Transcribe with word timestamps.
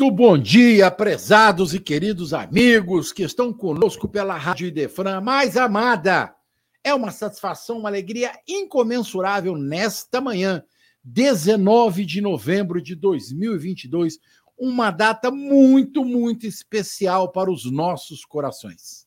Muito 0.00 0.14
bom 0.14 0.38
dia, 0.38 0.92
prezados 0.92 1.74
e 1.74 1.80
queridos 1.80 2.32
amigos 2.32 3.12
que 3.12 3.24
estão 3.24 3.52
conosco 3.52 4.08
pela 4.08 4.36
Rádio 4.36 4.68
Idefran 4.68 5.20
mais 5.20 5.56
amada. 5.56 6.36
É 6.84 6.94
uma 6.94 7.10
satisfação, 7.10 7.80
uma 7.80 7.88
alegria 7.88 8.30
incomensurável 8.46 9.56
nesta 9.56 10.20
manhã, 10.20 10.62
19 11.02 12.04
de 12.04 12.20
novembro 12.20 12.80
de 12.80 12.94
2022, 12.94 14.20
uma 14.56 14.92
data 14.92 15.32
muito, 15.32 16.04
muito 16.04 16.46
especial 16.46 17.32
para 17.32 17.50
os 17.50 17.68
nossos 17.68 18.24
corações. 18.24 19.04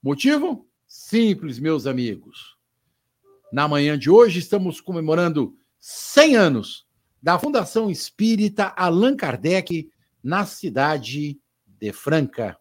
Motivo? 0.00 0.68
Simples, 0.86 1.58
meus 1.58 1.84
amigos. 1.84 2.56
Na 3.52 3.66
manhã 3.66 3.98
de 3.98 4.08
hoje 4.08 4.38
estamos 4.38 4.80
comemorando 4.80 5.58
100 5.80 6.36
anos 6.36 6.86
da 7.20 7.40
Fundação 7.40 7.90
Espírita 7.90 8.66
Allan 8.76 9.16
Kardec, 9.16 9.90
na 10.26 10.44
cidade 10.44 11.38
de 11.78 11.92
Franca. 11.92 12.58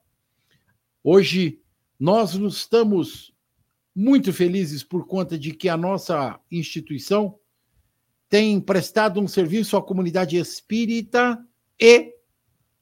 Hoje, 1.04 1.60
nós 2.00 2.36
estamos 2.36 3.34
muito 3.96 4.32
felizes 4.32 4.84
por 4.84 5.08
conta 5.08 5.36
de 5.36 5.52
que 5.52 5.68
a 5.68 5.76
nossa 5.76 6.40
instituição 6.52 7.40
tem 8.30 8.62
prestado 8.62 9.20
um 9.20 9.28
serviço 9.28 9.76
à 9.76 9.82
comunidade 9.82 10.38
espírita 10.38 11.44
e 11.82 12.14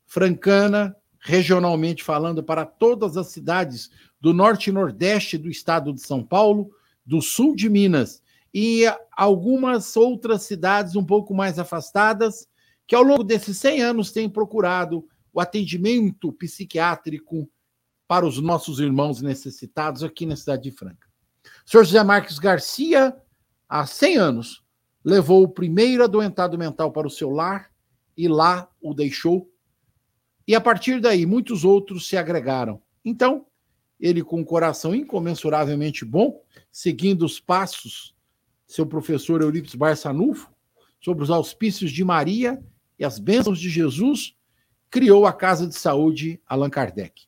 francana, 0.05 0.93
regionalmente 1.17 2.03
falando, 2.03 2.43
para 2.43 2.65
todas 2.65 3.15
as 3.15 3.27
cidades 3.27 3.89
do 4.19 4.33
norte 4.33 4.69
e 4.69 4.73
nordeste 4.73 5.37
do 5.37 5.49
estado 5.49 5.93
de 5.93 6.01
São 6.01 6.21
Paulo, 6.21 6.69
do 7.05 7.21
sul 7.21 7.55
de 7.55 7.69
Minas 7.69 8.21
e 8.53 8.83
algumas 9.15 9.95
outras 9.95 10.43
cidades 10.43 10.97
um 10.97 11.05
pouco 11.05 11.33
mais 11.33 11.57
afastadas, 11.57 12.49
que 12.87 12.95
ao 12.95 13.03
longo 13.03 13.23
desses 13.23 13.57
100 13.57 13.81
anos 13.81 14.11
têm 14.11 14.29
procurado 14.29 15.07
o 15.31 15.39
atendimento 15.39 16.31
psiquiátrico 16.33 17.49
para 18.07 18.25
os 18.25 18.39
nossos 18.39 18.79
irmãos 18.79 19.21
necessitados 19.21 20.03
aqui 20.03 20.25
na 20.25 20.35
cidade 20.35 20.63
de 20.63 20.71
Franca. 20.71 21.07
O 21.65 21.69
senhor 21.69 21.83
José 21.83 22.03
Marques 22.03 22.37
Garcia, 22.37 23.15
há 23.67 23.85
100 23.85 24.17
anos, 24.17 24.63
levou 25.03 25.43
o 25.43 25.49
primeiro 25.49 26.03
adoentado 26.03 26.57
mental 26.57 26.91
para 26.91 27.07
o 27.07 27.11
seu 27.11 27.29
lar 27.29 27.71
e 28.15 28.27
lá 28.27 28.69
o 28.81 28.93
deixou. 28.93 29.49
E 30.47 30.53
a 30.55 30.61
partir 30.61 30.99
daí, 30.99 31.25
muitos 31.25 31.63
outros 31.63 32.07
se 32.07 32.15
agregaram. 32.17 32.81
Então, 33.03 33.47
ele, 33.99 34.21
com 34.21 34.41
um 34.41 34.45
coração 34.45 34.93
incomensuravelmente 34.93 36.05
bom, 36.05 36.41
seguindo 36.71 37.25
os 37.25 37.39
passos 37.39 38.13
seu 38.67 38.85
professor 38.85 39.41
Eurípides 39.41 39.75
Barçanufo, 39.75 40.51
sobre 40.99 41.23
os 41.23 41.29
auspícios 41.29 41.91
de 41.91 42.03
Maria 42.03 42.63
e 42.97 43.05
as 43.05 43.19
bênçãos 43.19 43.59
de 43.59 43.69
Jesus, 43.69 44.35
criou 44.89 45.25
a 45.25 45.33
Casa 45.33 45.67
de 45.67 45.75
Saúde 45.75 46.39
Allan 46.45 46.69
Kardec, 46.69 47.23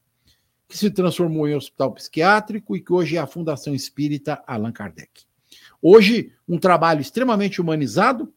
que 0.68 0.78
se 0.78 0.90
transformou 0.92 1.48
em 1.48 1.56
hospital 1.56 1.94
psiquiátrico 1.94 2.76
e 2.76 2.82
que 2.82 2.94
hoje 2.94 3.18
é 3.18 3.20
a 3.20 3.28
Fundação 3.28 3.74
Espírita 3.74 4.44
Allan 4.46 4.72
Kardec. 4.72 5.24
Hoje, 5.82 6.32
um 6.48 6.58
trabalho 6.58 7.02
extremamente 7.02 7.60
humanizado, 7.60 8.34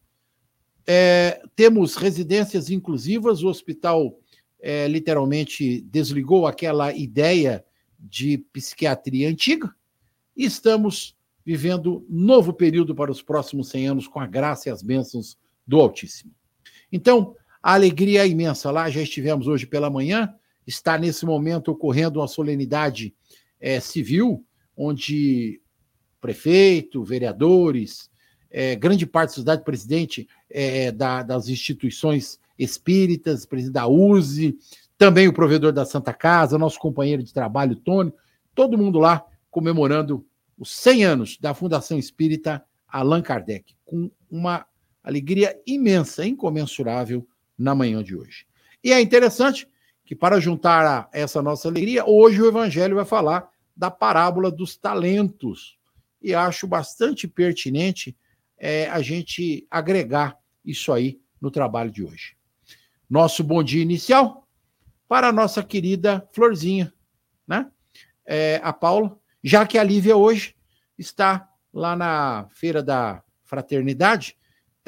é, 0.87 1.43
temos 1.55 1.97
residências 1.97 2.71
inclusivas, 2.71 3.43
o 3.43 3.49
hospital 3.49 4.19
é, 4.61 4.89
literalmente 4.89 5.83
desligou 5.83 6.47
aquela 6.47 6.93
ideia 6.95 7.65
de 7.99 8.39
psiquiatria 8.53 9.29
antiga 9.29 9.75
e 10.37 10.45
estamos 10.45 11.17
vivendo 11.45 12.07
novo 12.09 12.53
período 12.53 12.95
para 12.95 13.11
os 13.11 13.23
próximos 13.23 13.69
100 13.69 13.89
anos 13.89 14.09
com 14.09 14.21
a 14.21 14.27
graça 14.27 14.69
e 14.69 14.73
as 14.73 14.83
bênçãos 14.83 15.37
do 15.67 15.81
Altíssimo. 15.81 16.38
Então, 16.93 17.35
a 17.63 17.75
alegria 17.75 18.25
é 18.25 18.29
imensa. 18.29 18.71
Lá 18.71 18.89
já 18.89 19.03
estivemos 19.03 19.47
hoje 19.47 19.67
pela 19.67 19.91
manhã, 19.91 20.35
está 20.67 20.99
nesse 20.99 21.25
momento 21.25 21.71
ocorrendo 21.71 22.21
uma 22.21 22.29
solenidade 22.29 23.15
é, 23.61 23.81
civil, 23.81 24.45
onde 24.77 25.61
prefeito, 26.21 27.03
vereadores, 27.03 28.11
é, 28.51 28.75
grande 28.77 29.07
parte 29.07 29.31
da 29.31 29.35
sociedade, 29.35 29.65
presidente 29.65 30.29
é, 30.51 30.91
da, 30.93 31.23
das 31.23 31.49
instituições 31.49 32.41
espíritas, 32.59 33.47
presidente 33.47 33.75
da 33.75 33.87
USE, 33.87 34.57
também 34.97 35.29
o 35.29 35.33
provedor 35.33 35.73
da 35.73 35.85
Santa 35.85 36.13
Casa, 36.13 36.59
nosso 36.59 36.79
companheiro 36.79 37.23
de 37.23 37.33
trabalho, 37.33 37.77
Tony, 37.77 38.13
todo 38.55 38.79
mundo 38.79 38.99
lá 38.99 39.25
comemorando 39.51 40.27
os 40.59 40.71
100 40.73 41.05
anos 41.05 41.39
da 41.39 41.55
Fundação 41.55 41.99
Espírita 41.99 42.65
Allan 42.89 43.23
Kardec, 43.23 43.75
com 43.85 44.11
uma 44.31 44.67
alegria 45.09 45.59
imensa, 45.67 46.27
incomensurável 46.27 47.27
na 47.57 47.75
manhã 47.75 48.03
de 48.03 48.15
hoje. 48.15 48.47
E 48.85 48.93
é 48.93 49.01
interessante 49.01 49.67
que, 50.05 50.15
para 50.15 50.39
juntar 50.39 50.87
a 50.87 51.09
essa 51.13 51.41
nossa 51.43 51.67
alegria, 51.67 52.05
hoje 52.07 52.43
o 52.43 52.47
Evangelho 52.47 52.97
vai 52.97 53.07
falar 53.07 53.49
da 53.75 53.91
parábola 53.91 54.51
dos 54.51 54.77
talentos. 54.77 55.79
E 56.21 56.35
acho 56.35 56.67
bastante 56.67 57.27
pertinente 57.27 58.17
é, 58.59 58.89
a 58.91 59.01
gente 59.01 59.67
agregar 59.71 60.37
isso 60.65 60.93
aí 60.93 61.19
no 61.41 61.51
trabalho 61.51 61.91
de 61.91 62.05
hoje. 62.05 62.37
Nosso 63.09 63.43
bom 63.43 63.63
dia 63.63 63.83
inicial 63.83 64.47
para 65.09 65.29
a 65.29 65.33
nossa 65.33 65.63
querida 65.63 66.29
Florzinha, 66.33 66.93
né? 67.47 67.71
É, 68.27 68.61
a 68.63 68.75
Paula, 68.75 69.19
já 69.43 69.67
que 69.67 69.79
a 69.79 69.85
Lívia 69.85 70.17
hoje 70.17 70.55
está 70.99 71.49
lá 71.73 71.97
na 71.97 72.47
Feira 72.51 72.83
da 72.83 73.23
Fraternidade, 73.43 74.38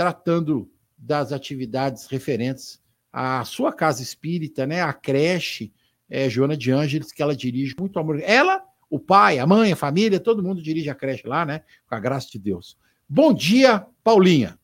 tratando 0.00 0.72
das 0.96 1.30
atividades 1.30 2.06
referentes 2.06 2.82
à 3.12 3.44
sua 3.44 3.70
casa 3.70 4.02
espírita, 4.02 4.66
né, 4.66 4.80
a 4.80 4.94
creche 4.94 5.74
é, 6.08 6.26
Joana 6.26 6.56
de 6.56 6.72
Ângeles, 6.72 7.12
que 7.12 7.20
ela 7.20 7.36
dirige 7.36 7.74
muito 7.78 7.98
amor. 7.98 8.18
Ela, 8.22 8.64
o 8.88 8.98
pai, 8.98 9.38
a 9.38 9.46
mãe, 9.46 9.72
a 9.72 9.76
família, 9.76 10.18
todo 10.18 10.42
mundo 10.42 10.62
dirige 10.62 10.88
a 10.88 10.94
creche 10.94 11.28
lá, 11.28 11.44
né, 11.44 11.64
com 11.86 11.94
a 11.94 12.00
graça 12.00 12.30
de 12.30 12.38
Deus. 12.38 12.78
Bom 13.06 13.34
dia, 13.34 13.86
Paulinha. 14.02 14.58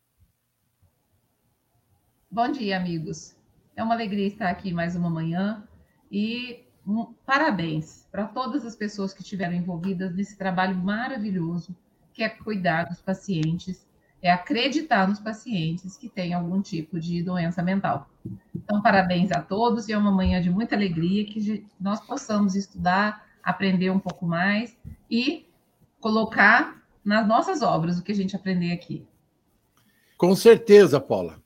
Bom 2.30 2.50
dia, 2.50 2.78
amigos. 2.78 3.36
É 3.76 3.82
uma 3.82 3.92
alegria 3.92 4.28
estar 4.28 4.48
aqui 4.48 4.72
mais 4.72 4.96
uma 4.96 5.10
manhã 5.10 5.68
e 6.10 6.64
parabéns 7.26 8.08
para 8.10 8.24
todas 8.24 8.64
as 8.64 8.74
pessoas 8.74 9.12
que 9.12 9.20
estiveram 9.20 9.52
envolvidas 9.52 10.14
nesse 10.14 10.38
trabalho 10.38 10.76
maravilhoso 10.78 11.76
que 12.14 12.22
é 12.22 12.30
cuidar 12.30 12.84
dos 12.84 13.02
pacientes, 13.02 13.85
é 14.26 14.32
acreditar 14.32 15.08
nos 15.08 15.20
pacientes 15.20 15.96
que 15.96 16.08
têm 16.08 16.34
algum 16.34 16.60
tipo 16.60 16.98
de 16.98 17.22
doença 17.22 17.62
mental. 17.62 18.10
Então, 18.54 18.82
parabéns 18.82 19.30
a 19.30 19.40
todos 19.40 19.88
e 19.88 19.92
é 19.92 19.98
uma 19.98 20.10
manhã 20.10 20.42
de 20.42 20.50
muita 20.50 20.74
alegria 20.74 21.24
que 21.24 21.64
nós 21.80 22.00
possamos 22.00 22.54
estudar, 22.54 23.24
aprender 23.42 23.90
um 23.90 23.98
pouco 23.98 24.26
mais 24.26 24.76
e 25.10 25.46
colocar 26.00 26.82
nas 27.04 27.26
nossas 27.26 27.62
obras 27.62 27.98
o 27.98 28.02
que 28.02 28.10
a 28.10 28.14
gente 28.14 28.34
aprender 28.34 28.72
aqui. 28.72 29.06
Com 30.18 30.34
certeza, 30.34 31.00
Paula. 31.00 31.40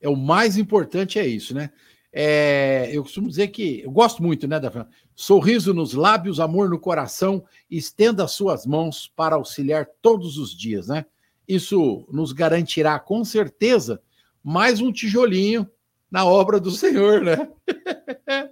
É 0.00 0.08
o 0.08 0.16
mais 0.16 0.58
importante 0.58 1.18
é 1.18 1.26
isso, 1.26 1.54
né? 1.54 1.70
É, 2.12 2.90
eu 2.92 3.02
costumo 3.02 3.28
dizer 3.28 3.48
que 3.48 3.80
eu 3.82 3.90
gosto 3.90 4.22
muito, 4.22 4.46
né, 4.48 4.58
da 4.58 4.86
sorriso 5.14 5.74
nos 5.74 5.92
lábios, 5.92 6.40
amor 6.40 6.68
no 6.68 6.78
coração, 6.78 7.44
estenda 7.70 8.24
as 8.24 8.32
suas 8.32 8.64
mãos 8.64 9.10
para 9.14 9.36
auxiliar 9.36 9.86
todos 10.00 10.38
os 10.38 10.56
dias, 10.56 10.88
né? 10.88 11.04
Isso 11.48 12.06
nos 12.10 12.32
garantirá 12.32 12.98
com 12.98 13.24
certeza 13.24 14.00
mais 14.42 14.80
um 14.80 14.92
tijolinho 14.92 15.68
na 16.10 16.24
obra 16.24 16.58
do 16.58 16.70
Senhor, 16.70 17.20
né? 17.20 17.48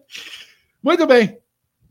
muito 0.82 1.06
bem. 1.06 1.38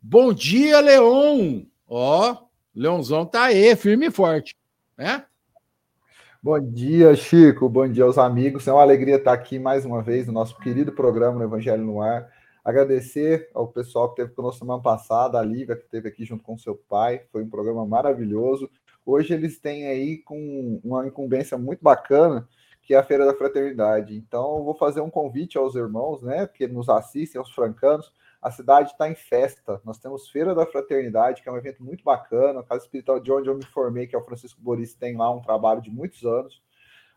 Bom 0.01 0.33
dia, 0.33 0.79
Leon. 0.79 1.63
Ó, 1.87 2.37
Leonzão 2.75 3.25
tá 3.25 3.43
aí, 3.43 3.75
firme 3.75 4.07
e 4.07 4.11
forte, 4.11 4.55
né? 4.97 5.25
Bom 6.41 6.59
dia, 6.59 7.15
Chico. 7.15 7.69
Bom 7.69 7.87
dia 7.87 8.03
aos 8.03 8.17
amigos. 8.17 8.67
É 8.67 8.73
uma 8.73 8.81
alegria 8.81 9.15
estar 9.15 9.31
aqui 9.31 9.57
mais 9.57 9.85
uma 9.85 10.01
vez 10.01 10.27
no 10.27 10.33
nosso 10.33 10.57
querido 10.59 10.91
programa 10.91 11.37
no 11.37 11.45
Evangelho 11.45 11.85
no 11.85 12.01
Ar. 12.01 12.29
Agradecer 12.65 13.49
ao 13.53 13.67
pessoal 13.67 14.07
que 14.07 14.21
esteve 14.21 14.35
conosco 14.35 14.59
semana 14.59 14.81
passada, 14.81 15.39
a 15.39 15.41
Lívia, 15.41 15.75
que 15.75 15.83
esteve 15.83 16.09
aqui 16.09 16.25
junto 16.25 16.43
com 16.43 16.57
seu 16.57 16.75
pai. 16.75 17.21
Foi 17.31 17.43
um 17.43 17.49
programa 17.49 17.85
maravilhoso. 17.85 18.69
Hoje 19.05 19.33
eles 19.33 19.59
têm 19.59 19.87
aí 19.87 20.17
com 20.19 20.79
uma 20.83 21.05
incumbência 21.05 21.57
muito 21.57 21.83
bacana, 21.83 22.47
que 22.81 22.93
é 22.93 22.97
a 22.97 23.03
Feira 23.03 23.25
da 23.25 23.33
Fraternidade. 23.33 24.15
Então, 24.15 24.57
eu 24.57 24.63
vou 24.63 24.75
fazer 24.75 25.01
um 25.01 25.09
convite 25.09 25.57
aos 25.57 25.75
irmãos, 25.75 26.21
né, 26.21 26.47
que 26.47 26.67
nos 26.67 26.89
assistem, 26.89 27.39
aos 27.39 27.51
francanos. 27.51 28.11
A 28.41 28.51
cidade 28.51 28.91
está 28.91 29.09
em 29.09 29.15
festa. 29.15 29.81
Nós 29.85 29.97
temos 29.97 30.29
Feira 30.29 30.53
da 30.53 30.65
Fraternidade, 30.65 31.41
que 31.41 31.47
é 31.47 31.51
um 31.51 31.57
evento 31.57 31.81
muito 31.81 32.03
bacana. 32.03 32.59
A 32.59 32.63
Casa 32.63 32.83
Espiritual 32.83 33.19
de 33.19 33.31
onde 33.31 33.49
eu 33.49 33.55
me 33.55 33.65
formei, 33.65 34.05
que 34.05 34.15
é 34.15 34.19
o 34.19 34.25
Francisco 34.25 34.61
Boris, 34.61 34.93
tem 34.93 35.15
lá 35.15 35.31
um 35.31 35.41
trabalho 35.41 35.81
de 35.81 35.89
muitos 35.89 36.25
anos. 36.25 36.61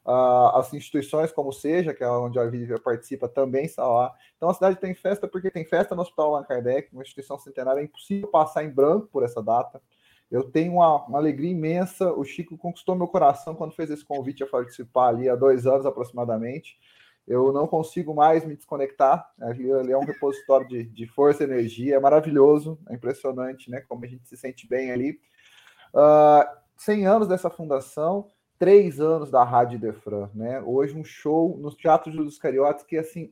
Uh, 0.06 0.54
as 0.54 0.72
instituições 0.72 1.32
como 1.32 1.52
Seja, 1.52 1.92
que 1.92 2.04
é 2.04 2.08
onde 2.08 2.38
a 2.38 2.44
Vívia 2.44 2.78
participa, 2.78 3.28
também 3.28 3.64
está 3.64 3.84
lá. 3.84 4.14
Então 4.36 4.48
a 4.48 4.54
cidade 4.54 4.76
tem 4.76 4.94
festa 4.94 5.26
porque 5.26 5.50
tem 5.50 5.64
festa 5.64 5.96
no 5.96 6.02
Hospital 6.02 6.36
Allan 6.36 6.44
Kardec, 6.44 6.90
uma 6.92 7.02
instituição 7.02 7.36
centenária. 7.40 7.80
É 7.80 7.84
impossível 7.84 8.28
passar 8.28 8.62
em 8.62 8.70
branco 8.70 9.08
por 9.08 9.24
essa 9.24 9.42
data. 9.42 9.82
Eu 10.30 10.44
tenho 10.44 10.74
uma, 10.74 11.06
uma, 11.06 11.18
alegria 11.18 11.50
imensa. 11.50 12.12
O 12.12 12.24
Chico 12.24 12.58
conquistou 12.58 12.96
meu 12.96 13.06
coração 13.06 13.54
quando 13.54 13.74
fez 13.74 13.90
esse 13.90 14.04
convite 14.04 14.42
a 14.42 14.46
participar 14.46 15.08
ali 15.08 15.28
há 15.28 15.36
dois 15.36 15.66
anos 15.66 15.86
aproximadamente. 15.86 16.76
Eu 17.26 17.52
não 17.52 17.66
consigo 17.66 18.14
mais 18.14 18.44
me 18.44 18.56
desconectar. 18.56 19.28
Ali 19.40 19.70
é 19.70 19.96
um 19.96 20.04
repositório 20.04 20.66
de, 20.68 20.84
de, 20.84 21.06
força 21.06 21.42
e 21.42 21.46
energia. 21.46 21.96
É 21.96 22.00
maravilhoso, 22.00 22.78
é 22.88 22.94
impressionante, 22.94 23.70
né? 23.70 23.80
Como 23.88 24.04
a 24.04 24.08
gente 24.08 24.28
se 24.28 24.36
sente 24.36 24.68
bem 24.68 24.92
ali. 24.92 25.20
Uh, 25.94 26.46
100 26.76 27.06
anos 27.06 27.28
dessa 27.28 27.50
fundação 27.50 28.30
três 28.58 29.00
anos 29.00 29.30
da 29.30 29.44
Rádio 29.44 29.78
Defran, 29.78 30.30
né? 30.34 30.60
Hoje 30.62 30.96
um 30.96 31.04
show 31.04 31.58
no 31.58 31.70
Teatro 31.70 32.12
dos 32.12 32.38
Cariotas 32.38 32.82
que 32.82 32.96
assim 32.96 33.30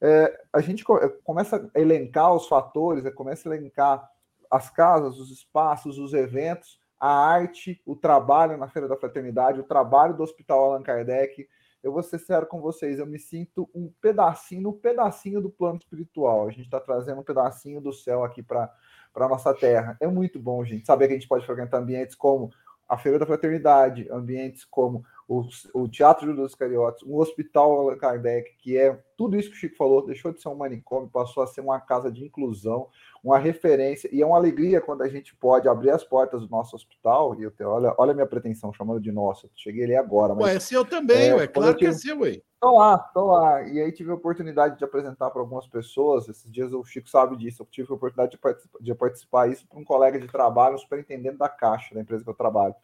é, 0.00 0.40
a 0.52 0.60
gente 0.60 0.84
começa 1.24 1.70
a 1.74 1.80
elencar 1.80 2.34
os 2.34 2.48
fatores, 2.48 3.04
é, 3.04 3.10
começa 3.10 3.48
a 3.48 3.54
elencar 3.54 4.10
as 4.50 4.70
casas, 4.70 5.18
os 5.18 5.30
espaços, 5.30 5.98
os 5.98 6.12
eventos, 6.12 6.80
a 6.98 7.08
arte, 7.08 7.80
o 7.86 7.96
trabalho 7.96 8.56
na 8.56 8.68
Feira 8.68 8.88
da 8.88 8.96
Fraternidade, 8.96 9.60
o 9.60 9.64
trabalho 9.64 10.14
do 10.14 10.22
Hospital 10.22 10.64
Allan 10.64 10.82
Kardec. 10.82 11.48
Eu 11.82 11.92
vou 11.92 12.02
ser 12.02 12.18
sério 12.18 12.46
com 12.46 12.60
vocês, 12.60 12.98
eu 12.98 13.06
me 13.06 13.18
sinto 13.18 13.70
um 13.74 13.90
pedacinho, 14.02 14.68
um 14.68 14.78
pedacinho 14.78 15.40
do 15.40 15.48
plano 15.48 15.78
espiritual. 15.78 16.46
A 16.46 16.50
gente 16.50 16.64
está 16.64 16.78
trazendo 16.78 17.20
um 17.20 17.24
pedacinho 17.24 17.80
do 17.80 17.92
céu 17.92 18.22
aqui 18.22 18.42
para 18.42 18.70
para 19.12 19.28
nossa 19.28 19.52
terra. 19.52 19.96
É 20.00 20.06
muito 20.06 20.38
bom, 20.38 20.64
gente, 20.64 20.86
saber 20.86 21.08
que 21.08 21.14
a 21.14 21.16
gente 21.16 21.28
pode 21.28 21.44
frequentar 21.44 21.78
ambientes 21.78 22.14
como 22.14 22.50
a 22.88 22.96
Feira 22.96 23.18
da 23.18 23.26
Fraternidade, 23.26 24.08
ambientes 24.10 24.64
como 24.64 25.04
o, 25.30 25.46
o 25.74 25.88
Teatro 25.88 26.34
dos 26.34 26.56
Cariotas, 26.56 27.02
o 27.02 27.16
Hospital 27.20 27.70
Allan 27.70 27.96
Kardec, 27.96 28.50
que 28.58 28.76
é 28.76 29.00
tudo 29.16 29.36
isso 29.36 29.48
que 29.48 29.54
o 29.54 29.58
Chico 29.60 29.76
falou, 29.76 30.04
deixou 30.04 30.32
de 30.32 30.42
ser 30.42 30.48
um 30.48 30.56
manicômio, 30.56 31.08
passou 31.08 31.44
a 31.44 31.46
ser 31.46 31.60
uma 31.60 31.78
casa 31.78 32.10
de 32.10 32.24
inclusão, 32.24 32.88
uma 33.22 33.38
referência, 33.38 34.10
e 34.12 34.20
é 34.20 34.26
uma 34.26 34.36
alegria 34.36 34.80
quando 34.80 35.02
a 35.02 35.08
gente 35.08 35.32
pode 35.36 35.68
abrir 35.68 35.90
as 35.90 36.02
portas 36.02 36.40
do 36.40 36.48
nosso 36.48 36.74
hospital, 36.74 37.38
e 37.38 37.44
eu 37.44 37.52
te, 37.52 37.62
olha, 37.62 37.94
olha 37.96 38.10
a 38.10 38.14
minha 38.14 38.26
pretensão, 38.26 38.72
chamando 38.72 39.00
de 39.00 39.12
nossa, 39.12 39.48
cheguei 39.54 39.84
ali 39.84 39.94
agora. 39.94 40.34
Mas, 40.34 40.46
ué, 40.46 40.56
é 40.56 40.58
seu 40.58 40.84
também, 40.84 41.28
é, 41.28 41.34
ué, 41.36 41.46
claro 41.46 41.76
que 41.76 41.86
é 41.86 41.92
seu, 41.92 42.22
ué. 42.22 42.42
Estou 42.62 42.76
lá, 42.76 43.04
estou 43.06 43.26
lá. 43.26 43.62
E 43.68 43.80
aí 43.80 43.92
tive 43.92 44.10
a 44.10 44.14
oportunidade 44.14 44.76
de 44.76 44.84
apresentar 44.84 45.30
para 45.30 45.40
algumas 45.40 45.66
pessoas. 45.66 46.28
Esses 46.28 46.50
dias 46.52 46.74
o 46.74 46.84
Chico 46.84 47.08
sabe 47.08 47.34
disso. 47.34 47.62
Eu 47.62 47.66
tive 47.66 47.90
a 47.90 47.94
oportunidade 47.94 48.32
de 48.32 48.38
participar, 48.38 48.78
de 48.78 48.94
participar 48.94 49.50
isso 49.50 49.66
para 49.66 49.78
um 49.78 49.84
colega 49.84 50.20
de 50.20 50.26
trabalho, 50.26 50.74
um 50.74 50.78
superintendente 50.78 51.38
da 51.38 51.48
Caixa, 51.48 51.94
da 51.94 52.02
empresa 52.02 52.22
que 52.22 52.28
eu 52.28 52.34
trabalho. 52.34 52.74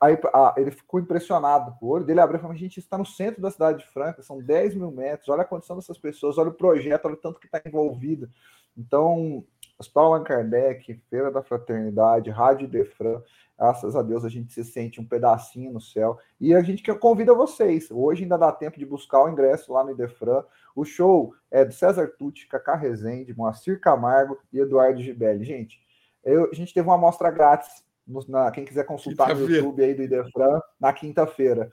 Aí 0.00 0.18
a, 0.32 0.54
ele 0.56 0.70
ficou 0.70 0.98
impressionado. 0.98 1.76
O 1.80 1.88
olho 1.88 2.04
dele 2.04 2.20
abriu 2.20 2.38
e 2.38 2.40
falou: 2.40 2.56
gente, 2.56 2.78
está 2.78 2.96
no 2.96 3.06
centro 3.06 3.42
da 3.42 3.50
cidade 3.50 3.80
de 3.80 3.90
Franca, 3.92 4.22
são 4.22 4.40
10 4.40 4.74
mil 4.74 4.90
metros. 4.90 5.28
Olha 5.28 5.42
a 5.42 5.46
condição 5.46 5.76
dessas 5.76 5.98
pessoas, 5.98 6.38
olha 6.38 6.50
o 6.50 6.54
projeto, 6.54 7.04
olha 7.06 7.14
o 7.14 7.20
tanto 7.20 7.40
que 7.40 7.46
está 7.46 7.60
envolvido. 7.66 8.28
Então, 8.76 9.44
Hospital 9.78 10.14
Allan 10.14 10.24
Kardec, 10.24 10.94
Feira 11.10 11.30
da 11.30 11.42
Fraternidade, 11.42 12.30
Rádio 12.30 12.68
Defran, 12.68 13.20
Graças 13.60 13.94
a 13.94 14.00
Deus 14.00 14.24
a 14.24 14.30
gente 14.30 14.54
se 14.54 14.64
sente 14.64 15.02
um 15.02 15.04
pedacinho 15.04 15.70
no 15.70 15.82
céu. 15.82 16.18
E 16.40 16.54
a 16.54 16.62
gente 16.62 16.82
convida 16.94 17.34
vocês. 17.34 17.90
Hoje 17.90 18.22
ainda 18.22 18.38
dá 18.38 18.50
tempo 18.50 18.78
de 18.78 18.86
buscar 18.86 19.22
o 19.22 19.28
ingresso 19.28 19.70
lá 19.70 19.84
no 19.84 19.90
Idefran. 19.90 20.42
O 20.74 20.82
show 20.82 21.34
é 21.50 21.62
do 21.62 21.74
César 21.74 22.08
Tucci, 22.18 22.46
Cacá 22.48 22.74
Rezende, 22.74 23.36
Moacir 23.36 23.78
Camargo 23.78 24.38
e 24.50 24.58
Eduardo 24.58 25.02
Gibelli. 25.02 25.44
Gente, 25.44 25.78
eu, 26.24 26.48
a 26.50 26.54
gente 26.54 26.72
teve 26.72 26.88
uma 26.88 26.94
amostra 26.94 27.30
grátis. 27.30 27.84
No, 28.10 28.24
na, 28.28 28.50
quem 28.50 28.64
quiser 28.64 28.84
consultar 28.84 29.34
no 29.34 29.48
YouTube 29.48 29.82
aí 29.82 29.94
do 29.94 30.02
Idefran, 30.02 30.60
na 30.78 30.92
quinta-feira. 30.92 31.70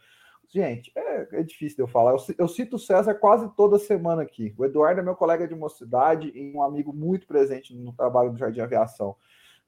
Gente, 0.49 0.91
é, 0.95 1.27
é, 1.33 1.43
difícil 1.43 1.75
de 1.75 1.81
eu 1.83 1.87
falar. 1.87 2.11
Eu, 2.11 2.35
eu, 2.37 2.47
cito 2.47 2.77
o 2.77 2.79
César 2.79 3.13
quase 3.15 3.53
toda 3.55 3.77
semana 3.77 4.21
aqui. 4.21 4.53
O 4.57 4.63
Eduardo 4.63 5.01
é 5.01 5.03
meu 5.03 5.15
colega 5.15 5.45
de 5.47 5.53
mocidade 5.53 6.31
e 6.33 6.55
um 6.55 6.63
amigo 6.63 6.93
muito 6.93 7.27
presente 7.27 7.75
no 7.75 7.91
trabalho 7.91 8.31
do 8.31 8.37
Jardim 8.37 8.61
Aviação. 8.61 9.15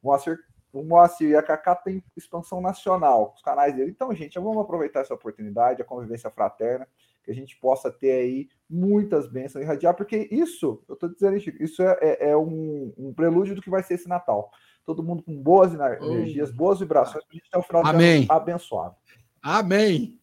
Moacir 0.01 0.39
o 0.71 0.83
Moacir 0.83 1.29
e 1.29 1.35
a 1.35 1.41
Cacá 1.41 1.75
tem 1.75 2.03
expansão 2.15 2.61
nacional, 2.61 3.33
os 3.35 3.41
canais 3.41 3.75
dele. 3.75 3.91
Então, 3.91 4.13
gente, 4.13 4.39
vamos 4.39 4.61
aproveitar 4.61 5.01
essa 5.01 5.13
oportunidade, 5.13 5.81
a 5.81 5.85
convivência 5.85 6.29
fraterna, 6.29 6.87
que 7.23 7.31
a 7.31 7.33
gente 7.33 7.57
possa 7.57 7.91
ter 7.91 8.11
aí 8.11 8.49
muitas 8.69 9.27
bênçãos 9.27 9.63
e 9.63 9.65
irradiar, 9.65 9.95
porque 9.95 10.27
isso, 10.31 10.83
eu 10.87 10.93
estou 10.93 11.09
dizendo, 11.09 11.37
isso 11.37 11.81
é, 11.81 11.97
é, 12.01 12.29
é 12.29 12.37
um, 12.37 12.93
um, 12.97 13.13
prelúdio 13.13 13.55
do 13.55 13.61
que 13.61 13.69
vai 13.69 13.83
ser 13.83 13.95
esse 13.95 14.07
Natal. 14.07 14.51
Todo 14.89 15.03
mundo 15.03 15.21
com 15.21 15.39
boas 15.39 15.71
energias, 15.71 16.49
oh. 16.49 16.53
boas 16.53 16.79
vibrações, 16.79 17.23
para 17.23 17.31
a 17.31 17.35
gente 17.35 17.47
ter 17.47 17.59
um 17.59 17.61
final 17.61 17.83
de 17.83 17.89
Amém. 17.89 18.23
ano 18.23 18.31
abençoado. 18.31 18.95
Amém. 19.39 20.19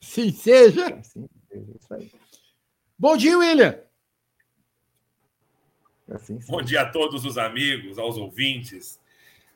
Sim 0.00 0.32
seja. 0.32 0.94
Assim 0.94 1.28
seja, 1.46 1.70
isso 1.78 1.92
aí. 1.92 2.10
Bom 2.98 3.18
dia, 3.18 3.36
William. 3.36 3.78
Assim, 6.10 6.38
Bom 6.48 6.62
dia 6.62 6.80
a 6.80 6.90
todos 6.90 7.26
os 7.26 7.36
amigos, 7.36 7.98
aos 7.98 8.16
ouvintes 8.16 8.98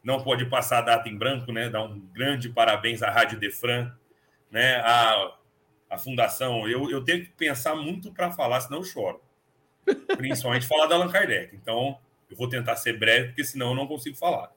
não 0.03 0.23
pode 0.23 0.45
passar 0.45 0.81
a 0.81 0.83
data 0.83 1.09
em 1.09 1.17
branco, 1.17 1.51
né? 1.51 1.71
Dar 1.71 1.85
um 1.85 1.99
grande 1.99 2.51
parabéns 2.51 3.03
à 3.03 3.09
Rádio 3.09 3.41
Defran, 3.41 3.91
né? 4.51 4.81
A, 4.81 5.35
a 5.89 5.97
fundação. 5.97 6.69
Eu, 6.69 6.91
eu 6.91 7.03
tenho 7.03 7.25
que 7.25 7.31
pensar 7.31 7.75
muito 7.75 8.13
para 8.13 8.31
falar, 8.31 8.61
senão 8.61 8.81
eu 8.81 8.85
choro. 8.85 9.23
Principalmente 10.19 10.67
falar 10.67 10.89
da 10.89 10.95
Allan 10.95 11.09
Kardec. 11.09 11.57
Então, 11.57 11.99
eu 12.35 12.37
vou 12.37 12.49
tentar 12.49 12.77
ser 12.77 12.99
breve, 12.99 13.29
porque 13.29 13.45
senão 13.45 13.69
eu 13.69 13.75
não 13.75 13.87
consigo 13.87 14.17
falar. 14.17 14.53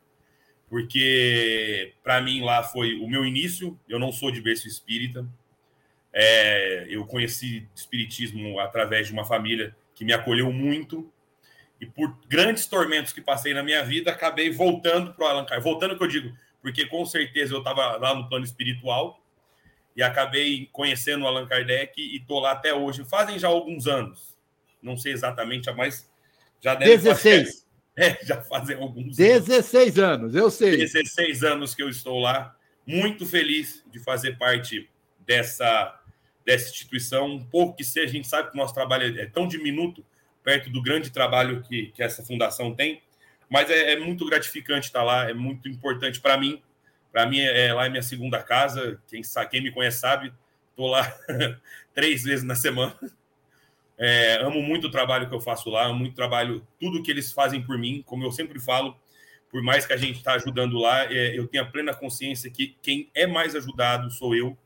Porque, 0.67 1.93
para 2.03 2.19
mim, 2.19 2.41
lá 2.41 2.63
foi 2.63 2.95
o 2.95 3.07
meu 3.07 3.25
início. 3.25 3.79
Eu 3.87 3.99
não 3.99 4.11
sou 4.11 4.31
de 4.31 4.41
berço 4.41 4.67
espírita. 4.67 5.25
É, 6.11 6.87
eu 6.89 7.05
conheci 7.05 7.69
espiritismo 7.73 8.59
através 8.59 9.07
de 9.07 9.13
uma 9.13 9.23
família 9.23 9.75
que 9.93 10.03
me 10.03 10.11
acolheu 10.11 10.51
muito 10.51 11.09
e 11.79 11.85
por 11.85 12.17
grandes 12.27 12.65
tormentos 12.65 13.13
que 13.13 13.21
passei 13.21 13.53
na 13.53 13.61
minha 13.61 13.83
vida, 13.83 14.11
acabei 14.11 14.49
voltando 14.49 15.13
para 15.13 15.25
o 15.25 15.27
Allan 15.27 15.45
Kardec. 15.45 15.63
Voltando 15.63 15.95
que 15.95 16.03
eu 16.03 16.07
digo, 16.07 16.35
porque 16.61 16.85
com 16.87 17.05
certeza 17.05 17.53
eu 17.53 17.59
estava 17.59 17.97
lá 17.97 18.15
no 18.15 18.27
plano 18.27 18.43
espiritual 18.43 19.21
e 19.95 20.01
acabei 20.01 20.67
conhecendo 20.71 21.23
o 21.23 21.27
Allan 21.27 21.45
Kardec 21.45 22.01
e 22.01 22.17
estou 22.17 22.39
lá 22.39 22.51
até 22.51 22.73
hoje. 22.73 23.05
Fazem 23.05 23.37
já 23.37 23.47
alguns 23.47 23.85
anos. 23.85 24.35
Não 24.81 24.97
sei 24.97 25.13
exatamente, 25.13 25.71
mas 25.71 26.09
já 26.59 26.73
deve 26.73 26.97
16. 26.97 27.66
É, 27.99 28.23
já 28.23 28.39
fazem 28.43 28.77
alguns 28.77 29.17
16 29.17 29.97
anos. 29.97 30.35
anos, 30.35 30.35
eu 30.35 30.51
sei. 30.51 30.77
16 30.77 31.43
anos 31.43 31.73
que 31.73 31.81
eu 31.81 31.89
estou 31.89 32.19
lá. 32.19 32.55
Muito 32.85 33.25
feliz 33.25 33.83
de 33.91 33.99
fazer 33.99 34.37
parte 34.37 34.87
dessa, 35.25 35.99
dessa 36.45 36.69
instituição. 36.69 37.25
Um 37.25 37.43
pouco 37.43 37.75
que 37.75 37.83
seja, 37.83 38.05
a 38.05 38.11
gente 38.11 38.27
sabe 38.27 38.51
que 38.51 38.55
o 38.55 38.61
nosso 38.61 38.73
trabalho 38.73 39.19
é 39.19 39.25
tão 39.25 39.47
diminuto 39.47 40.05
perto 40.43 40.69
do 40.69 40.79
grande 40.79 41.09
trabalho 41.09 41.63
que, 41.63 41.87
que 41.87 42.03
essa 42.03 42.23
fundação 42.23 42.73
tem. 42.75 43.01
Mas 43.49 43.69
é, 43.71 43.93
é 43.93 43.99
muito 43.99 44.25
gratificante 44.27 44.87
estar 44.87 45.03
lá, 45.03 45.27
é 45.27 45.33
muito 45.33 45.67
importante 45.67 46.21
para 46.21 46.37
mim. 46.37 46.61
Para 47.11 47.25
mim, 47.25 47.39
é, 47.39 47.67
é, 47.67 47.73
lá 47.73 47.87
é 47.87 47.89
minha 47.89 48.03
segunda 48.03 48.43
casa. 48.43 49.01
Quem, 49.07 49.23
sabe, 49.23 49.49
quem 49.49 49.63
me 49.63 49.71
conhece 49.71 49.99
sabe, 49.99 50.31
estou 50.69 50.87
lá 50.87 51.11
três 51.95 52.23
vezes 52.23 52.45
na 52.45 52.55
semana. 52.55 52.95
É, 53.97 54.35
amo 54.43 54.61
muito 54.61 54.87
o 54.87 54.91
trabalho 54.91 55.27
que 55.27 55.33
eu 55.33 55.39
faço 55.39 55.69
lá, 55.69 55.85
amo 55.85 55.99
muito 55.99 56.13
o 56.13 56.15
trabalho, 56.15 56.65
tudo 56.79 57.01
que 57.01 57.09
eles 57.09 57.31
fazem 57.31 57.61
por 57.61 57.77
mim, 57.77 58.03
como 58.05 58.23
eu 58.23 58.31
sempre 58.31 58.59
falo, 58.59 58.95
por 59.49 59.63
mais 59.63 59.85
que 59.85 59.93
a 59.93 59.97
gente 59.97 60.17
está 60.17 60.33
ajudando 60.33 60.77
lá, 60.77 61.05
é, 61.11 61.37
eu 61.37 61.47
tenho 61.47 61.63
a 61.63 61.67
plena 61.67 61.93
consciência 61.93 62.51
que 62.51 62.75
quem 62.81 63.09
é 63.15 63.25
mais 63.25 63.55
ajudado 63.55 64.11
sou 64.11 64.35
eu, 64.35 64.57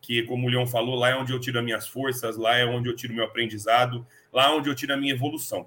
que, 0.00 0.22
como 0.24 0.46
o 0.46 0.50
Leon 0.50 0.66
falou, 0.66 0.96
lá 0.96 1.10
é 1.10 1.16
onde 1.16 1.32
eu 1.32 1.40
tiro 1.40 1.58
as 1.58 1.64
minhas 1.64 1.88
forças, 1.88 2.36
lá 2.36 2.56
é 2.56 2.66
onde 2.66 2.88
eu 2.88 2.94
tiro 2.94 3.14
meu 3.14 3.24
aprendizado, 3.24 4.06
lá 4.30 4.54
onde 4.54 4.68
eu 4.68 4.74
tiro 4.74 4.92
a 4.92 4.96
minha 4.98 5.14
evolução. 5.14 5.66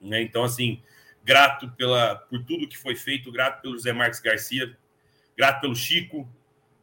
Né? 0.00 0.22
Então, 0.22 0.42
assim, 0.42 0.80
grato 1.22 1.70
pela, 1.72 2.16
por 2.16 2.42
tudo 2.44 2.66
que 2.66 2.78
foi 2.78 2.96
feito, 2.96 3.30
grato 3.30 3.60
pelo 3.60 3.74
José 3.74 3.92
Marques 3.92 4.20
Garcia, 4.20 4.74
grato 5.36 5.60
pelo 5.60 5.76
Chico, 5.76 6.26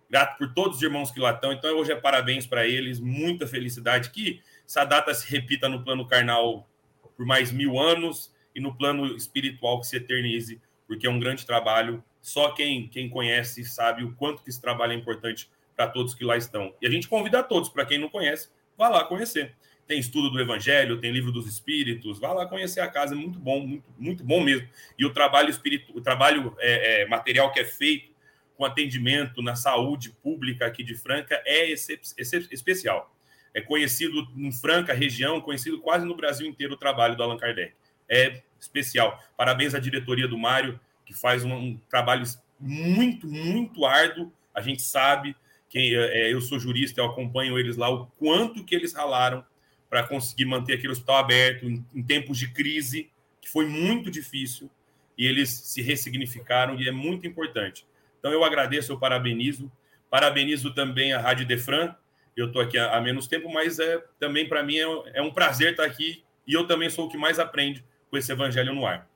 grato 0.10 0.38
por 0.38 0.53
todos 0.53 0.77
os 0.77 0.84
irmãos 0.84 1.12
que 1.12 1.20
lá 1.20 1.32
estão. 1.32 1.51
Então, 1.51 1.75
hoje 1.77 1.91
é 1.91 1.96
parabéns 1.96 2.46
para 2.46 2.68
eles, 2.68 3.00
muita 3.00 3.48
felicidade. 3.48 4.12
Que 4.12 4.41
essa 4.70 4.86
data 4.86 5.12
se 5.16 5.28
repita 5.28 5.68
no 5.68 5.84
plano 5.84 6.08
carnal 6.08 6.70
por 7.18 7.26
mais 7.26 7.52
mil 7.52 7.80
anos 7.80 8.32
e 8.54 8.62
no 8.62 8.78
plano 8.78 9.08
espiritual 9.16 9.80
que 9.80 9.88
se 9.88 9.96
eternize, 9.96 10.62
porque 10.88 11.08
é 11.08 11.10
um 11.10 11.20
grande 11.20 11.44
trabalho. 11.44 12.04
Só 12.22 12.52
quem, 12.52 12.88
quem 12.88 13.10
conhece 13.10 13.66
sabe 13.66 14.04
o 14.04 14.14
quanto 14.14 14.44
que 14.44 14.50
esse 14.52 14.62
trabalho 14.62 14.94
é 14.94 14.96
importante 14.96 15.50
para 15.76 15.88
todos 15.88 16.14
que 16.14 16.24
lá 16.24 16.38
estão. 16.38 16.72
E 16.80 16.86
a 16.86 16.92
gente 16.92 17.08
convida 17.08 17.40
a 17.40 17.44
todos, 17.44 17.68
para 17.68 17.84
quem 17.84 17.98
não 17.98 18.10
conhece, 18.10 18.50
vá 18.78 18.90
lá 18.90 19.04
conhecer 19.04 19.56
tem 19.88 20.00
estudo 20.00 20.30
do 20.30 20.40
Evangelho, 20.40 21.02
tem 21.02 21.12
livro 21.12 21.32
dos 21.32 21.48
Espíritos, 21.48 22.20
vá 22.20 22.32
lá 22.32 22.46
conhecer 22.46 22.80
a 22.80 22.88
casa, 22.88 23.16
é 23.16 23.18
muito 23.18 23.40
bom, 23.40 23.66
muito, 23.66 23.92
muito 23.98 24.24
bom 24.24 24.40
mesmo. 24.40 24.70
E 24.96 25.04
o 25.04 25.12
trabalho 25.12 25.50
espírito, 25.50 25.98
o 25.98 26.00
trabalho 26.00 26.56
é, 26.60 27.02
é, 27.02 27.08
material 27.08 27.52
que 27.52 27.60
é 27.60 27.66
feito 27.66 28.14
com 28.56 28.64
atendimento 28.64 29.42
na 29.42 29.56
saúde 29.56 30.12
pública 30.22 30.68
aqui 30.68 30.84
de 30.84 30.94
Franca 30.94 31.42
é 31.44 31.72
excep 31.72 32.04
excep 32.20 32.48
especial. 32.52 33.12
É 33.53 33.62
conhecido 33.62 34.27
em 34.36 34.51
Franca, 34.51 34.94
região, 34.94 35.41
conhecido 35.41 35.79
quase 35.79 36.06
no 36.06 36.15
Brasil 36.15 36.48
inteiro 36.48 36.74
o 36.74 36.77
trabalho 36.77 37.15
do 37.15 37.24
Allan 37.24 37.38
Kardec. 37.38 37.74
É 38.08 38.41
especial. 38.60 39.20
Parabéns 39.38 39.74
à 39.74 39.79
diretoria 39.79 40.27
do 40.27 40.38
Mário, 40.38 40.79
que 41.06 41.13
faz 41.13 41.44
um, 41.44 41.53
um 41.53 41.77
trabalho 41.89 42.24
muito, 42.60 43.27
muito 43.27 43.86
árduo. 43.86 44.32
A 44.53 44.62
gente 44.62 44.82
sabe, 44.82 45.36
quem 45.70 45.96
é, 45.96 46.34
eu 46.34 46.41
sou 46.41 46.60
jurista, 46.60 47.01
eu 47.01 47.06
acompanho 47.06 47.58
eles 47.58 47.77
lá, 47.77 47.89
o 47.89 48.06
quanto 48.18 48.63
que 48.63 48.75
eles 48.75 48.94
ralaram 48.94 49.44
para 49.89 50.03
conseguir 50.03 50.46
manter 50.46 50.74
aquele 50.74 50.91
hospital 50.91 51.18
aberto 51.18 51.65
em, 51.65 51.84
em 51.94 52.03
tempos 52.03 52.38
de 52.38 52.50
crise, 52.51 53.10
que 53.41 53.50
foi 53.50 53.65
muito 53.65 54.12
difícil, 54.12 54.70
e 55.18 55.25
eles 55.25 55.50
se 55.50 55.82
ressignificaram, 55.82 56.79
e 56.79 56.88
é 56.88 56.91
muito 56.91 57.25
importante. 57.25 57.86
Então, 58.20 58.32
eu 58.32 58.44
agradeço, 58.44 58.91
eu 58.91 59.00
parabenizo. 59.00 59.72
Parabenizo 60.10 60.74
também 60.74 61.13
a 61.13 61.20
Rádio 61.20 61.46
Defran. 61.46 61.96
Eu 62.39 62.48
estou 62.48 62.62
aqui 62.62 62.77
há, 62.77 63.00
menos 63.01 63.27
tempo, 63.27 63.51
mas 63.51 63.79
é, 63.79 64.01
também 64.19 64.48
para 64.48 64.63
mim 64.63 64.77
é, 64.77 65.19
é, 65.19 65.22
um 65.22 65.31
prazer 65.31 65.72
estar 65.72 65.84
aqui 65.84 66.24
e 66.48 66.53
eu 66.53 66.65
também 66.65 66.89
sou 66.89 67.05
o 67.05 67.10
que 67.10 67.17
mais 67.17 67.38
aprende 67.38 67.84
com 68.10 68.17
esse 68.17 68.31
evangelho 68.31 68.74
no 68.74 68.86
ar. 68.86 69.08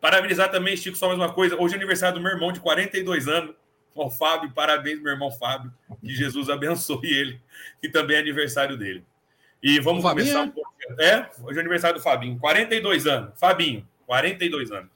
Parabenizar 0.00 0.50
também, 0.50 0.76
Chico, 0.76 0.96
só 0.96 1.06
mais 1.06 1.18
uma 1.18 1.32
coisa. 1.32 1.54
Hoje 1.60 1.74
é 1.74 1.76
aniversário 1.76 2.16
do 2.16 2.22
meu 2.22 2.32
irmão 2.32 2.50
de 2.50 2.60
42 2.60 3.28
anos, 3.28 3.54
o 3.94 4.10
Fábio. 4.10 4.50
Parabéns, 4.52 5.00
meu 5.00 5.12
irmão 5.12 5.30
Fábio. 5.30 5.72
Que 6.00 6.14
Jesus 6.14 6.48
abençoe 6.48 7.06
ele. 7.06 7.40
E 7.82 7.88
também 7.88 8.16
é 8.16 8.20
aniversário 8.20 8.76
dele. 8.76 9.04
E 9.62 9.78
vamos 9.78 10.02
começar 10.02 10.42
um 10.42 10.50
pouco. 10.50 10.72
É, 10.98 11.30
hoje 11.42 11.58
é 11.58 11.60
aniversário 11.60 11.98
do 11.98 12.02
Fabinho. 12.02 12.36
42 12.38 13.06
anos. 13.06 13.38
Fabinho, 13.38 13.86
42 14.06 14.72
anos. 14.72 14.90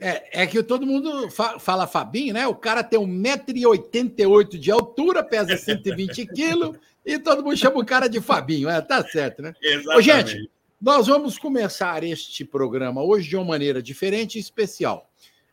É, 0.00 0.42
é 0.42 0.46
que 0.46 0.60
todo 0.62 0.86
mundo 0.86 1.30
fa 1.30 1.58
fala 1.58 1.86
Fabinho, 1.86 2.34
né? 2.34 2.46
O 2.46 2.54
cara 2.54 2.82
tem 2.82 2.98
1,88m 2.98 4.58
de 4.58 4.70
altura, 4.70 5.22
pesa 5.22 5.56
120 5.56 6.26
quilos, 6.26 6.76
e 7.04 7.18
todo 7.18 7.42
mundo 7.42 7.56
chama 7.56 7.78
o 7.78 7.84
cara 7.84 8.08
de 8.08 8.20
Fabinho. 8.20 8.68
É, 8.68 8.80
tá 8.80 9.04
certo, 9.04 9.42
né? 9.42 9.52
Exatamente. 9.60 9.98
Ô, 9.98 10.00
gente, 10.00 10.50
nós 10.80 11.06
vamos 11.06 11.38
começar 11.38 12.02
este 12.02 12.44
programa 12.44 13.02
hoje 13.02 13.28
de 13.28 13.36
uma 13.36 13.44
maneira 13.44 13.82
diferente 13.82 14.36
e 14.36 14.40
especial. 14.40 15.10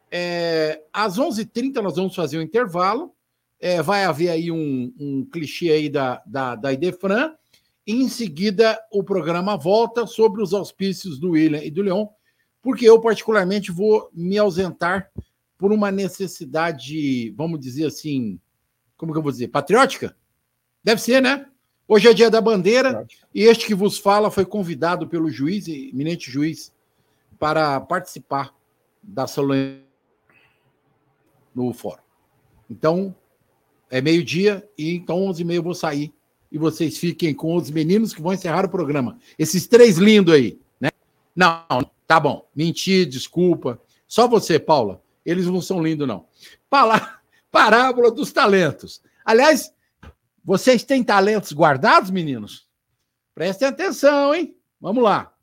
É, 0.09 0.81
às 0.91 1.17
11h30 1.17 1.75
nós 1.81 1.95
vamos 1.95 2.15
fazer 2.15 2.37
um 2.37 2.41
intervalo. 2.41 3.13
É, 3.59 3.81
vai 3.81 4.03
haver 4.03 4.29
aí 4.29 4.51
um, 4.51 4.93
um 4.99 5.25
clichê 5.25 5.71
aí 5.71 5.89
da, 5.89 6.21
da, 6.25 6.55
da 6.55 6.73
Idefran. 6.73 7.33
E 7.85 7.93
em 7.93 8.09
seguida 8.09 8.79
o 8.91 9.03
programa 9.03 9.57
volta 9.57 10.05
sobre 10.05 10.41
os 10.41 10.53
auspícios 10.53 11.19
do 11.19 11.31
William 11.31 11.63
e 11.63 11.71
do 11.71 11.81
Leon, 11.81 12.07
porque 12.61 12.85
eu 12.85 12.99
particularmente 13.01 13.71
vou 13.71 14.09
me 14.13 14.37
ausentar 14.37 15.11
por 15.57 15.71
uma 15.71 15.91
necessidade, 15.91 17.31
vamos 17.31 17.59
dizer 17.59 17.85
assim, 17.85 18.39
como 18.97 19.11
que 19.11 19.17
eu 19.17 19.23
vou 19.23 19.31
dizer, 19.31 19.47
patriótica? 19.47 20.15
Deve 20.83 21.01
ser, 21.01 21.21
né? 21.21 21.45
Hoje 21.87 22.07
é 22.07 22.13
dia 22.13 22.29
da 22.29 22.39
bandeira 22.39 23.05
e 23.35 23.43
este 23.43 23.65
que 23.67 23.75
vos 23.75 23.97
fala 23.97 24.31
foi 24.31 24.45
convidado 24.45 25.07
pelo 25.07 25.29
juiz, 25.29 25.67
eminente 25.67 26.31
juiz, 26.31 26.71
para 27.37 27.79
participar 27.81 28.53
da 29.03 29.27
solenidade 29.27 29.91
no 31.53 31.73
fórum. 31.73 32.01
Então, 32.69 33.13
é 33.89 34.01
meio-dia 34.01 34.67
e 34.77 34.95
então 34.95 35.19
11h30 35.27 35.53
eu 35.53 35.63
vou 35.63 35.75
sair 35.75 36.13
e 36.51 36.57
vocês 36.57 36.97
fiquem 36.97 37.33
com 37.33 37.55
os 37.55 37.69
meninos 37.69 38.13
que 38.13 38.21
vão 38.21 38.33
encerrar 38.33 38.65
o 38.65 38.69
programa. 38.69 39.17
Esses 39.37 39.67
três 39.67 39.97
lindos 39.97 40.33
aí, 40.33 40.59
né? 40.79 40.89
Não, 41.35 41.65
tá 42.07 42.19
bom. 42.19 42.49
Mentir, 42.55 43.05
desculpa. 43.07 43.79
Só 44.07 44.27
você, 44.27 44.59
Paula. 44.59 45.01
Eles 45.25 45.45
não 45.45 45.61
são 45.61 45.83
lindos, 45.83 46.07
não. 46.07 46.25
Parábola 47.51 48.11
dos 48.11 48.31
talentos. 48.31 49.01
Aliás, 49.23 49.73
vocês 50.43 50.83
têm 50.83 51.03
talentos 51.03 51.51
guardados, 51.53 52.09
meninos? 52.09 52.67
Prestem 53.33 53.67
atenção, 53.67 54.33
hein? 54.33 54.55
Vamos 54.79 55.03
lá. 55.03 55.33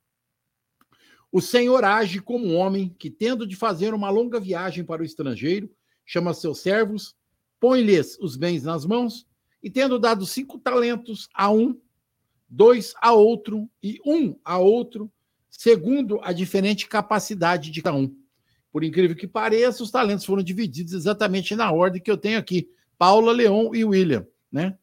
O 1.30 1.40
Senhor 1.40 1.84
age 1.84 2.20
como 2.20 2.46
um 2.46 2.56
homem 2.56 2.94
que, 2.98 3.10
tendo 3.10 3.46
de 3.46 3.54
fazer 3.54 3.92
uma 3.94 4.10
longa 4.10 4.40
viagem 4.40 4.84
para 4.84 5.02
o 5.02 5.04
estrangeiro, 5.04 5.70
chama 6.04 6.32
seus 6.32 6.60
servos, 6.60 7.14
põe-lhes 7.60 8.18
os 8.18 8.34
bens 8.36 8.64
nas 8.64 8.86
mãos, 8.86 9.26
e 9.62 9.68
tendo 9.68 9.98
dado 9.98 10.24
cinco 10.24 10.58
talentos 10.58 11.28
a 11.34 11.50
um, 11.50 11.78
dois 12.48 12.94
a 13.00 13.12
outro 13.12 13.68
e 13.82 14.00
um 14.06 14.38
a 14.44 14.58
outro, 14.58 15.12
segundo 15.50 16.18
a 16.22 16.32
diferente 16.32 16.88
capacidade 16.88 17.70
de 17.70 17.82
cada 17.82 17.96
um. 17.96 18.16
Por 18.72 18.84
incrível 18.84 19.16
que 19.16 19.26
pareça, 19.26 19.82
os 19.82 19.90
talentos 19.90 20.24
foram 20.24 20.42
divididos 20.42 20.92
exatamente 20.92 21.54
na 21.54 21.70
ordem 21.72 22.00
que 22.00 22.10
eu 22.10 22.16
tenho 22.16 22.38
aqui: 22.38 22.70
Paula, 22.96 23.32
Leon 23.32 23.74
e 23.74 23.84
William, 23.84 24.26
né? 24.50 24.78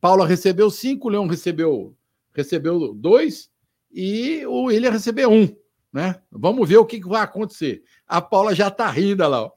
Paula 0.00 0.26
recebeu 0.26 0.70
cinco, 0.70 1.08
o 1.08 1.10
Leão 1.10 1.26
recebeu, 1.26 1.96
recebeu 2.32 2.94
dois 2.94 3.50
e 3.90 4.46
o 4.46 4.64
William 4.64 4.90
recebeu 4.90 5.30
um. 5.30 5.54
Né? 5.92 6.20
Vamos 6.30 6.68
ver 6.68 6.76
o 6.76 6.86
que 6.86 7.00
vai 7.00 7.22
acontecer. 7.22 7.82
A 8.06 8.20
Paula 8.20 8.54
já 8.54 8.68
está 8.68 8.88
rindo 8.90 9.26
lá. 9.26 9.42
Ó. 9.42 9.52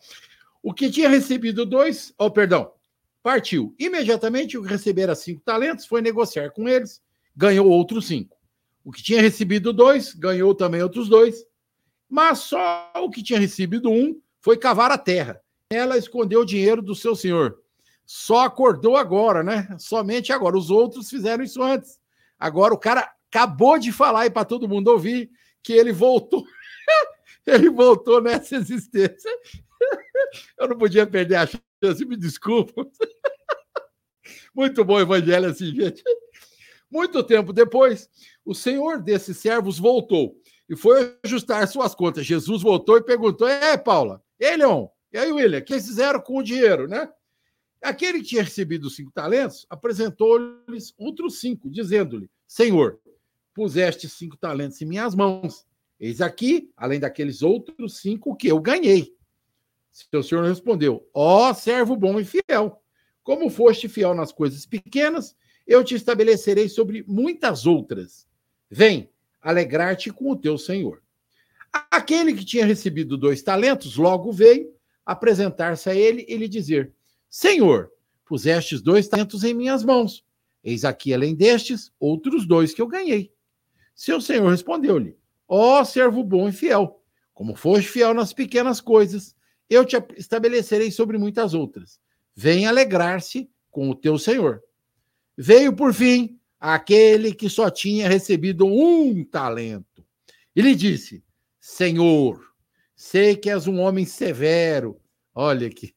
O 0.63 0.73
que 0.73 0.89
tinha 0.89 1.09
recebido 1.09 1.65
dois, 1.65 2.13
oh, 2.17 2.31
perdão, 2.31 2.71
partiu. 3.21 3.75
Imediatamente 3.77 4.57
o 4.57 4.63
que 4.63 4.69
recebera 4.69 5.13
cinco 5.13 5.41
talentos 5.41 5.85
foi 5.85 6.01
negociar 6.01 6.51
com 6.51 6.67
eles, 6.67 7.01
ganhou 7.35 7.67
outros 7.69 8.07
cinco. 8.07 8.37
O 8.83 8.91
que 8.91 9.03
tinha 9.03 9.21
recebido 9.21 9.71
dois, 9.71 10.13
ganhou 10.13 10.55
também 10.55 10.81
outros 10.81 11.07
dois. 11.07 11.45
Mas 12.09 12.39
só 12.39 12.91
o 12.95 13.09
que 13.09 13.21
tinha 13.21 13.39
recebido 13.39 13.89
um 13.91 14.19
foi 14.39 14.57
cavar 14.57 14.91
a 14.91 14.97
terra. 14.97 15.39
Ela 15.69 15.97
escondeu 15.97 16.41
o 16.41 16.45
dinheiro 16.45 16.81
do 16.81 16.95
seu 16.95 17.15
senhor 17.15 17.60
só 18.13 18.41
acordou 18.41 18.97
agora, 18.97 19.41
né? 19.41 19.73
Somente 19.79 20.33
agora. 20.33 20.57
Os 20.57 20.69
outros 20.69 21.09
fizeram 21.09 21.41
isso 21.45 21.63
antes. 21.63 21.97
Agora 22.37 22.73
o 22.73 22.77
cara 22.77 23.09
acabou 23.29 23.79
de 23.79 23.89
falar 23.89 24.23
aí 24.23 24.29
para 24.29 24.43
todo 24.43 24.67
mundo 24.67 24.89
ouvir 24.89 25.31
que 25.63 25.71
ele 25.71 25.93
voltou. 25.93 26.43
ele 27.47 27.69
voltou 27.69 28.21
nessa 28.21 28.57
existência. 28.57 29.31
Eu 30.59 30.67
não 30.67 30.77
podia 30.77 31.07
perder 31.07 31.35
a 31.37 31.47
chance, 31.47 32.05
me 32.05 32.17
desculpa. 32.17 32.85
Muito 34.53 34.83
bom 34.83 34.99
evangelho 34.99 35.47
assim, 35.47 35.73
gente. 35.73 36.03
Muito 36.91 37.23
tempo 37.23 37.53
depois, 37.53 38.09
o 38.43 38.53
senhor 38.53 39.01
desses 39.01 39.37
servos 39.37 39.79
voltou 39.79 40.35
e 40.67 40.75
foi 40.75 41.17
ajustar 41.23 41.65
suas 41.65 41.95
contas. 41.95 42.25
Jesus 42.25 42.61
voltou 42.61 42.97
e 42.97 43.03
perguntou: 43.03 43.47
É, 43.47 43.77
Paula, 43.77 44.21
ei, 44.37 44.57
Leon, 44.57 44.87
e 45.13 45.17
aí, 45.17 45.31
William, 45.31 45.59
o 45.59 45.63
que 45.63 45.75
fizeram 45.75 46.19
com 46.19 46.39
o 46.39 46.43
dinheiro, 46.43 46.89
né? 46.89 47.09
Aquele 47.81 48.19
que 48.19 48.27
tinha 48.27 48.43
recebido 48.43 48.85
os 48.85 48.95
cinco 48.95 49.11
talentos 49.11 49.65
apresentou-lhes 49.69 50.93
outros 50.97 51.39
cinco, 51.39 51.69
dizendo-lhe: 51.69 52.29
Senhor, 52.47 52.99
puseste 53.53 54.07
cinco 54.07 54.37
talentos 54.37 54.81
em 54.81 54.85
minhas 54.85 55.15
mãos. 55.15 55.65
Eis 55.99 56.21
aqui, 56.21 56.71
além 56.77 56.99
daqueles 56.99 57.41
outros 57.41 57.97
cinco 57.97 58.35
que 58.35 58.47
eu 58.47 58.59
ganhei. 58.59 59.15
Seu 59.91 60.23
senhor 60.23 60.45
respondeu: 60.45 61.07
Ó 61.13 61.49
oh, 61.49 61.53
servo 61.53 61.95
bom 61.95 62.19
e 62.19 62.25
fiel, 62.25 62.81
como 63.23 63.49
foste 63.49 63.87
fiel 63.87 64.13
nas 64.13 64.31
coisas 64.31 64.65
pequenas, 64.65 65.35
eu 65.67 65.83
te 65.83 65.95
estabelecerei 65.95 66.69
sobre 66.69 67.03
muitas 67.07 67.65
outras. 67.65 68.27
Vem, 68.69 69.09
alegrar-te 69.41 70.11
com 70.11 70.31
o 70.31 70.35
teu 70.35 70.57
senhor. 70.57 71.01
Aquele 71.89 72.33
que 72.33 72.45
tinha 72.45 72.65
recebido 72.65 73.17
dois 73.17 73.41
talentos 73.41 73.95
logo 73.95 74.31
veio 74.31 74.73
apresentar-se 75.05 75.89
a 75.89 75.95
ele 75.95 76.25
e 76.27 76.35
lhe 76.37 76.47
dizer: 76.47 76.93
Senhor, 77.31 77.89
pusestes 78.25 78.81
dois 78.81 79.07
talentos 79.07 79.45
em 79.45 79.53
minhas 79.53 79.85
mãos. 79.85 80.21
Eis 80.61 80.83
aqui, 80.83 81.13
além 81.13 81.33
destes, 81.33 81.89
outros 81.97 82.45
dois 82.45 82.73
que 82.73 82.81
eu 82.81 82.87
ganhei. 82.87 83.31
Seu 83.95 84.19
senhor 84.19 84.51
respondeu-lhe: 84.51 85.17
Ó 85.47 85.79
oh, 85.79 85.85
servo 85.85 86.25
bom 86.25 86.49
e 86.49 86.51
fiel, 86.51 87.01
como 87.33 87.55
foste 87.55 87.87
fiel 87.87 88.13
nas 88.13 88.33
pequenas 88.33 88.81
coisas, 88.81 89.33
eu 89.69 89.85
te 89.85 89.95
estabelecerei 90.17 90.91
sobre 90.91 91.17
muitas 91.17 91.53
outras. 91.53 92.01
Venha 92.35 92.67
alegrar-se 92.67 93.49
com 93.69 93.89
o 93.89 93.95
teu 93.95 94.19
senhor. 94.19 94.61
Veio, 95.37 95.73
por 95.73 95.93
fim, 95.93 96.37
aquele 96.59 97.33
que 97.33 97.49
só 97.49 97.69
tinha 97.69 98.09
recebido 98.09 98.65
um 98.65 99.23
talento. 99.23 100.05
E 100.53 100.61
lhe 100.61 100.75
disse: 100.75 101.23
Senhor, 101.61 102.45
sei 102.93 103.37
que 103.37 103.49
és 103.49 103.67
um 103.67 103.79
homem 103.79 104.05
severo. 104.05 104.99
Olha 105.33 105.67
aqui 105.67 105.95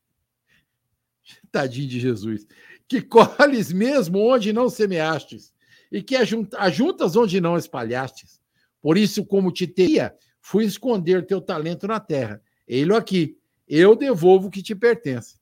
tadinho 1.54 1.88
de 1.88 2.00
Jesus, 2.00 2.46
que 2.88 3.00
colhes 3.00 3.72
mesmo 3.72 4.18
onde 4.18 4.52
não 4.52 4.68
semeastes, 4.68 5.54
e 5.90 6.02
que 6.02 6.16
ajuntas 6.16 7.14
onde 7.14 7.40
não 7.40 7.56
espalhastes. 7.56 8.40
Por 8.82 8.98
isso, 8.98 9.24
como 9.24 9.52
te 9.52 9.64
teria, 9.66 10.12
fui 10.40 10.64
esconder 10.64 11.24
teu 11.24 11.40
talento 11.40 11.86
na 11.86 12.00
terra. 12.00 12.42
Ele 12.66 12.92
aqui, 12.92 13.38
eu 13.68 13.94
devolvo 13.94 14.48
o 14.48 14.50
que 14.50 14.62
te 14.62 14.74
pertence. 14.74 15.38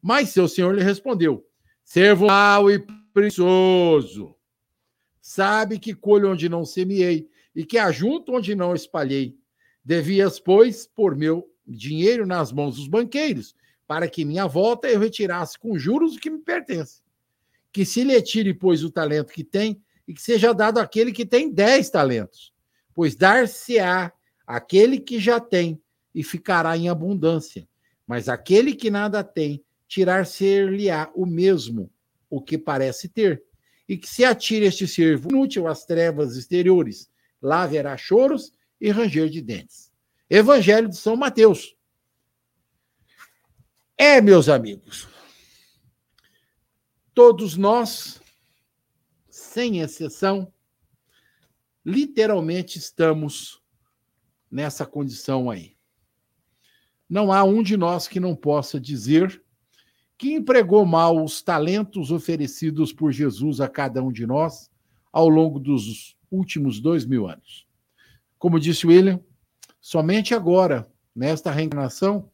Mas 0.00 0.30
seu 0.30 0.48
senhor 0.48 0.74
lhe 0.74 0.82
respondeu: 0.82 1.46
servo 1.84 2.26
mau 2.26 2.70
e 2.70 2.78
preguiçoso. 3.12 4.34
Sabe 5.20 5.78
que 5.78 5.94
colho 5.94 6.32
onde 6.32 6.48
não 6.48 6.64
semeei 6.64 7.28
e 7.54 7.66
que 7.66 7.76
ajunto 7.76 8.32
onde 8.32 8.54
não 8.54 8.74
espalhei. 8.74 9.36
Devias, 9.84 10.40
pois, 10.40 10.86
pôr 10.86 11.14
meu 11.14 11.46
dinheiro 11.66 12.26
nas 12.26 12.50
mãos 12.50 12.76
dos 12.76 12.88
banqueiros, 12.88 13.54
para 13.90 14.08
que 14.08 14.24
minha 14.24 14.46
volta 14.46 14.86
eu 14.86 15.00
retirasse 15.00 15.58
com 15.58 15.76
juros 15.76 16.14
o 16.14 16.20
que 16.20 16.30
me 16.30 16.38
pertence. 16.38 17.02
Que 17.72 17.84
se 17.84 18.04
lhe 18.04 18.22
tire, 18.22 18.54
pois, 18.54 18.84
o 18.84 18.90
talento 18.92 19.32
que 19.32 19.42
tem, 19.42 19.82
e 20.06 20.14
que 20.14 20.22
seja 20.22 20.54
dado 20.54 20.78
àquele 20.78 21.10
que 21.10 21.26
tem 21.26 21.50
dez 21.50 21.90
talentos. 21.90 22.54
Pois 22.94 23.16
dar-se-á 23.16 24.12
aquele 24.46 25.00
que 25.00 25.18
já 25.18 25.40
tem, 25.40 25.82
e 26.14 26.22
ficará 26.22 26.76
em 26.76 26.88
abundância. 26.88 27.66
Mas 28.06 28.28
aquele 28.28 28.76
que 28.76 28.92
nada 28.92 29.24
tem, 29.24 29.60
tirar-se-lhe-á 29.88 31.10
o 31.12 31.26
mesmo, 31.26 31.90
o 32.30 32.40
que 32.40 32.56
parece 32.56 33.08
ter. 33.08 33.42
E 33.88 33.96
que 33.96 34.08
se 34.08 34.24
atire 34.24 34.66
este 34.66 34.86
servo 34.86 35.30
inútil 35.30 35.66
às 35.66 35.84
trevas 35.84 36.36
exteriores, 36.36 37.10
lá 37.42 37.62
haverá 37.62 37.96
choros 37.96 38.52
e 38.80 38.88
ranger 38.92 39.28
de 39.28 39.42
dentes. 39.42 39.90
Evangelho 40.30 40.88
de 40.88 40.96
São 40.96 41.16
Mateus, 41.16 41.76
é, 44.02 44.18
meus 44.18 44.48
amigos, 44.48 45.06
todos 47.12 47.54
nós, 47.54 48.18
sem 49.28 49.80
exceção, 49.80 50.50
literalmente 51.84 52.78
estamos 52.78 53.62
nessa 54.50 54.86
condição 54.86 55.50
aí. 55.50 55.76
Não 57.06 57.30
há 57.30 57.44
um 57.44 57.62
de 57.62 57.76
nós 57.76 58.08
que 58.08 58.18
não 58.18 58.34
possa 58.34 58.80
dizer 58.80 59.44
que 60.16 60.32
empregou 60.32 60.86
mal 60.86 61.22
os 61.22 61.42
talentos 61.42 62.10
oferecidos 62.10 62.94
por 62.94 63.12
Jesus 63.12 63.60
a 63.60 63.68
cada 63.68 64.02
um 64.02 64.10
de 64.10 64.26
nós 64.26 64.70
ao 65.12 65.28
longo 65.28 65.60
dos 65.60 66.16
últimos 66.30 66.80
dois 66.80 67.04
mil 67.04 67.28
anos. 67.28 67.66
Como 68.38 68.58
disse 68.58 68.86
William, 68.86 69.20
somente 69.78 70.34
agora, 70.34 70.90
nesta 71.14 71.50
reencarnação, 71.50 72.30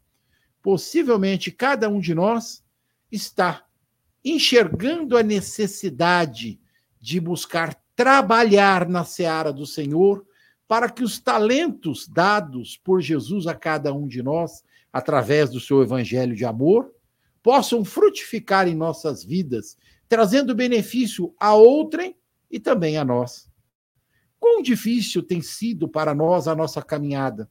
possivelmente 0.67 1.53
cada 1.53 1.89
um 1.89 2.01
de 2.01 2.13
nós 2.13 2.61
está 3.09 3.65
enxergando 4.25 5.17
a 5.17 5.23
necessidade 5.23 6.59
de 7.01 7.21
buscar 7.21 7.81
trabalhar 7.95 8.89
na 8.89 9.05
seara 9.05 9.53
do 9.53 9.65
Senhor 9.65 10.27
para 10.67 10.91
que 10.91 11.05
os 11.05 11.21
talentos 11.21 12.09
dados 12.09 12.77
por 12.77 13.01
Jesus 13.01 13.47
a 13.47 13.55
cada 13.55 13.95
um 13.95 14.09
de 14.09 14.25
nós, 14.25 14.65
através 14.93 15.51
do 15.51 15.61
seu 15.61 15.83
evangelho 15.83 16.35
de 16.35 16.45
amor, 16.45 16.93
possam 17.45 17.85
frutificar 17.85 18.67
em 18.67 18.75
nossas 18.75 19.23
vidas, 19.23 19.77
trazendo 20.09 20.53
benefício 20.53 21.33
a 21.39 21.55
outrem 21.55 22.17
e 22.51 22.59
também 22.59 22.97
a 22.97 23.05
nós. 23.05 23.49
Quão 24.37 24.61
difícil 24.61 25.23
tem 25.23 25.41
sido 25.41 25.89
para 25.89 26.13
nós 26.13 26.49
a 26.49 26.57
nossa 26.57 26.83
caminhada. 26.83 27.49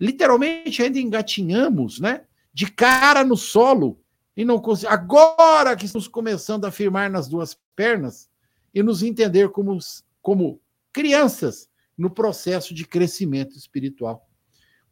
Literalmente 0.00 0.82
ainda 0.82 0.98
engatinhamos, 0.98 2.00
né? 2.00 2.24
De 2.54 2.70
cara 2.70 3.24
no 3.24 3.36
solo 3.36 4.00
e 4.36 4.44
não 4.44 4.62
agora 4.88 5.76
que 5.76 5.86
estamos 5.86 6.08
começando 6.08 6.64
a 6.64 6.70
firmar 6.70 7.10
nas 7.10 7.28
duas 7.28 7.58
pernas 7.74 8.30
e 8.72 8.82
nos 8.82 9.02
entender 9.02 9.50
como, 9.50 9.76
como 10.22 10.60
crianças 10.92 11.68
no 11.98 12.08
processo 12.08 12.72
de 12.72 12.86
crescimento 12.86 13.56
espiritual. 13.56 14.28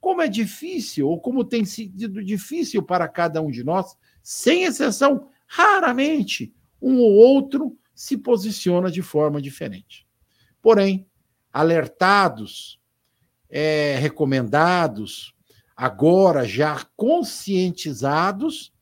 Como 0.00 0.20
é 0.20 0.28
difícil, 0.28 1.08
ou 1.08 1.20
como 1.20 1.44
tem 1.44 1.64
sido 1.64 2.22
difícil 2.24 2.82
para 2.82 3.08
cada 3.08 3.40
um 3.40 3.50
de 3.50 3.62
nós, 3.62 3.96
sem 4.22 4.64
exceção, 4.64 5.28
raramente 5.46 6.52
um 6.80 6.98
ou 6.98 7.12
outro 7.12 7.76
se 7.94 8.16
posiciona 8.16 8.90
de 8.90 9.02
forma 9.02 9.40
diferente. 9.40 10.06
Porém, 10.60 11.06
alertados, 11.52 12.80
é, 13.48 13.96
recomendados, 14.00 15.34
agora 15.76 16.44
já 16.44 16.86
conscientizados, 16.96 18.72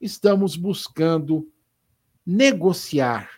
estamos 0.00 0.56
buscando 0.56 1.50
negociar 2.24 3.30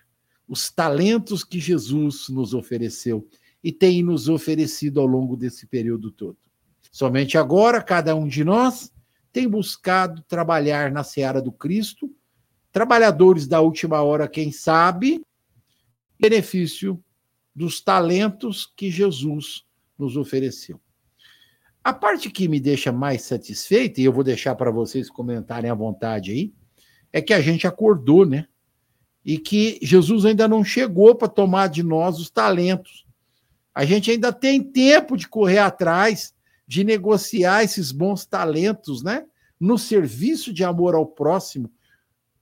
os 0.47 0.71
talentos 0.71 1.45
que 1.45 1.61
Jesus 1.61 2.29
nos 2.29 2.55
ofereceu 2.55 3.29
e 3.63 3.71
tem 3.71 4.03
nos 4.03 4.29
oferecido 4.29 5.01
ao 5.01 5.07
longo 5.07 5.37
desse 5.37 5.67
período 5.67 6.11
todo. 6.11 6.39
Somente 6.91 7.37
agora, 7.37 7.83
cada 7.83 8.15
um 8.15 8.27
de 8.27 8.45
nós 8.45 8.93
tem 9.33 9.49
buscado 9.49 10.23
trabalhar 10.23 10.91
na 10.91 11.05
seara 11.05 11.43
do 11.43 11.53
Cristo, 11.53 12.11
trabalhadores 12.73 13.47
da 13.47 13.61
última 13.61 14.03
hora, 14.03 14.27
quem 14.27 14.51
sabe, 14.51 15.25
benefício 16.19 17.03
dos 17.55 17.81
talentos 17.81 18.73
que 18.77 18.91
Jesus 18.91 19.65
nos 19.99 20.17
ofereceu. 20.17 20.81
A 21.83 21.93
parte 21.93 22.31
que 22.31 22.49
me 22.49 22.61
deixa 22.61 22.93
mais 22.93 23.23
satisfeita, 23.23 24.01
e 24.01 24.05
eu 24.05 24.13
vou 24.13 24.25
deixar 24.25 24.55
para 24.55 24.71
vocês 24.71 25.09
comentarem 25.09 25.71
à 25.71 25.75
vontade 25.75 26.33
aí, 26.33 26.53
é 27.13 27.23
que 27.23 27.33
a 27.33 27.41
gente 27.41 27.67
acordou, 27.67 28.27
né? 28.27 28.47
E 29.25 29.39
que 29.39 29.79
Jesus 29.83 30.25
ainda 30.25 30.49
não 30.49 30.65
chegou 30.65 31.15
para 31.15 31.29
tomar 31.29 31.69
de 31.69 31.83
nós 31.83 32.19
os 32.19 32.31
talentos. 32.31 33.07
A 33.75 33.85
gente 33.85 34.11
ainda 34.11 34.33
tem 34.33 34.63
tempo 34.63 35.17
de 35.17 35.29
correr 35.29 35.59
atrás, 35.59 36.35
de 36.67 36.85
negociar 36.85 37.65
esses 37.65 37.93
bons 37.93 38.27
talentos, 38.27 39.03
né? 39.03 39.25
No 39.59 39.79
serviço 39.79 40.53
de 40.53 40.65
amor 40.65 40.95
ao 40.95 41.07
próximo, 41.07 41.71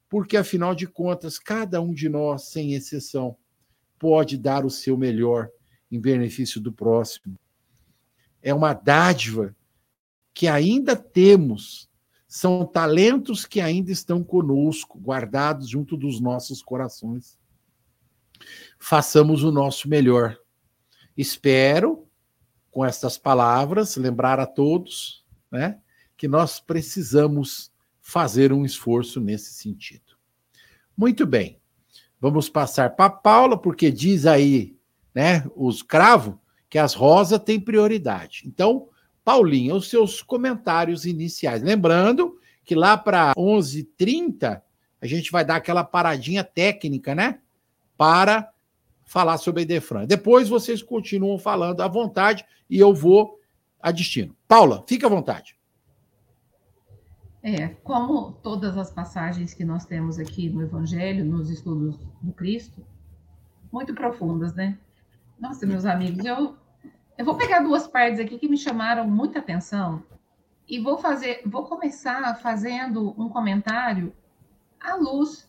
porque 0.08 0.36
afinal 0.36 0.74
de 0.74 0.86
contas, 0.86 1.38
cada 1.38 1.80
um 1.80 1.92
de 1.92 2.08
nós, 2.08 2.48
sem 2.48 2.74
exceção, 2.74 3.36
pode 3.98 4.36
dar 4.36 4.64
o 4.64 4.70
seu 4.70 4.96
melhor 4.96 5.48
em 5.90 6.00
benefício 6.00 6.60
do 6.60 6.72
próximo 6.72 7.38
é 8.46 8.54
uma 8.54 8.72
dádiva 8.72 9.56
que 10.32 10.46
ainda 10.46 10.94
temos, 10.94 11.90
são 12.28 12.64
talentos 12.64 13.44
que 13.44 13.60
ainda 13.60 13.90
estão 13.90 14.22
conosco, 14.22 15.00
guardados 15.00 15.68
junto 15.68 15.96
dos 15.96 16.20
nossos 16.20 16.62
corações. 16.62 17.36
Façamos 18.78 19.42
o 19.42 19.50
nosso 19.50 19.88
melhor. 19.88 20.38
Espero, 21.16 22.06
com 22.70 22.84
estas 22.84 23.18
palavras, 23.18 23.96
lembrar 23.96 24.38
a 24.38 24.46
todos 24.46 25.26
né, 25.50 25.80
que 26.16 26.28
nós 26.28 26.60
precisamos 26.60 27.72
fazer 28.00 28.52
um 28.52 28.64
esforço 28.64 29.20
nesse 29.20 29.54
sentido. 29.54 30.16
Muito 30.96 31.26
bem. 31.26 31.60
Vamos 32.20 32.48
passar 32.48 32.94
para 32.94 33.10
Paula, 33.10 33.60
porque 33.60 33.90
diz 33.90 34.24
aí, 34.24 34.78
né, 35.12 35.44
os 35.56 35.82
cravos 35.82 36.36
que 36.76 36.80
as 36.80 36.92
rosas 36.92 37.38
têm 37.38 37.58
prioridade. 37.58 38.42
Então, 38.44 38.90
Paulinha, 39.24 39.74
os 39.74 39.88
seus 39.88 40.20
comentários 40.20 41.06
iniciais. 41.06 41.62
Lembrando 41.62 42.38
que 42.66 42.74
lá 42.74 42.98
para 42.98 43.32
11h30 43.34 44.60
a 45.00 45.06
gente 45.06 45.32
vai 45.32 45.42
dar 45.42 45.56
aquela 45.56 45.82
paradinha 45.82 46.44
técnica, 46.44 47.14
né? 47.14 47.38
Para 47.96 48.52
falar 49.06 49.38
sobre 49.38 49.60
a 49.60 49.62
Idefran. 49.62 50.04
Depois 50.04 50.50
vocês 50.50 50.82
continuam 50.82 51.38
falando 51.38 51.80
à 51.80 51.88
vontade 51.88 52.44
e 52.68 52.78
eu 52.78 52.92
vou 52.92 53.40
a 53.80 53.90
destino. 53.90 54.36
Paula, 54.46 54.84
fica 54.86 55.06
à 55.06 55.10
vontade. 55.10 55.56
É, 57.42 57.68
como 57.68 58.32
todas 58.42 58.76
as 58.76 58.90
passagens 58.90 59.54
que 59.54 59.64
nós 59.64 59.86
temos 59.86 60.18
aqui 60.18 60.50
no 60.50 60.60
Evangelho, 60.60 61.24
nos 61.24 61.48
estudos 61.48 61.98
do 62.20 62.34
Cristo, 62.34 62.84
muito 63.72 63.94
profundas, 63.94 64.54
né? 64.54 64.78
Nossa, 65.40 65.64
meus 65.64 65.86
amigos, 65.86 66.22
eu, 66.22 66.54
eu 67.18 67.24
vou 67.24 67.36
pegar 67.36 67.60
duas 67.60 67.86
partes 67.86 68.20
aqui 68.20 68.38
que 68.38 68.48
me 68.48 68.58
chamaram 68.58 69.08
muita 69.08 69.38
atenção 69.38 70.02
e 70.68 70.78
vou 70.78 70.98
fazer, 70.98 71.40
vou 71.46 71.64
começar 71.64 72.34
fazendo 72.36 73.14
um 73.18 73.28
comentário 73.28 74.12
à 74.78 74.94
luz 74.96 75.48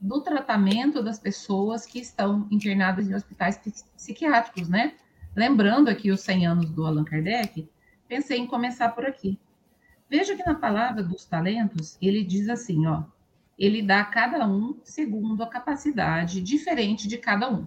do 0.00 0.20
tratamento 0.20 1.02
das 1.02 1.18
pessoas 1.18 1.84
que 1.84 1.98
estão 1.98 2.46
internadas 2.50 3.08
em 3.08 3.14
hospitais 3.14 3.58
psiquiátricos, 3.96 4.68
né? 4.68 4.94
Lembrando 5.34 5.88
aqui 5.88 6.10
os 6.10 6.20
100 6.20 6.46
anos 6.46 6.70
do 6.70 6.86
Allan 6.86 7.04
Kardec, 7.04 7.68
pensei 8.08 8.38
em 8.38 8.46
começar 8.46 8.90
por 8.90 9.04
aqui. 9.04 9.38
Veja 10.08 10.36
que 10.36 10.44
na 10.44 10.54
palavra 10.54 11.02
dos 11.02 11.24
talentos, 11.24 11.98
ele 12.00 12.24
diz 12.24 12.48
assim, 12.48 12.86
ó, 12.86 13.04
ele 13.58 13.82
dá 13.82 14.00
a 14.00 14.04
cada 14.04 14.46
um 14.46 14.78
segundo 14.84 15.42
a 15.42 15.46
capacidade 15.46 16.40
diferente 16.40 17.06
de 17.06 17.18
cada 17.18 17.50
um 17.50 17.66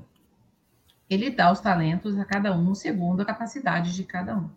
ele 1.13 1.29
dá 1.29 1.51
os 1.51 1.59
talentos 1.59 2.17
a 2.17 2.25
cada 2.25 2.55
um 2.55 2.73
segundo 2.73 3.21
a 3.21 3.25
capacidade 3.25 3.93
de 3.95 4.03
cada 4.03 4.37
um. 4.37 4.49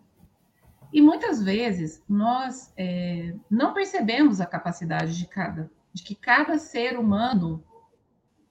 E 0.91 1.01
muitas 1.01 1.43
vezes 1.43 2.03
nós 2.07 2.73
é, 2.77 3.35
não 3.49 3.73
percebemos 3.73 4.39
a 4.39 4.45
capacidade 4.45 5.17
de 5.17 5.27
cada, 5.27 5.69
de 5.93 6.03
que 6.03 6.15
cada 6.15 6.57
ser 6.57 6.97
humano 6.97 7.63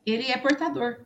ele 0.04 0.30
é 0.30 0.36
portador. 0.36 1.00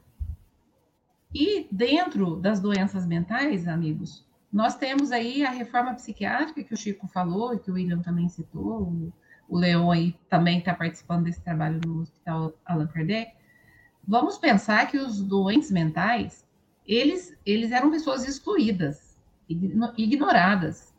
E 1.32 1.68
dentro 1.70 2.36
das 2.36 2.60
doenças 2.60 3.06
mentais, 3.06 3.68
amigos, 3.68 4.26
nós 4.52 4.76
temos 4.76 5.12
aí 5.12 5.44
a 5.44 5.50
reforma 5.50 5.94
psiquiátrica 5.94 6.64
que 6.64 6.74
o 6.74 6.76
Chico 6.76 7.06
falou 7.06 7.56
que 7.58 7.70
o 7.70 7.74
William 7.74 8.00
também 8.00 8.28
citou, 8.28 9.12
o 9.48 9.56
Leon 9.56 9.90
aí 9.90 10.16
também 10.28 10.58
está 10.58 10.74
participando 10.74 11.24
desse 11.24 11.40
trabalho 11.40 11.80
no 11.86 12.00
Hospital 12.00 12.52
Allan 12.64 12.88
Kardec. 12.88 13.32
Vamos 14.06 14.38
pensar 14.38 14.88
que 14.88 14.98
os 14.98 15.22
doentes 15.22 15.70
mentais 15.70 16.44
eles, 16.86 17.36
eles 17.44 17.72
eram 17.72 17.90
pessoas 17.90 18.26
excluídas, 18.26 19.18
ignoradas, 19.96 20.94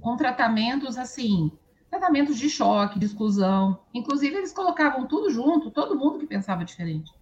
com 0.00 0.16
tratamentos 0.16 0.96
assim, 0.96 1.50
tratamentos 1.90 2.38
de 2.38 2.48
choque, 2.48 2.98
de 2.98 3.06
exclusão. 3.06 3.80
Inclusive, 3.94 4.36
eles 4.36 4.52
colocavam 4.52 5.06
tudo 5.06 5.30
junto, 5.30 5.70
todo 5.70 5.98
mundo 5.98 6.18
que 6.18 6.26
pensava 6.26 6.64
diferente. 6.64 7.12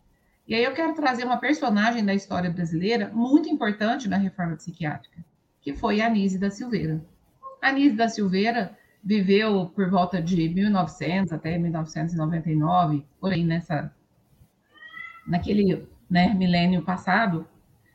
E 0.46 0.54
aí 0.54 0.62
eu 0.62 0.74
quero 0.74 0.94
trazer 0.94 1.24
uma 1.24 1.38
personagem 1.38 2.04
da 2.04 2.14
história 2.14 2.50
brasileira 2.50 3.10
muito 3.14 3.48
importante 3.48 4.08
na 4.08 4.16
reforma 4.16 4.56
psiquiátrica, 4.56 5.24
que 5.60 5.72
foi 5.72 6.00
a 6.00 6.06
Anise 6.06 6.38
da 6.38 6.50
Silveira. 6.50 7.02
A 7.62 7.68
Anise 7.68 7.96
da 7.96 8.08
Silveira 8.08 8.76
viveu 9.02 9.66
por 9.74 9.88
volta 9.88 10.20
de 10.20 10.48
1900 10.48 11.32
até 11.32 11.56
1999, 11.56 13.04
por 13.18 13.32
aí 13.32 13.44
nessa 13.44 13.94
naquele 15.26 15.88
né, 16.10 16.34
milênio 16.34 16.82
passado. 16.82 17.46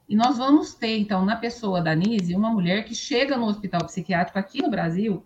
E 0.10 0.16
nós 0.16 0.38
vamos 0.38 0.74
ter, 0.74 0.98
então, 0.98 1.24
na 1.24 1.36
pessoa 1.36 1.82
da 1.82 1.92
Anise, 1.92 2.36
uma 2.36 2.50
mulher 2.50 2.84
que 2.84 2.96
chega 2.96 3.38
no 3.38 3.46
hospital 3.46 3.86
psiquiátrico 3.86 4.40
aqui 4.40 4.62
no 4.62 4.70
Brasil 4.70 5.24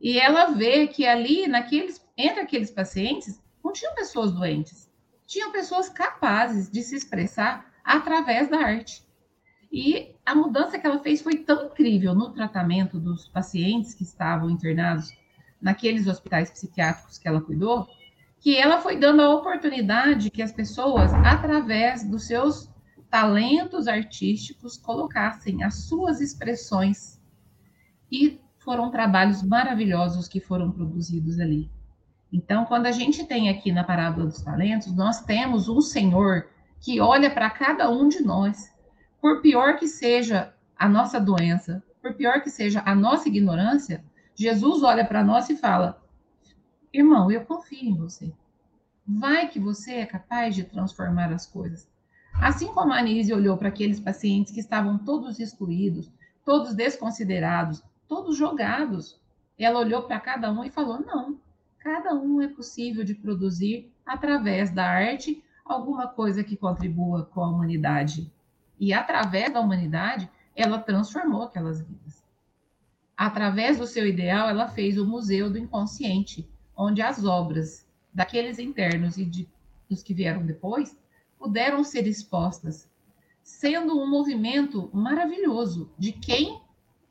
e 0.00 0.20
ela 0.20 0.52
vê 0.52 0.86
que 0.86 1.06
ali, 1.06 1.48
naqueles, 1.48 2.06
entre 2.16 2.40
aqueles 2.40 2.70
pacientes, 2.70 3.42
não 3.64 3.72
tinham 3.72 3.94
pessoas 3.94 4.30
doentes 4.30 4.86
tinham 5.26 5.50
pessoas 5.50 5.88
capazes 5.88 6.70
de 6.70 6.82
se 6.82 6.96
expressar 6.96 7.66
através 7.84 8.48
da 8.48 8.58
arte. 8.58 9.04
E 9.70 10.14
a 10.24 10.34
mudança 10.34 10.78
que 10.78 10.86
ela 10.86 11.00
fez 11.00 11.20
foi 11.20 11.38
tão 11.38 11.66
incrível 11.66 12.14
no 12.14 12.30
tratamento 12.30 12.98
dos 12.98 13.28
pacientes 13.28 13.92
que 13.92 14.04
estavam 14.04 14.48
internados 14.48 15.12
naqueles 15.60 16.06
hospitais 16.06 16.50
psiquiátricos 16.50 17.18
que 17.18 17.26
ela 17.26 17.40
cuidou, 17.40 17.86
que 18.38 18.56
ela 18.56 18.80
foi 18.80 18.96
dando 18.96 19.22
a 19.22 19.34
oportunidade 19.34 20.30
que 20.30 20.40
as 20.40 20.52
pessoas, 20.52 21.12
através 21.12 22.08
dos 22.08 22.26
seus 22.26 22.70
talentos 23.10 23.88
artísticos, 23.88 24.76
colocassem 24.76 25.62
as 25.62 25.86
suas 25.86 26.20
expressões. 26.20 27.20
E 28.10 28.40
foram 28.58 28.90
trabalhos 28.90 29.42
maravilhosos 29.42 30.28
que 30.28 30.40
foram 30.40 30.70
produzidos 30.70 31.38
ali. 31.38 31.70
Então, 32.32 32.64
quando 32.64 32.86
a 32.86 32.92
gente 32.92 33.24
tem 33.24 33.48
aqui 33.48 33.70
na 33.70 33.84
parábola 33.84 34.26
dos 34.26 34.42
talentos, 34.42 34.92
nós 34.94 35.22
temos 35.22 35.68
um 35.68 35.80
Senhor 35.80 36.48
que 36.80 37.00
olha 37.00 37.30
para 37.30 37.48
cada 37.48 37.88
um 37.90 38.08
de 38.08 38.22
nós, 38.22 38.72
por 39.20 39.40
pior 39.40 39.76
que 39.76 39.86
seja 39.86 40.52
a 40.76 40.88
nossa 40.88 41.20
doença, 41.20 41.82
por 42.02 42.14
pior 42.14 42.42
que 42.42 42.50
seja 42.50 42.82
a 42.84 42.94
nossa 42.94 43.28
ignorância, 43.28 44.04
Jesus 44.34 44.82
olha 44.82 45.04
para 45.04 45.24
nós 45.24 45.48
e 45.48 45.56
fala: 45.56 46.02
Irmão, 46.92 47.30
eu 47.30 47.44
confio 47.44 47.88
em 47.88 47.96
você. 47.96 48.32
Vai 49.06 49.48
que 49.48 49.58
você 49.58 49.94
é 49.94 50.06
capaz 50.06 50.54
de 50.54 50.64
transformar 50.64 51.32
as 51.32 51.46
coisas. 51.46 51.88
Assim 52.40 52.68
como 52.68 52.92
a 52.92 52.98
Anise 52.98 53.32
olhou 53.32 53.56
para 53.56 53.68
aqueles 53.68 53.98
pacientes 53.98 54.52
que 54.52 54.60
estavam 54.60 54.98
todos 54.98 55.40
excluídos, 55.40 56.10
todos 56.44 56.74
desconsiderados, 56.74 57.82
todos 58.06 58.36
jogados, 58.36 59.20
ela 59.58 59.80
olhou 59.80 60.02
para 60.02 60.20
cada 60.20 60.52
um 60.52 60.62
e 60.62 60.70
falou: 60.70 61.00
Não, 61.00 61.40
cada 61.78 62.14
um 62.14 62.40
é 62.42 62.48
possível 62.48 63.04
de 63.04 63.14
produzir 63.14 63.90
através 64.04 64.70
da 64.70 64.86
arte 64.86 65.42
alguma 65.64 66.06
coisa 66.06 66.44
que 66.44 66.56
contribua 66.56 67.24
com 67.24 67.42
a 67.42 67.48
humanidade. 67.48 68.30
E 68.78 68.92
através 68.92 69.52
da 69.52 69.60
humanidade, 69.60 70.30
ela 70.54 70.78
transformou 70.78 71.42
aquelas 71.42 71.80
vidas. 71.80 72.22
Através 73.16 73.78
do 73.78 73.86
seu 73.86 74.06
ideal, 74.06 74.48
ela 74.48 74.68
fez 74.68 74.98
o 74.98 75.06
Museu 75.06 75.50
do 75.50 75.58
Inconsciente, 75.58 76.48
onde 76.76 77.00
as 77.00 77.24
obras 77.24 77.86
daqueles 78.12 78.58
internos 78.58 79.16
e 79.16 79.24
de, 79.24 79.48
dos 79.88 80.02
que 80.02 80.12
vieram 80.12 80.44
depois 80.44 80.96
puderam 81.46 81.84
ser 81.84 82.08
expostas, 82.08 82.90
sendo 83.40 83.96
um 83.96 84.10
movimento 84.10 84.90
maravilhoso 84.92 85.92
de 85.96 86.10
quem 86.10 86.60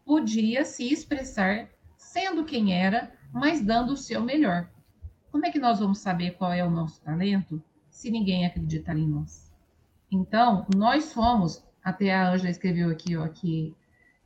podia 0.04 0.65
se 0.65 0.91
expressar 0.91 1.69
sendo 1.98 2.43
quem 2.43 2.74
era 2.74 3.13
mas 3.32 3.62
dando 3.62 3.93
o 3.93 3.98
seu 3.98 4.21
melhor. 4.21 4.69
Como 5.32 5.45
é 5.45 5.52
que 5.52 5.58
nós 5.58 5.80
vamos 5.80 6.00
saber 6.00 6.32
qual 6.32 6.52
é 6.52 6.65
o 6.65 6.69
nosso 6.69 7.02
talento 7.02 7.63
se 7.89 8.12
ninguém 8.12 8.45
acreditar 8.45 8.98
em 8.98 9.08
nós? 9.08 9.50
Então, 10.12 10.65
nós 10.76 11.06
somos, 11.06 11.65
até 11.82 12.13
a 12.13 12.30
Ângela 12.30 12.50
escreveu 12.50 12.89
aqui, 12.89 13.15
ó, 13.15 13.26
que, 13.30 13.74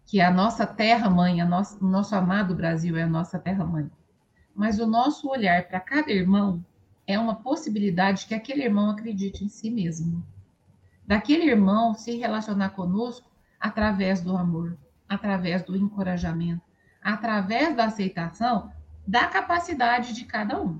que 0.07 0.19
a 0.19 0.31
nossa 0.31 0.65
terra-mãe, 0.65 1.43
o 1.43 1.47
nosso 1.87 2.15
amado 2.15 2.55
Brasil 2.55 2.97
é 2.97 3.03
a 3.03 3.07
nossa 3.07 3.37
terra-mãe. 3.37 3.91
Mas 4.55 4.79
o 4.79 4.87
nosso 4.87 5.29
olhar 5.29 5.67
para 5.67 5.79
cada 5.79 6.11
irmão 6.11 6.65
é 7.09 7.17
uma 7.17 7.37
possibilidade 7.37 8.27
que 8.27 8.35
aquele 8.35 8.63
irmão 8.63 8.91
acredite 8.91 9.43
em 9.43 9.49
si 9.49 9.71
mesmo. 9.71 10.23
Daquele 11.07 11.49
irmão 11.49 11.95
se 11.95 12.15
relacionar 12.15 12.69
conosco 12.69 13.27
através 13.59 14.21
do 14.21 14.37
amor, 14.37 14.77
através 15.07 15.63
do 15.63 15.75
encorajamento, 15.75 16.61
através 17.01 17.75
da 17.75 17.85
aceitação 17.85 18.71
da 19.07 19.25
capacidade 19.25 20.13
de 20.13 20.23
cada 20.25 20.61
um. 20.61 20.79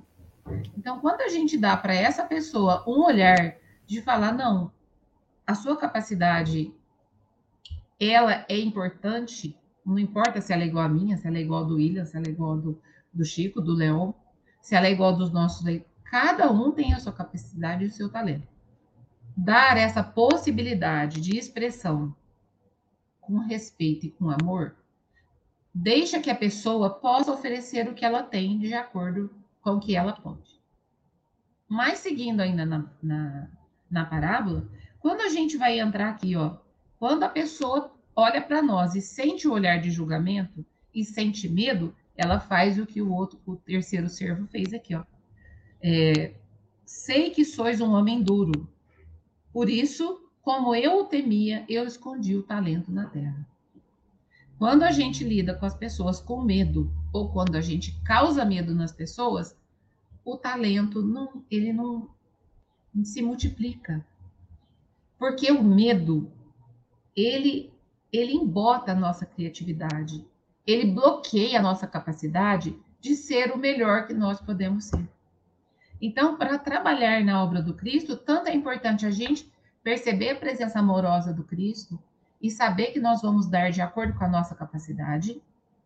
Então, 0.78 1.00
quando 1.00 1.22
a 1.22 1.30
gente 1.30 1.58
dá 1.58 1.76
para 1.76 1.96
essa 1.96 2.24
pessoa 2.24 2.84
um 2.88 3.06
olhar 3.06 3.56
de 3.88 4.00
falar, 4.00 4.32
não, 4.32 4.72
a 5.48 5.56
sua 5.56 5.78
capacidade, 5.78 6.72
ela 8.00 8.46
é 8.48 8.60
importante, 8.60 9.58
não 9.84 9.98
importa 9.98 10.42
se 10.42 10.54
ela 10.54 10.62
é 10.62 10.68
igual 10.68 10.86
a 10.86 10.90
minha, 10.90 11.18
se 11.18 11.26
ela 11.26 11.40
é 11.40 11.42
igual 11.42 11.66
do 11.66 11.78
William, 11.78 12.06
se 12.06 12.16
ela 12.16 12.28
é 12.28 12.30
igual 12.30 12.56
do, 12.56 12.80
do 13.12 13.26
Chico, 13.26 13.60
do 13.60 13.74
Leon, 13.74 14.14
se 14.62 14.76
ela 14.76 14.86
é 14.86 14.92
igual 14.92 15.16
dos 15.18 15.32
nossos. 15.32 15.66
Cada 16.10 16.52
um 16.52 16.72
tem 16.72 16.94
a 16.94 17.00
sua 17.00 17.14
capacidade 17.14 17.84
e 17.84 17.88
o 17.88 17.92
seu 17.92 18.10
talento. 18.10 18.48
Dar 19.38 19.78
essa 19.78 20.04
possibilidade 20.04 21.22
de 21.22 21.38
expressão 21.38 22.16
com 23.22 23.38
respeito 23.38 24.08
e 24.08 24.12
com 24.12 24.30
amor 24.30 24.76
deixa 25.74 26.20
que 26.20 26.32
a 26.32 26.36
pessoa 26.36 26.90
possa 26.90 27.32
oferecer 27.32 27.88
o 27.88 27.94
que 27.94 28.04
ela 28.04 28.24
tem 28.24 28.58
de 28.58 28.74
acordo 28.74 29.30
com 29.62 29.72
o 29.76 29.80
que 29.80 29.96
ela 29.96 30.14
pode. 30.14 30.60
Mas 31.68 32.00
seguindo 32.00 32.42
ainda 32.42 32.66
na, 32.66 32.86
na, 33.02 33.48
na 33.90 34.06
parábola, 34.06 34.68
quando 35.00 35.22
a 35.22 35.30
gente 35.30 35.58
vai 35.58 35.80
entrar 35.80 36.10
aqui, 36.10 36.36
ó, 36.36 36.58
quando 36.98 37.22
a 37.22 37.30
pessoa 37.30 37.94
olha 38.16 38.42
para 38.42 38.64
nós 38.64 38.96
e 38.96 39.02
sente 39.02 39.48
o 39.48 39.54
olhar 39.54 39.80
de 39.80 39.92
julgamento 39.92 40.66
e 40.94 41.06
sente 41.06 41.48
medo, 41.48 41.96
ela 42.18 42.40
faz 42.40 42.80
o 42.80 42.86
que 42.86 43.00
o 43.00 43.14
outro, 43.14 43.40
o 43.46 43.56
terceiro 43.56 44.10
servo 44.10 44.48
fez 44.48 44.74
aqui, 44.74 44.96
ó. 44.96 45.04
É, 45.82 46.34
sei 46.86 47.30
que 47.30 47.46
sois 47.46 47.80
um 47.82 47.92
homem 47.92 48.22
duro, 48.22 48.68
por 49.52 49.70
isso, 49.70 50.22
como 50.42 50.76
eu 50.76 51.00
o 51.00 51.06
temia, 51.06 51.66
eu 51.68 51.86
escondi 51.86 52.36
o 52.36 52.44
talento 52.44 52.92
na 52.92 53.06
terra. 53.06 53.48
Quando 54.58 54.84
a 54.84 54.92
gente 54.92 55.24
lida 55.24 55.54
com 55.54 55.66
as 55.66 55.76
pessoas 55.76 56.20
com 56.20 56.42
medo 56.42 56.92
ou 57.14 57.32
quando 57.32 57.56
a 57.56 57.62
gente 57.62 57.98
causa 58.04 58.44
medo 58.44 58.76
nas 58.76 58.92
pessoas, 58.92 59.58
o 60.24 60.36
talento 60.36 61.02
não, 61.02 61.44
ele 61.50 61.72
não 61.72 62.10
se 63.04 63.22
multiplica. 63.22 64.06
Porque 65.18 65.52
o 65.52 65.64
medo, 65.64 66.30
ele 67.16 67.72
ele 68.12 68.34
embota 68.34 68.92
a 68.92 68.96
nossa 68.96 69.26
criatividade, 69.26 70.26
ele 70.66 70.92
bloqueia 70.92 71.60
a 71.60 71.62
nossa 71.62 71.86
capacidade 71.86 72.76
de 73.00 73.16
ser 73.16 73.52
o 73.52 73.58
melhor 73.58 74.08
que 74.08 74.14
nós 74.14 74.42
podemos 74.42 74.86
ser. 74.86 75.08
Então, 76.02 76.38
para 76.38 76.58
trabalhar 76.58 77.24
na 77.24 77.44
obra 77.44 77.62
do 77.62 77.74
Cristo, 77.74 78.16
tanto 78.16 78.48
é 78.48 78.54
importante 78.54 79.06
a 79.06 79.12
gente 79.12 79.52
perceber 79.84 80.32
a 80.32 80.36
presença 80.36 80.80
amorosa 80.80 81.34
do 81.34 81.44
Cristo, 81.44 82.00
e 82.42 82.50
saber 82.50 82.88
que 82.88 83.00
nós 83.00 83.22
vamos 83.22 83.48
dar 83.48 83.70
de 83.70 83.82
acordo 83.82 84.14
com 84.14 84.24
a 84.24 84.30
nossa 84.30 84.56
capacidade, 84.56 85.42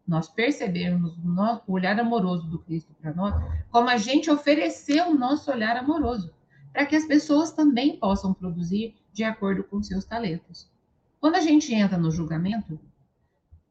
nós 0.07 0.29
percebermos 0.29 1.17
o 1.65 1.73
olhar 1.73 1.99
amoroso 1.99 2.47
do 2.47 2.59
Cristo 2.59 2.93
para 3.01 3.13
nós, 3.13 3.33
como 3.71 3.89
a 3.89 3.97
gente 3.97 4.29
ofereceu 4.29 5.07
o 5.07 5.17
nosso 5.17 5.49
olhar 5.49 5.77
amoroso, 5.77 6.33
para 6.71 6.85
que 6.85 6.95
as 6.95 7.05
pessoas 7.05 7.51
também 7.51 7.97
possam 7.97 8.33
produzir 8.33 8.95
de 9.11 9.23
acordo 9.23 9.63
com 9.63 9.81
seus 9.81 10.05
talentos. 10.05 10.69
Quando 11.19 11.35
a 11.35 11.41
gente 11.41 11.73
entra 11.73 11.97
no 11.97 12.11
julgamento, 12.11 12.79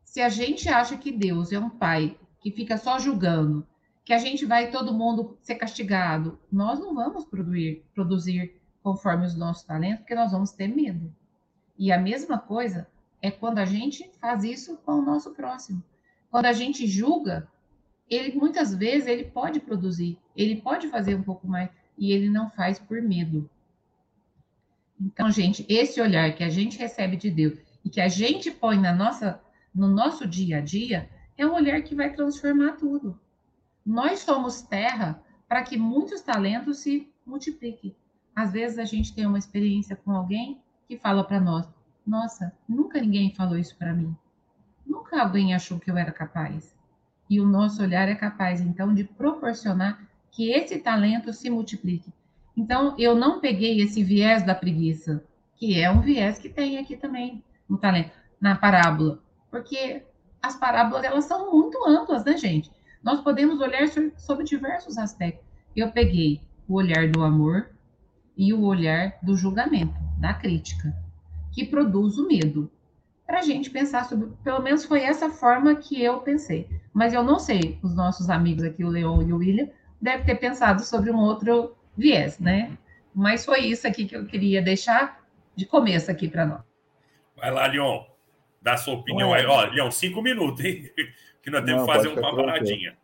se 0.03 0.21
a 0.21 0.29
gente 0.29 0.69
acha 0.69 0.97
que 0.97 1.13
Deus 1.13 1.53
é 1.53 1.59
um 1.59 1.71
pai 1.71 2.19
que 2.41 2.51
fica 2.51 2.77
só 2.79 2.99
julgando, 2.99 3.67
que 4.05 4.13
a 4.13 4.19
gente 4.19 4.45
vai 4.45 4.71
todo 4.71 4.95
mundo 4.95 5.37
ser 5.41 5.55
castigado, 5.55 6.39
nós 6.51 6.81
não 6.81 6.95
vamos 6.95 7.25
produzir, 7.25 7.85
produzir 7.95 8.61
conforme 8.83 9.27
os 9.27 9.37
nossos 9.37 9.63
talentos, 9.63 10.01
porque 10.01 10.15
nós 10.15 10.33
vamos 10.33 10.53
ter 10.53 10.67
medo. 10.67 11.15
E 11.79 11.93
a 11.93 11.99
mesma 11.99 12.39
coisa 12.39 12.89
é 13.21 13.31
quando 13.31 13.59
a 13.59 13.65
gente 13.65 14.11
faz 14.21 14.43
isso 14.43 14.77
com 14.79 14.93
o 14.95 15.03
nosso 15.03 15.31
próximo. 15.31 15.83
Quando 16.31 16.47
a 16.47 16.53
gente 16.53 16.87
julga, 16.87 17.49
ele 18.11 18.37
muitas 18.37 18.75
vezes 18.75 19.07
ele 19.07 19.25
pode 19.25 19.61
produzir, 19.61 20.19
ele 20.37 20.61
pode 20.61 20.89
fazer 20.89 21.15
um 21.15 21.23
pouco 21.23 21.47
mais 21.47 21.71
e 21.97 22.13
ele 22.13 22.29
não 22.29 22.51
faz 22.51 22.79
por 22.79 23.01
medo. 23.01 23.49
Então, 25.01 25.31
gente, 25.31 25.65
esse 25.69 26.01
olhar 26.01 26.35
que 26.35 26.43
a 26.43 26.49
gente 26.49 26.79
recebe 26.79 27.17
de 27.17 27.31
Deus 27.31 27.59
e 27.85 27.91
que 27.91 28.01
a 28.01 28.09
gente 28.09 28.51
põe 28.51 28.79
na 28.79 28.93
nossa 28.93 29.41
no 29.75 29.89
nosso 29.89 30.27
dia 30.27 30.59
a 30.59 30.61
dia 30.61 31.09
é 31.37 31.47
um 31.47 31.55
olhar 31.55 31.81
que 31.83 31.95
vai 31.95 32.13
transformar 32.13 32.73
tudo. 32.73 33.19
Nós 33.85 34.21
somos 34.21 34.63
terra 34.63 35.23
para 35.49 35.63
que 35.63 35.77
muitos 35.77 36.21
talentos 36.21 36.79
se 36.79 37.13
multipliquem. 37.27 37.95
Às 38.35 38.53
vezes 38.53 38.79
a 38.79 38.85
gente 38.85 39.15
tem 39.15 39.27
uma 39.27 39.39
experiência 39.39 39.97
com 39.97 40.13
alguém 40.13 40.61
que 40.87 40.97
fala 40.97 41.25
para 41.25 41.41
nós: 41.41 41.69
Nossa, 42.07 42.53
nunca 42.69 43.01
ninguém 43.01 43.35
falou 43.35 43.59
isso 43.59 43.77
para 43.77 43.93
mim. 43.93 44.17
Nunca 44.87 45.21
alguém 45.21 45.55
achou 45.55 45.79
que 45.79 45.91
eu 45.91 45.97
era 45.97 46.13
capaz. 46.13 46.75
e 47.31 47.41
o 47.41 47.47
nosso 47.47 47.83
olhar 47.83 48.09
é 48.09 48.15
capaz, 48.15 48.61
então, 48.61 48.93
de 48.93 49.05
proporcionar 49.05 50.07
que 50.31 50.51
esse 50.51 50.79
talento 50.79 51.33
se 51.33 51.49
multiplique. 51.49 52.13
Então, 52.55 52.95
eu 52.99 53.15
não 53.15 53.41
peguei 53.41 53.81
esse 53.81 54.03
viés 54.05 54.43
da 54.45 54.55
preguiça, 54.55 55.25
que 55.57 55.81
é 55.81 55.91
um 55.91 56.01
viés 56.01 56.39
que 56.39 56.49
tem 56.51 56.79
aqui 56.79 56.95
também 56.97 57.43
no 57.69 57.79
talento, 57.79 58.11
na 58.39 58.55
parábola, 58.55 59.19
porque 59.51 60.03
as 60.43 60.57
parábolas 60.57 61.05
elas 61.05 61.25
são 61.25 61.51
muito 61.53 61.79
amplas, 61.87 62.25
né, 62.25 62.37
gente? 62.37 62.71
Nós 63.03 63.21
podemos 63.21 63.61
olhar 63.61 63.89
sobre 64.17 64.45
diversos 64.45 64.97
aspectos. 64.97 65.45
Eu 65.75 65.91
peguei 65.91 66.41
o 66.69 66.75
olhar 66.75 67.11
do 67.11 67.23
amor 67.23 67.71
e 68.37 68.53
o 68.53 68.63
olhar 68.63 69.19
do 69.23 69.37
julgamento, 69.37 69.99
da 70.19 70.33
crítica, 70.33 70.95
que 71.53 71.65
produz 71.65 72.17
o 72.19 72.27
medo. 72.27 72.71
Para 73.27 73.41
a 73.41 73.43
gente 73.43 73.71
pensar 73.71 74.05
sobre, 74.05 74.29
pelo 74.45 74.61
menos 74.61 74.85
foi 74.85 75.03
essa 75.03 75.31
forma 75.31 75.75
que 75.75 76.03
eu 76.03 76.21
pensei. 76.21 76.69
Mas 76.93 77.13
eu 77.13 77.23
não 77.25 77.39
sei, 77.39 77.79
os 77.83 77.95
nossos 77.95 78.31
amigos 78.31 78.63
aqui, 78.63 78.85
o 78.85 78.89
Leon 78.89 79.23
e 79.23 79.33
o 79.33 79.39
William, 79.39 79.69
devem 80.01 80.25
ter 80.25 80.37
pensado 80.37 80.83
sobre 80.83 81.11
um 81.11 81.19
outro 81.19 81.75
viés, 81.97 82.39
né? 82.39 82.77
Mas 83.15 83.45
foi 83.45 83.61
isso 83.61 83.87
aqui 83.87 84.07
que 84.07 84.17
eu 84.17 84.27
queria 84.27 84.63
deixar 84.63 85.23
de 85.57 85.67
começo 85.67 86.11
aqui 86.11 86.29
para 86.29 86.47
nós. 86.47 86.63
Vai 87.37 87.51
lá, 87.51 87.67
Leon. 87.67 88.12
Dá 88.63 88.77
sua 88.77 88.95
opinião 88.95 89.35
aí. 89.35 89.45
Ó, 89.45 89.65
Leon, 89.65 89.91
cinco 89.91 90.23
minutos, 90.23 90.65
hein? 90.65 90.91
Que 91.43 91.51
nós 91.51 91.65
temos 91.65 91.85
que 91.85 91.93
fazer 91.93 92.07
uma 92.07 92.37
paradinha. 92.37 92.97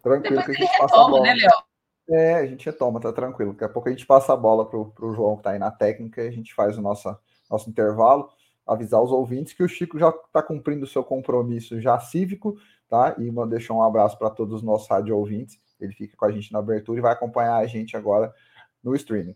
Tranquilo, 0.00 0.36
Depois 0.36 0.56
que 0.56 0.62
a 0.62 0.66
gente 0.66 0.78
passa 0.78 0.94
retoma, 0.94 1.04
a 1.04 1.10
bola. 1.10 1.22
né, 1.24 1.34
Leon? 1.34 1.62
É, 2.10 2.34
a 2.34 2.46
gente 2.46 2.66
retoma, 2.66 3.00
tá 3.00 3.12
tranquilo. 3.12 3.52
Daqui 3.52 3.64
a 3.64 3.68
pouco 3.68 3.88
a 3.88 3.92
gente 3.92 4.06
passa 4.06 4.32
a 4.32 4.36
bola 4.36 4.64
pro, 4.68 4.92
pro 4.92 5.12
João 5.12 5.36
que 5.36 5.42
tá 5.42 5.50
aí 5.50 5.58
na 5.58 5.70
técnica 5.72 6.22
e 6.22 6.28
a 6.28 6.30
gente 6.30 6.54
faz 6.54 6.78
o 6.78 6.80
nosso, 6.80 7.12
nosso 7.50 7.68
intervalo. 7.68 8.28
Avisar 8.64 9.02
os 9.02 9.10
ouvintes 9.10 9.52
que 9.52 9.64
o 9.64 9.68
Chico 9.68 9.98
já 9.98 10.10
está 10.10 10.40
cumprindo 10.40 10.84
o 10.84 10.88
seu 10.88 11.02
compromisso 11.02 11.80
já 11.80 11.98
cívico, 11.98 12.56
tá? 12.88 13.16
E 13.18 13.30
deixar 13.48 13.74
um 13.74 13.82
abraço 13.82 14.16
para 14.16 14.30
todos 14.30 14.54
os 14.54 14.62
nossos 14.62 14.88
rádio 14.88 15.16
ouvintes. 15.16 15.58
Ele 15.80 15.92
fica 15.92 16.16
com 16.16 16.24
a 16.24 16.30
gente 16.30 16.52
na 16.52 16.60
abertura 16.60 17.00
e 17.00 17.02
vai 17.02 17.12
acompanhar 17.12 17.56
a 17.56 17.66
gente 17.66 17.96
agora 17.96 18.32
no 18.80 18.94
streaming. 18.94 19.34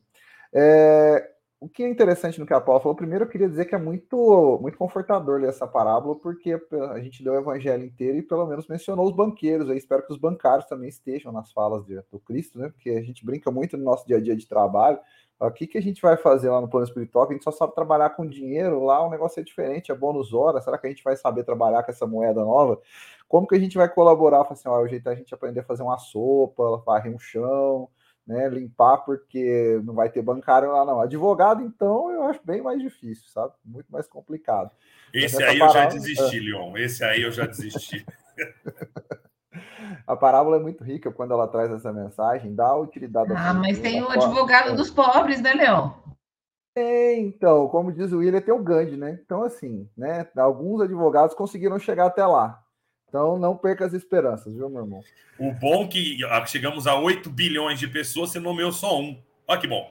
É, 0.52 1.28
o 1.58 1.68
que 1.68 1.82
é 1.82 1.88
interessante 1.88 2.38
no 2.38 2.46
que 2.46 2.52
a 2.52 2.60
Paula 2.60 2.80
falou, 2.80 2.94
primeiro 2.94 3.24
eu 3.24 3.28
queria 3.28 3.48
dizer 3.48 3.64
que 3.64 3.74
é 3.74 3.78
muito, 3.78 4.58
muito 4.60 4.76
confortador 4.76 5.40
ler 5.40 5.48
essa 5.48 5.66
parábola, 5.66 6.14
porque 6.16 6.60
a 6.92 6.98
gente 7.00 7.24
deu 7.24 7.32
o 7.32 7.38
evangelho 7.38 7.82
inteiro 7.82 8.18
e 8.18 8.22
pelo 8.22 8.46
menos 8.46 8.68
mencionou 8.68 9.06
os 9.06 9.16
banqueiros. 9.16 9.68
Eu 9.68 9.76
espero 9.76 10.06
que 10.06 10.12
os 10.12 10.18
bancários 10.18 10.68
também 10.68 10.88
estejam 10.88 11.32
nas 11.32 11.50
falas 11.52 11.84
de, 11.86 12.00
do 12.10 12.20
Cristo, 12.20 12.58
né? 12.58 12.68
Porque 12.68 12.90
a 12.90 13.02
gente 13.02 13.24
brinca 13.24 13.50
muito 13.50 13.76
no 13.76 13.84
nosso 13.84 14.06
dia 14.06 14.18
a 14.18 14.20
dia 14.20 14.36
de 14.36 14.46
trabalho. 14.46 14.98
O 15.38 15.50
que, 15.50 15.66
que 15.66 15.78
a 15.78 15.82
gente 15.82 16.00
vai 16.00 16.16
fazer 16.16 16.50
lá 16.50 16.60
no 16.60 16.68
plano 16.68 16.86
espiritual? 16.86 17.26
Que 17.26 17.34
a 17.34 17.36
gente 17.36 17.44
só 17.44 17.50
sabe 17.50 17.74
trabalhar 17.74 18.10
com 18.10 18.26
dinheiro, 18.26 18.84
lá 18.84 19.06
o 19.06 19.10
negócio 19.10 19.40
é 19.40 19.42
diferente, 19.42 19.90
é 19.90 19.94
bônus 19.94 20.32
hora. 20.34 20.60
Será 20.60 20.78
que 20.78 20.86
a 20.86 20.90
gente 20.90 21.04
vai 21.04 21.16
saber 21.16 21.44
trabalhar 21.44 21.82
com 21.82 21.90
essa 21.90 22.06
moeda 22.06 22.42
nova? 22.42 22.80
Como 23.28 23.46
que 23.46 23.54
a 23.54 23.58
gente 23.58 23.76
vai 23.76 23.88
colaborar? 23.88 24.44
Fala 24.44 24.52
assim, 24.52 24.68
ó, 24.68 24.80
o 24.80 24.88
jeito 24.88 25.08
é 25.08 25.12
a 25.12 25.14
gente 25.14 25.34
aprender 25.34 25.60
a 25.60 25.64
fazer 25.64 25.82
uma 25.82 25.98
sopa, 25.98 26.82
varrer 26.86 27.14
um 27.14 27.18
chão, 27.18 27.88
né, 28.26 28.48
limpar 28.48 28.98
porque 28.98 29.80
não 29.84 29.94
vai 29.94 30.08
ter 30.10 30.22
bancário 30.22 30.72
lá, 30.72 30.84
não. 30.84 31.00
Advogado, 31.00 31.62
então, 31.62 32.10
eu 32.10 32.24
acho 32.24 32.40
bem 32.44 32.60
mais 32.60 32.80
difícil, 32.80 33.28
sabe? 33.28 33.52
Muito 33.64 33.90
mais 33.90 34.06
complicado. 34.06 34.70
Esse 35.14 35.42
aí 35.42 35.58
eu 35.58 35.68
já 35.68 35.86
desisti. 35.86 36.40
Leon. 36.40 36.76
Esse 36.76 37.04
aí 37.04 37.22
eu 37.22 37.30
já 37.30 37.46
desisti. 37.46 38.04
a 40.06 40.16
parábola 40.16 40.56
é 40.56 40.60
muito 40.60 40.84
rica 40.84 41.10
quando 41.10 41.32
ela 41.32 41.48
traz 41.48 41.70
essa 41.70 41.92
mensagem, 41.92 42.54
dá 42.54 42.74
utilidade. 42.76 43.32
Ah, 43.34 43.54
mas 43.54 43.78
tem 43.78 44.02
o 44.02 44.08
advogado 44.08 44.76
dos 44.76 44.90
pobres, 44.90 45.40
né, 45.40 45.54
Leon? 45.54 45.90
É, 46.74 47.18
então, 47.18 47.68
como 47.68 47.90
diz 47.90 48.12
o 48.12 48.18
William, 48.18 48.40
tem 48.40 48.52
o 48.52 48.62
Gandhi, 48.62 48.96
né? 48.96 49.18
Então, 49.24 49.42
assim, 49.42 49.88
né? 49.96 50.28
Alguns 50.36 50.82
advogados 50.82 51.34
conseguiram 51.34 51.78
chegar 51.78 52.06
até 52.06 52.24
lá. 52.26 52.62
Então 53.08 53.38
não 53.38 53.56
perca 53.56 53.84
as 53.84 53.92
esperanças, 53.92 54.54
viu, 54.54 54.68
meu 54.68 54.82
irmão? 54.82 55.00
O 55.38 55.52
bom 55.52 55.84
é 55.84 55.88
que 55.88 56.18
chegamos 56.46 56.86
a 56.86 56.98
8 56.98 57.30
bilhões 57.30 57.78
de 57.78 57.88
pessoas, 57.88 58.30
você 58.30 58.40
nomeou 58.40 58.72
só 58.72 58.98
um. 59.00 59.20
Olha 59.46 59.60
que 59.60 59.68
bom. 59.68 59.90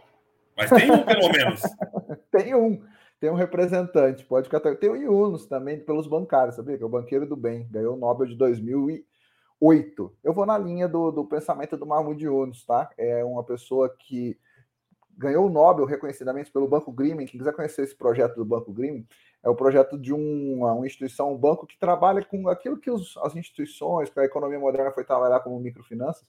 Mas 0.56 0.70
tem 0.70 0.92
um, 0.92 1.04
pelo 1.04 1.30
menos. 1.30 1.62
tem 2.32 2.56
um. 2.56 2.82
Tem 3.20 3.30
um 3.30 3.36
representante. 3.36 4.26
Pode 4.26 4.50
ficar. 4.50 4.60
Tem 4.76 4.90
o 4.90 4.96
Yunus 4.96 5.46
também, 5.46 5.80
pelos 5.80 6.08
bancários, 6.08 6.56
sabia? 6.56 6.78
Que 6.78 6.84
é 6.84 6.86
o 6.86 6.90
banqueiro 6.90 7.26
do 7.26 7.36
bem. 7.36 7.68
Ganhou 7.70 7.96
o 7.96 8.00
Nobel 8.00 8.28
de 8.28 8.36
2008. 8.36 10.18
Eu 10.24 10.34
vou 10.34 10.46
na 10.46 10.58
linha 10.58 10.88
do, 10.88 11.12
do 11.12 11.26
pensamento 11.26 11.78
do 11.78 11.86
Mahmoud 11.86 12.24
Yunus, 12.24 12.66
tá? 12.66 12.90
É 12.98 13.24
uma 13.24 13.44
pessoa 13.44 13.94
que 13.98 14.38
ganhou 15.18 15.48
o 15.48 15.50
Nobel 15.50 15.86
reconhecidamente 15.86 16.52
pelo 16.52 16.68
Banco 16.68 16.92
Grimm. 16.92 17.26
Quem 17.26 17.40
quiser 17.40 17.54
conhecer 17.54 17.84
esse 17.84 17.96
projeto 17.96 18.36
do 18.36 18.46
Banco 18.46 18.74
Grimm, 18.74 19.06
é 19.46 19.50
o 19.50 19.56
projeto 19.56 19.96
de 19.96 20.12
uma, 20.12 20.74
uma 20.74 20.88
instituição, 20.88 21.32
um 21.32 21.38
banco 21.38 21.68
que 21.68 21.78
trabalha 21.78 22.26
com 22.26 22.50
aquilo 22.50 22.78
que 22.78 22.90
os, 22.90 23.16
as 23.18 23.36
instituições, 23.36 24.10
que 24.10 24.20
a 24.20 24.26
economia 24.26 24.60
moderna 24.60 24.92
foi 24.92 25.06
trabalhar 25.06 25.40
como 25.42 25.60
microfinanças, 25.60 26.26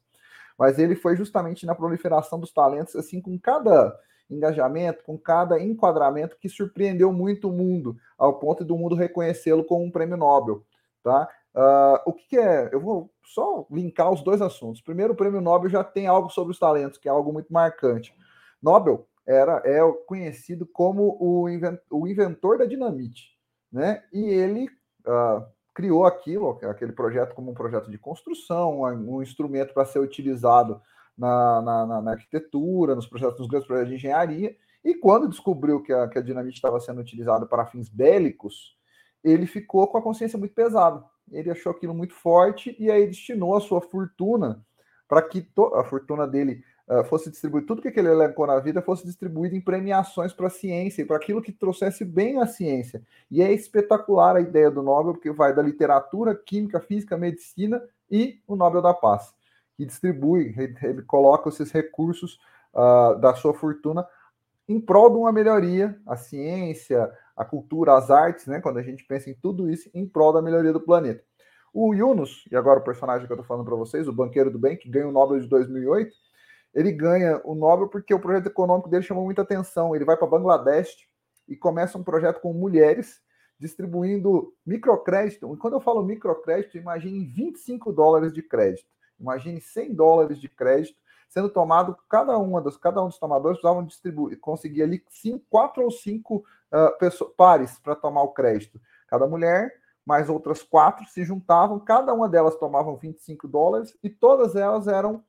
mas 0.59 0.79
ele 0.79 0.95
foi 0.95 1.17
justamente 1.17 1.65
na 1.65 1.75
proliferação 1.75 2.39
dos 2.39 2.53
talentos, 2.53 2.95
assim, 2.95 3.19
com 3.19 3.39
cada 3.39 3.99
engajamento, 4.29 5.03
com 5.03 5.17
cada 5.17 5.59
enquadramento 5.59 6.37
que 6.39 6.49
surpreendeu 6.49 7.11
muito 7.11 7.49
o 7.49 7.53
mundo, 7.53 7.97
ao 8.19 8.39
ponto 8.39 8.63
do 8.63 8.77
mundo 8.77 8.95
reconhecê-lo 8.95 9.65
como 9.65 9.83
um 9.83 9.91
prêmio 9.91 10.19
Nobel, 10.19 10.63
tá? 11.03 11.27
Uh, 11.55 12.11
o 12.11 12.13
que, 12.13 12.29
que, 12.29 12.39
é? 12.39 12.69
Eu 12.71 12.81
vou 12.81 13.11
só 13.25 13.67
linkar 13.71 14.13
os 14.13 14.23
dois 14.23 14.43
assuntos. 14.43 14.83
Primeiro, 14.83 15.15
o 15.15 15.17
prêmio 15.17 15.41
Nobel 15.41 15.71
já 15.71 15.83
tem 15.83 16.07
algo 16.07 16.29
sobre 16.29 16.53
os 16.53 16.59
talentos, 16.59 16.99
que 16.99 17.09
é 17.09 17.11
algo 17.11 17.33
muito 17.33 17.51
marcante. 17.51 18.15
Nobel 18.63 19.07
era 19.27 19.61
é 19.65 19.81
conhecido 20.07 20.65
como 20.67 21.17
o, 21.21 21.49
inventor 22.09 22.59
da 22.59 22.65
dinamite, 22.65 23.31
né? 23.73 24.03
E 24.13 24.25
ele 24.25 24.69
uh, 25.07 25.45
criou 25.75 26.07
aquilo, 26.07 26.59
aquele 26.63 26.93
projeto 26.93 27.35
como 27.35 27.51
um 27.51 27.55
projeto 27.55 27.91
de 27.91 27.99
construção, 27.99 28.83
um 28.83 29.23
instrumento 29.23 29.75
para 29.75 29.85
ser 29.85 29.99
utilizado 29.99 30.81
na, 31.17 31.61
na, 31.61 32.03
na, 32.03 32.11
arquitetura, 32.13 32.95
nos 32.95 33.07
projetos, 33.07 33.39
nos 33.41 33.49
grandes 33.49 33.67
projetos 33.67 33.91
de 33.91 33.97
engenharia. 33.97 34.57
E 34.85 34.95
quando 34.95 35.29
descobriu 35.29 35.83
que 35.83 35.93
a, 35.93 36.09
que 36.09 36.19
a 36.19 36.23
dinamite 36.23 36.57
estava 36.57 36.79
sendo 36.79 37.01
utilizada 37.01 37.45
para 37.45 37.67
fins 37.67 37.89
bélicos, 37.89 38.77
ele 39.25 39.47
ficou 39.47 39.89
com 39.89 39.99
a 39.99 40.03
consciência 40.03 40.39
muito 40.39 40.55
pesada. 40.55 41.05
Ele 41.31 41.51
achou 41.51 41.73
aquilo 41.73 41.93
muito 41.93 42.15
forte 42.15 42.77
e 42.79 42.91
aí 42.91 43.07
destinou 43.07 43.57
a 43.57 43.61
sua 43.61 43.81
fortuna 43.81 44.65
para 45.09 45.23
que 45.23 45.47
a 45.75 45.85
fortuna 45.85 46.27
dele 46.27 46.63
uh, 46.89 47.05
fosse 47.05 47.31
distribuído, 47.31 47.67
tudo 47.67 47.83
que 47.83 47.89
ele 47.99 48.09
elencou 48.09 48.47
na 48.47 48.59
vida 48.59 48.83
fosse 48.83 49.05
distribuído 49.05 49.55
em 49.55 49.61
premiações 49.61 50.33
para 50.33 50.47
a 50.47 50.51
ciência 50.51 51.03
e 51.03 51.05
para 51.05 51.17
aquilo 51.17 51.43
que 51.43 51.53
trouxesse 51.53 52.05
bem 52.05 52.41
à 52.41 52.47
ciência. 52.47 53.03
E 53.31 53.43
é 53.43 53.53
espetacular 53.53 54.37
a 54.37 54.41
ideia 54.41 54.71
do 54.71 54.83
Nobel, 54.83 55.15
porque 55.15 55.31
vai 55.31 55.55
da 55.55 55.63
literatura, 55.63 56.35
química, 56.35 56.81
física, 56.81 57.17
medicina 57.17 57.83
e 58.11 58.41
o 58.47 58.57
Nobel 58.57 58.83
da 58.83 58.95
Paz, 58.95 59.35
que 59.77 59.85
distribui, 59.85 60.55
ele, 60.83 61.03
coloca 61.03 61.49
esses 61.49 61.71
recursos 61.71 62.39
uh, 62.75 63.19
da 63.19 63.35
sua 63.35 63.55
fortuna 63.55 64.07
em 64.69 64.81
prol 64.81 65.11
de 65.11 65.17
uma 65.17 65.33
melhoria, 65.33 65.97
a 66.07 66.17
ciência, 66.17 67.11
a 67.37 67.45
cultura, 67.45 67.97
as 67.97 68.11
artes, 68.11 68.47
né? 68.47 68.61
Quando 68.61 68.79
a 68.79 68.83
gente 68.83 69.05
pensa 69.05 69.31
em 69.31 69.35
tudo 69.35 69.71
isso, 69.71 69.89
em 69.95 70.07
prol 70.07 70.33
da 70.33 70.43
melhoria 70.43 70.73
do 70.73 70.81
planeta. 70.81 71.23
O 71.73 71.95
Yunus, 71.95 72.45
e 72.51 72.57
agora 72.57 72.81
o 72.81 72.85
personagem 72.85 73.27
que 73.27 73.33
eu 73.33 73.37
estou 73.37 73.47
falando 73.47 73.65
para 73.65 73.77
vocês, 73.77 74.09
o 74.09 74.13
banqueiro 74.13 74.51
do 74.51 74.59
bem, 74.59 74.77
que 74.77 74.89
ganha 74.89 75.07
o 75.07 75.13
Nobel 75.13 75.39
de 75.39 75.47
2008, 75.47 76.17
ele 76.77 76.93
ganha 76.93 77.41
o 77.43 77.55
Nobel 77.55 77.89
porque 77.89 78.13
o 78.13 78.21
projeto 78.21 78.49
econômico 78.49 78.91
dele 78.91 79.03
chamou 79.03 79.25
muita 79.25 79.41
atenção. 79.41 79.97
Ele 79.97 80.05
vai 80.05 80.15
para 80.15 80.27
Bangladesh 80.27 81.09
e 81.49 81.57
começa 81.57 81.97
um 81.97 82.05
projeto 82.05 82.39
com 82.39 82.53
mulheres 82.53 83.23
distribuindo 83.59 84.53
microcrédito. 84.65 85.51
E 85.55 85.57
quando 85.57 85.73
eu 85.73 85.81
falo 85.81 86.05
microcrédito, 86.05 86.77
imagine 86.77 87.25
25 87.25 87.91
dólares 87.95 88.31
de 88.31 88.43
crédito. 88.43 88.87
Imagine 89.19 89.59
100 89.59 89.95
dólares 89.95 90.39
de 90.39 90.51
crédito 90.51 91.01
sendo 91.31 91.49
tomado 91.49 91.97
cada 92.09 92.37
uma 92.39 92.61
dos 92.61 92.77
cada 92.77 93.03
um 93.03 93.09
dos 93.09 93.19
tomadores 93.19 93.59
precisavam 93.59 93.85
distribuir, 93.85 94.39
conseguir 94.39 94.83
ali 94.83 95.03
cinco, 95.11 95.45
quatro 95.51 95.83
ou 95.83 95.91
cinco 95.91 96.45
uh, 96.73 96.99
pessoas, 96.99 97.33
pares 97.37 97.79
para 97.79 97.97
tomar 97.97 98.23
o 98.23 98.33
crédito. 98.33 98.79
Cada 99.09 99.27
mulher 99.27 99.73
mais 100.05 100.29
outras 100.29 100.63
quatro 100.63 101.05
se 101.07 101.25
juntavam, 101.25 101.81
cada 101.81 102.15
uma 102.15 102.29
delas 102.29 102.55
tomavam 102.57 102.97
25 102.97 103.49
dólares 103.49 103.97
e 104.05 104.11
todas 104.11 104.55
elas 104.55 104.87
eram 104.87 105.25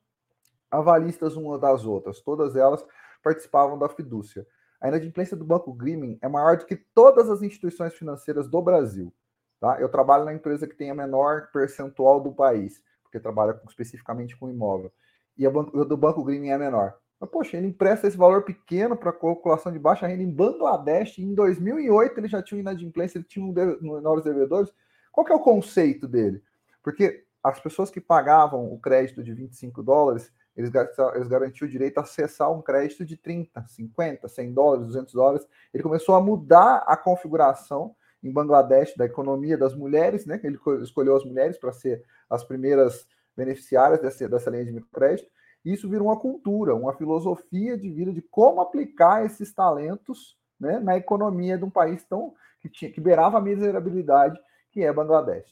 avalistas 0.71 1.35
uma 1.35 1.57
das 1.57 1.85
outras, 1.85 2.21
todas 2.21 2.55
elas 2.55 2.85
participavam 3.23 3.77
da 3.77 3.89
fidúcia. 3.89 4.45
A 4.79 4.87
inadimplência 4.87 5.35
do 5.35 5.43
Banco 5.43 5.73
Grimming 5.73 6.19
é 6.21 6.27
maior 6.27 6.57
do 6.57 6.65
que 6.65 6.75
todas 6.75 7.29
as 7.29 7.41
instituições 7.41 7.93
financeiras 7.95 8.47
do 8.47 8.61
Brasil. 8.61 9.11
Tá? 9.59 9.79
Eu 9.79 9.89
trabalho 9.89 10.25
na 10.25 10.33
empresa 10.33 10.67
que 10.67 10.75
tem 10.75 10.91
a 10.91 10.95
menor 10.95 11.49
percentual 11.51 12.21
do 12.21 12.31
país, 12.31 12.83
porque 13.03 13.19
trabalha 13.19 13.59
especificamente 13.67 14.37
com 14.37 14.49
imóvel. 14.49 14.91
E 15.37 15.45
a 15.45 15.49
do 15.49 15.97
Banco 15.97 16.23
Grimming 16.23 16.49
é 16.49 16.57
menor. 16.57 16.95
Mas, 17.19 17.29
poxa, 17.29 17.57
ele 17.57 17.67
empresta 17.67 18.07
esse 18.07 18.17
valor 18.17 18.43
pequeno 18.43 18.95
para 18.95 19.11
calculação 19.11 19.71
de 19.71 19.79
baixa 19.79 20.05
renda 20.05 20.21
em 20.21 20.31
Bangladesh. 20.31 21.17
Em 21.17 21.33
2008 21.33 22.19
ele 22.19 22.27
já 22.27 22.43
tinha 22.43 22.61
inadimplência, 22.61 23.17
ele 23.17 23.25
tinha 23.25 23.43
um 23.43 23.53
menores 23.81 24.23
devedores. 24.23 24.71
Qual 25.11 25.25
que 25.25 25.31
é 25.31 25.35
o 25.35 25.39
conceito 25.39 26.07
dele? 26.07 26.43
Porque 26.83 27.25
as 27.43 27.59
pessoas 27.59 27.89
que 27.89 27.99
pagavam 27.99 28.71
o 28.71 28.79
crédito 28.79 29.23
de 29.23 29.33
25 29.33 29.81
dólares, 29.81 30.31
eles, 30.57 30.71
eles 31.13 31.27
garantiam 31.27 31.67
o 31.67 31.71
direito 31.71 31.99
a 31.99 32.01
acessar 32.01 32.51
um 32.51 32.63
crédito 32.63 33.05
de 33.05 33.15
30, 33.15 33.67
50, 33.67 34.27
100 34.27 34.53
dólares, 34.53 34.87
200 34.87 35.13
dólares. 35.13 35.47
Ele 35.71 35.83
começou 35.83 36.15
a 36.15 36.21
mudar 36.21 36.83
a 36.87 36.97
configuração 36.97 37.95
em 38.23 38.31
Bangladesh 38.31 38.95
da 38.97 39.05
economia 39.05 39.55
das 39.55 39.75
mulheres, 39.75 40.25
né? 40.25 40.41
Ele 40.43 40.57
escolheu 40.81 41.15
as 41.15 41.23
mulheres 41.23 41.59
para 41.59 41.71
ser 41.71 42.03
as 42.27 42.43
primeiras 42.43 43.07
beneficiárias 43.35 44.01
dessa, 44.01 44.27
dessa 44.27 44.49
linha 44.49 44.65
de 44.65 44.71
microcrédito. 44.71 45.29
Isso 45.63 45.87
virou 45.87 46.07
uma 46.07 46.19
cultura, 46.19 46.75
uma 46.75 46.93
filosofia 46.93 47.77
de 47.77 47.91
vida 47.91 48.11
de 48.11 48.21
como 48.23 48.59
aplicar 48.59 49.23
esses 49.25 49.53
talentos 49.53 50.35
né, 50.59 50.79
na 50.79 50.97
economia 50.97 51.55
de 51.55 51.65
um 51.65 51.69
país 51.69 52.03
tão 52.03 52.33
que, 52.59 52.67
tinha, 52.67 52.91
que 52.91 52.99
beirava 52.99 53.37
a 53.37 53.41
miserabilidade 53.41 54.39
que 54.71 54.83
é 54.83 54.91
Bangladesh. 54.91 55.51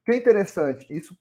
O 0.00 0.04
que 0.04 0.12
é 0.12 0.16
interessante, 0.16 0.92
isso 0.92 1.16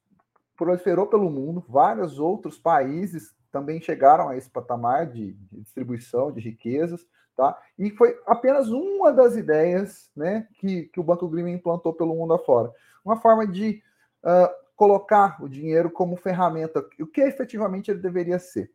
proliferou 0.62 1.08
pelo 1.08 1.28
mundo, 1.28 1.66
vários 1.68 2.20
outros 2.20 2.60
países 2.60 3.36
também 3.52 3.82
chegaram 3.82 4.30
a 4.30 4.38
esse 4.38 4.48
patamar 4.48 5.08
de, 5.08 5.34
distribuição 5.52 6.32
de 6.32 6.40
riquezas, 6.40 7.04
tá? 7.36 7.60
E 7.80 7.90
foi 7.90 8.16
apenas 8.28 8.70
uma 8.70 9.12
das 9.12 9.36
ideias, 9.36 10.12
né, 10.16 10.48
que, 10.60 10.84
que 10.84 11.00
o 11.00 11.04
Banco 11.04 11.28
Grimm 11.28 11.48
implantou 11.48 11.94
pelo 11.96 12.14
mundo 12.14 12.36
afora. 12.36 12.72
Uma 13.04 13.20
forma 13.20 13.48
de 13.48 13.82
uh, 14.24 14.54
colocar 14.76 15.44
o 15.44 15.50
dinheiro 15.50 15.90
como 15.90 16.16
ferramenta, 16.16 16.86
o 17.00 17.08
que 17.08 17.22
efetivamente 17.22 17.90
ele 17.90 18.00
deveria 18.00 18.38
ser. 18.38 18.72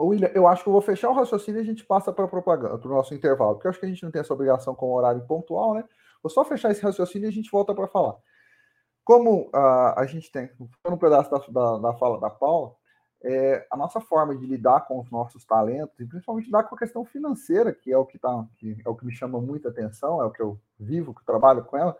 William, 0.00 0.30
eu 0.34 0.46
acho 0.46 0.62
que 0.62 0.68
eu 0.70 0.72
vou 0.72 0.82
fechar 0.82 1.10
o 1.10 1.14
raciocínio 1.14 1.60
e 1.60 1.62
a 1.62 1.66
gente 1.66 1.84
passa 1.84 2.10
para 2.10 2.24
a 2.24 2.28
propaganda, 2.28 2.78
para 2.78 2.90
o 2.90 2.94
nosso 2.94 3.14
intervalo, 3.14 3.56
porque 3.56 3.66
eu 3.66 3.70
acho 3.70 3.80
que 3.80 3.86
a 3.86 3.88
gente 3.90 4.02
não 4.02 4.10
tem 4.10 4.20
essa 4.20 4.32
obrigação 4.32 4.74
com 4.74 4.86
o 4.86 4.94
horário 4.94 5.20
pontual, 5.26 5.74
né? 5.74 5.84
Vou 6.22 6.30
só 6.30 6.42
fechar 6.42 6.70
esse 6.70 6.82
raciocínio 6.82 7.26
e 7.26 7.28
a 7.28 7.32
gente 7.32 7.50
volta 7.50 7.74
para 7.74 7.86
falar. 7.86 8.16
Como 9.06 9.42
uh, 9.54 9.94
a 9.94 10.04
gente 10.04 10.32
tem, 10.32 10.50
um 10.84 10.96
pedaço 10.96 11.30
da, 11.30 11.38
da, 11.38 11.78
da 11.78 11.94
fala 11.94 12.18
da 12.18 12.28
Paula, 12.28 12.74
é, 13.22 13.64
a 13.70 13.76
nossa 13.76 14.00
forma 14.00 14.34
de 14.34 14.44
lidar 14.44 14.80
com 14.80 14.98
os 14.98 15.08
nossos 15.12 15.44
talentos, 15.44 16.00
e 16.00 16.04
principalmente 16.04 16.46
lidar 16.46 16.64
com 16.64 16.74
a 16.74 16.78
questão 16.78 17.04
financeira, 17.04 17.72
que 17.72 17.92
é 17.92 17.96
o 17.96 18.04
que, 18.04 18.18
tá, 18.18 18.44
que 18.58 18.76
é 18.84 18.88
o 18.88 18.96
que 18.96 19.06
me 19.06 19.12
chama 19.12 19.40
muita 19.40 19.68
atenção, 19.68 20.20
é 20.20 20.24
o 20.24 20.32
que 20.32 20.42
eu 20.42 20.58
vivo, 20.76 21.14
que 21.14 21.20
eu 21.20 21.24
trabalho 21.24 21.62
com 21.62 21.76
ela, 21.76 21.96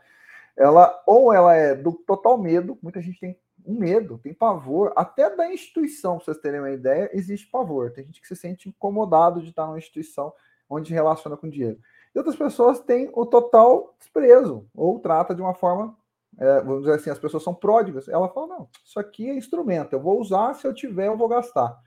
ela 0.56 1.00
ou 1.06 1.32
ela 1.32 1.54
é 1.54 1.76
do 1.76 1.92
total 1.92 2.36
medo, 2.36 2.76
muita 2.82 3.00
gente 3.00 3.20
tem 3.20 3.38
um 3.64 3.78
medo, 3.78 4.18
tem 4.18 4.34
pavor, 4.34 4.92
até 4.96 5.30
da 5.30 5.48
instituição, 5.48 6.16
para 6.16 6.24
vocês 6.24 6.38
terem 6.38 6.58
uma 6.58 6.72
ideia, 6.72 7.08
existe 7.12 7.48
pavor. 7.48 7.92
Tem 7.92 8.04
gente 8.04 8.20
que 8.20 8.26
se 8.26 8.34
sente 8.34 8.68
incomodado 8.68 9.40
de 9.40 9.50
estar 9.50 9.64
numa 9.64 9.78
instituição 9.78 10.32
onde 10.68 10.92
relaciona 10.92 11.36
com 11.36 11.48
dinheiro. 11.48 11.78
E 12.12 12.18
outras 12.18 12.34
pessoas 12.34 12.80
têm 12.80 13.08
o 13.12 13.24
total 13.24 13.94
desprezo, 13.96 14.66
ou 14.74 14.98
trata 14.98 15.36
de 15.36 15.40
uma 15.40 15.54
forma 15.54 15.96
é, 16.38 16.60
vamos 16.60 16.80
dizer 16.80 16.94
assim, 16.94 17.10
as 17.10 17.18
pessoas 17.18 17.42
são 17.42 17.54
pródigas. 17.54 18.08
Ela 18.08 18.28
fala: 18.28 18.46
não, 18.46 18.68
isso 18.84 18.98
aqui 18.98 19.28
é 19.28 19.34
instrumento, 19.34 19.92
eu 19.92 20.00
vou 20.00 20.20
usar, 20.20 20.54
se 20.54 20.66
eu 20.66 20.74
tiver, 20.74 21.06
eu 21.06 21.16
vou 21.16 21.28
gastar. 21.28 21.78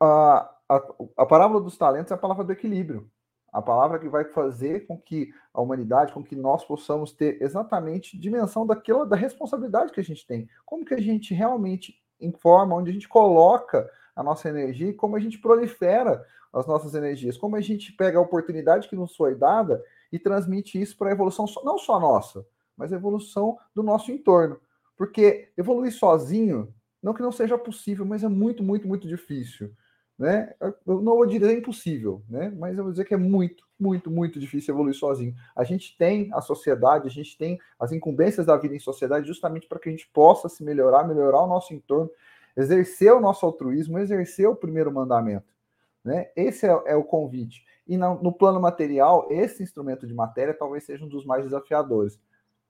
A, 0.00 0.54
a, 0.68 0.82
a 1.18 1.26
parábola 1.26 1.60
dos 1.60 1.78
talentos 1.78 2.12
é 2.12 2.14
a 2.14 2.18
palavra 2.18 2.44
do 2.44 2.52
equilíbrio. 2.52 3.10
A 3.52 3.62
palavra 3.62 3.98
que 3.98 4.08
vai 4.08 4.24
fazer 4.24 4.86
com 4.86 5.00
que 5.00 5.32
a 5.54 5.62
humanidade, 5.62 6.12
com 6.12 6.22
que 6.22 6.36
nós 6.36 6.62
possamos 6.64 7.12
ter 7.12 7.40
exatamente 7.40 8.18
dimensão 8.18 8.66
daquela 8.66 9.06
da 9.06 9.16
responsabilidade 9.16 9.92
que 9.92 10.00
a 10.00 10.04
gente 10.04 10.26
tem. 10.26 10.46
Como 10.66 10.84
que 10.84 10.92
a 10.92 11.00
gente 11.00 11.32
realmente 11.32 11.94
informa, 12.20 12.76
onde 12.76 12.90
a 12.90 12.92
gente 12.92 13.08
coloca 13.08 13.90
a 14.14 14.22
nossa 14.22 14.48
energia 14.48 14.90
e 14.90 14.94
como 14.94 15.16
a 15.16 15.20
gente 15.20 15.38
prolifera 15.38 16.22
as 16.52 16.66
nossas 16.66 16.94
energias, 16.94 17.36
como 17.36 17.56
a 17.56 17.60
gente 17.60 17.92
pega 17.92 18.18
a 18.18 18.22
oportunidade 18.22 18.88
que 18.88 18.96
nos 18.96 19.14
foi 19.14 19.34
dada 19.34 19.82
e 20.10 20.18
transmite 20.18 20.80
isso 20.80 20.96
para 20.96 21.10
a 21.10 21.12
evolução 21.12 21.46
não 21.64 21.78
só 21.78 22.00
nossa, 22.00 22.46
mas 22.76 22.92
a 22.92 22.96
evolução 22.96 23.56
do 23.74 23.82
nosso 23.82 24.12
entorno. 24.12 24.60
Porque 24.96 25.50
evoluir 25.56 25.92
sozinho, 25.92 26.72
não 27.02 27.14
que 27.14 27.22
não 27.22 27.32
seja 27.32 27.58
possível, 27.58 28.04
mas 28.04 28.24
é 28.24 28.28
muito, 28.28 28.62
muito, 28.62 28.86
muito 28.86 29.06
difícil. 29.06 29.72
Né? 30.18 30.54
Eu 30.60 31.02
não 31.02 31.16
vou 31.16 31.26
dizer 31.26 31.56
impossível, 31.56 32.22
né? 32.28 32.50
mas 32.56 32.76
eu 32.76 32.84
vou 32.84 32.92
dizer 32.92 33.04
que 33.04 33.12
é 33.12 33.18
muito, 33.18 33.64
muito, 33.78 34.10
muito 34.10 34.40
difícil 34.40 34.72
evoluir 34.72 34.94
sozinho. 34.94 35.34
A 35.54 35.62
gente 35.62 35.96
tem 35.98 36.30
a 36.32 36.40
sociedade, 36.40 37.06
a 37.06 37.10
gente 37.10 37.36
tem 37.36 37.58
as 37.78 37.92
incumbências 37.92 38.46
da 38.46 38.56
vida 38.56 38.74
em 38.74 38.78
sociedade 38.78 39.26
justamente 39.26 39.68
para 39.68 39.78
que 39.78 39.88
a 39.88 39.92
gente 39.92 40.08
possa 40.12 40.48
se 40.48 40.64
melhorar, 40.64 41.06
melhorar 41.06 41.42
o 41.42 41.46
nosso 41.46 41.74
entorno, 41.74 42.10
exercer 42.56 43.12
o 43.12 43.20
nosso 43.20 43.44
altruísmo, 43.44 43.98
exercer 43.98 44.48
o 44.48 44.56
primeiro 44.56 44.90
mandamento. 44.90 45.54
Né? 46.02 46.30
Esse 46.34 46.66
é, 46.66 46.82
é 46.86 46.96
o 46.96 47.04
convite. 47.04 47.62
E 47.86 47.98
no, 47.98 48.22
no 48.22 48.32
plano 48.32 48.58
material, 48.58 49.26
esse 49.30 49.62
instrumento 49.62 50.06
de 50.06 50.14
matéria 50.14 50.54
talvez 50.54 50.84
seja 50.84 51.04
um 51.04 51.08
dos 51.08 51.26
mais 51.26 51.44
desafiadores 51.44 52.18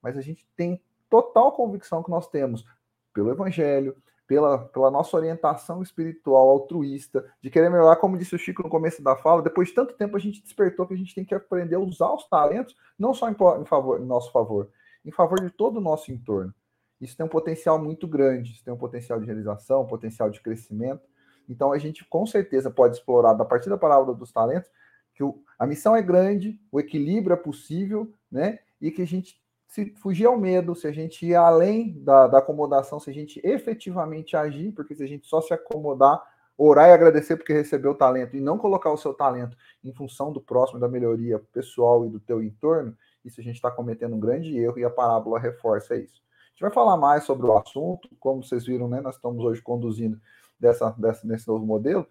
mas 0.06 0.16
a 0.16 0.20
gente 0.20 0.46
tem 0.56 0.80
total 1.10 1.50
convicção 1.50 2.00
que 2.00 2.10
nós 2.12 2.28
temos 2.28 2.64
pelo 3.12 3.28
Evangelho, 3.28 3.96
pela, 4.24 4.56
pela 4.68 4.88
nossa 4.88 5.16
orientação 5.16 5.82
espiritual 5.82 6.48
altruísta, 6.48 7.28
de 7.42 7.50
querer 7.50 7.68
melhorar, 7.68 7.96
como 7.96 8.16
disse 8.16 8.32
o 8.36 8.38
Chico 8.38 8.62
no 8.62 8.68
começo 8.68 9.02
da 9.02 9.16
fala, 9.16 9.42
depois 9.42 9.66
de 9.66 9.74
tanto 9.74 9.94
tempo 9.94 10.16
a 10.16 10.20
gente 10.20 10.40
despertou 10.40 10.86
que 10.86 10.94
a 10.94 10.96
gente 10.96 11.12
tem 11.12 11.24
que 11.24 11.34
aprender 11.34 11.74
a 11.74 11.80
usar 11.80 12.12
os 12.12 12.28
talentos, 12.28 12.76
não 12.96 13.12
só 13.12 13.28
em, 13.28 13.32
em, 13.32 13.64
favor, 13.64 14.00
em 14.00 14.06
nosso 14.06 14.30
favor, 14.30 14.70
em 15.04 15.10
favor 15.10 15.40
de 15.40 15.50
todo 15.50 15.78
o 15.78 15.80
nosso 15.80 16.12
entorno. 16.12 16.54
Isso 17.00 17.16
tem 17.16 17.26
um 17.26 17.28
potencial 17.28 17.76
muito 17.76 18.06
grande, 18.06 18.52
isso 18.52 18.64
tem 18.64 18.72
um 18.72 18.78
potencial 18.78 19.18
de 19.18 19.26
realização, 19.26 19.82
um 19.82 19.88
potencial 19.88 20.30
de 20.30 20.40
crescimento. 20.40 21.02
Então 21.48 21.72
a 21.72 21.78
gente 21.78 22.04
com 22.04 22.24
certeza 22.24 22.70
pode 22.70 22.94
explorar, 22.94 23.32
a 23.32 23.44
partir 23.44 23.70
da 23.70 23.76
palavra 23.76 24.14
dos 24.14 24.30
talentos, 24.30 24.70
que 25.16 25.24
o, 25.24 25.42
a 25.58 25.66
missão 25.66 25.96
é 25.96 26.02
grande, 26.02 26.60
o 26.70 26.78
equilíbrio 26.78 27.34
é 27.34 27.36
possível, 27.36 28.14
né? 28.30 28.60
E 28.80 28.92
que 28.92 29.02
a 29.02 29.06
gente 29.06 29.44
se 29.66 29.94
fugir 29.96 30.26
ao 30.26 30.38
medo, 30.38 30.74
se 30.74 30.86
a 30.86 30.92
gente 30.92 31.26
ir 31.26 31.34
além 31.34 31.92
da, 32.02 32.26
da 32.26 32.38
acomodação, 32.38 33.00
se 33.00 33.10
a 33.10 33.12
gente 33.12 33.40
efetivamente 33.44 34.36
agir, 34.36 34.72
porque 34.72 34.94
se 34.94 35.02
a 35.02 35.08
gente 35.08 35.26
só 35.26 35.40
se 35.40 35.52
acomodar, 35.52 36.22
orar 36.56 36.88
e 36.88 36.92
agradecer 36.92 37.36
porque 37.36 37.52
recebeu 37.52 37.90
o 37.90 37.96
talento 37.96 38.36
e 38.36 38.40
não 38.40 38.56
colocar 38.56 38.90
o 38.90 38.96
seu 38.96 39.12
talento 39.12 39.56
em 39.84 39.92
função 39.92 40.32
do 40.32 40.40
próximo, 40.40 40.80
da 40.80 40.88
melhoria 40.88 41.38
pessoal 41.52 42.06
e 42.06 42.08
do 42.08 42.18
teu 42.20 42.42
entorno, 42.42 42.96
isso 43.24 43.40
a 43.40 43.44
gente 43.44 43.56
está 43.56 43.70
cometendo 43.70 44.14
um 44.14 44.20
grande 44.20 44.56
erro 44.56 44.78
e 44.78 44.84
a 44.84 44.90
parábola 44.90 45.38
reforça 45.38 45.96
isso. 45.96 46.22
A 46.22 46.50
gente 46.50 46.60
vai 46.62 46.70
falar 46.70 46.96
mais 46.96 47.24
sobre 47.24 47.46
o 47.46 47.58
assunto, 47.58 48.08
como 48.18 48.42
vocês 48.42 48.64
viram, 48.64 48.88
né? 48.88 49.00
Nós 49.00 49.16
estamos 49.16 49.44
hoje 49.44 49.60
conduzindo 49.60 50.18
dessa, 50.58 50.90
dessa, 50.92 51.26
nesse 51.26 51.46
novo 51.46 51.66
modelo, 51.66 52.06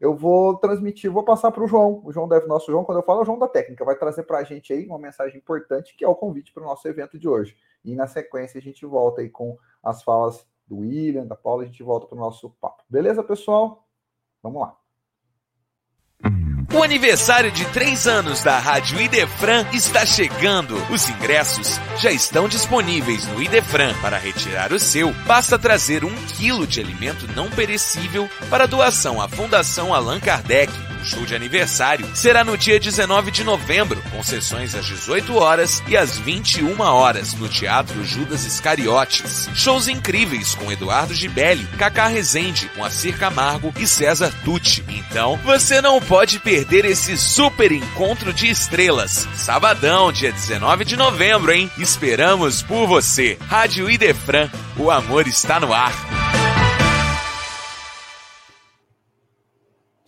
eu 0.00 0.16
vou 0.16 0.56
transmitir, 0.56 1.10
vou 1.10 1.22
passar 1.22 1.52
para 1.52 1.62
o 1.62 1.66
João. 1.66 2.00
O 2.04 2.10
João 2.10 2.26
deve, 2.26 2.46
nosso 2.46 2.72
João, 2.72 2.84
quando 2.84 2.98
eu 2.98 3.04
falo, 3.04 3.20
é 3.20 3.22
o 3.22 3.26
João 3.26 3.38
da 3.38 3.46
técnica, 3.46 3.84
vai 3.84 3.94
trazer 3.94 4.22
para 4.22 4.38
a 4.38 4.42
gente 4.42 4.72
aí 4.72 4.86
uma 4.86 4.98
mensagem 4.98 5.36
importante, 5.36 5.94
que 5.94 6.04
é 6.04 6.08
o 6.08 6.14
convite 6.14 6.52
para 6.52 6.62
o 6.62 6.66
nosso 6.66 6.88
evento 6.88 7.18
de 7.18 7.28
hoje. 7.28 7.54
E 7.84 7.94
na 7.94 8.06
sequência 8.06 8.58
a 8.58 8.62
gente 8.62 8.84
volta 8.86 9.20
aí 9.20 9.28
com 9.28 9.58
as 9.82 10.02
falas 10.02 10.46
do 10.66 10.78
William, 10.78 11.26
da 11.26 11.36
Paula, 11.36 11.64
a 11.64 11.66
gente 11.66 11.82
volta 11.82 12.06
para 12.06 12.16
o 12.16 12.20
nosso 12.20 12.48
papo. 12.60 12.82
Beleza, 12.88 13.22
pessoal? 13.22 13.86
Vamos 14.42 14.62
lá. 14.62 14.79
O 16.72 16.84
aniversário 16.84 17.50
de 17.50 17.64
três 17.66 18.06
anos 18.06 18.44
da 18.44 18.56
Rádio 18.56 19.00
Idefran 19.00 19.66
está 19.72 20.06
chegando. 20.06 20.76
Os 20.88 21.08
ingressos 21.08 21.80
já 21.98 22.12
estão 22.12 22.48
disponíveis 22.48 23.26
no 23.26 23.42
Idefran. 23.42 23.92
Para 24.00 24.18
retirar 24.18 24.72
o 24.72 24.78
seu, 24.78 25.12
basta 25.26 25.58
trazer 25.58 26.04
um 26.04 26.14
quilo 26.28 26.68
de 26.68 26.80
alimento 26.80 27.26
não 27.34 27.50
perecível 27.50 28.30
para 28.48 28.66
doação 28.66 29.20
à 29.20 29.28
Fundação 29.28 29.92
Allan 29.92 30.20
Kardec 30.20 30.72
show 31.04 31.24
de 31.24 31.34
aniversário 31.34 32.08
será 32.14 32.44
no 32.44 32.56
dia 32.56 32.78
19 32.78 33.30
de 33.30 33.44
novembro, 33.44 34.02
com 34.10 34.22
sessões 34.22 34.74
às 34.74 34.84
18 34.86 35.36
horas 35.36 35.82
e 35.88 35.96
às 35.96 36.18
21 36.18 36.80
horas 36.80 37.34
no 37.34 37.48
Teatro 37.48 38.04
Judas 38.04 38.44
Iscariotes. 38.44 39.48
Shows 39.54 39.88
incríveis 39.88 40.54
com 40.54 40.70
Eduardo 40.70 41.14
Gibelli, 41.14 41.66
Cacá 41.78 42.06
Rezende, 42.06 42.70
Moacir 42.76 43.16
Camargo 43.16 43.72
e 43.78 43.86
César 43.86 44.32
Tucci. 44.44 44.84
Então, 44.88 45.36
você 45.44 45.80
não 45.80 46.00
pode 46.00 46.38
perder 46.38 46.84
esse 46.84 47.16
super 47.16 47.72
encontro 47.72 48.32
de 48.32 48.48
estrelas. 48.48 49.28
Sabadão, 49.34 50.12
dia 50.12 50.32
19 50.32 50.84
de 50.84 50.96
novembro, 50.96 51.52
hein? 51.52 51.70
Esperamos 51.78 52.62
por 52.62 52.86
você. 52.86 53.38
Rádio 53.48 53.90
Idefran, 53.90 54.48
o 54.76 54.90
amor 54.90 55.26
está 55.26 55.58
no 55.58 55.72
ar. 55.72 56.29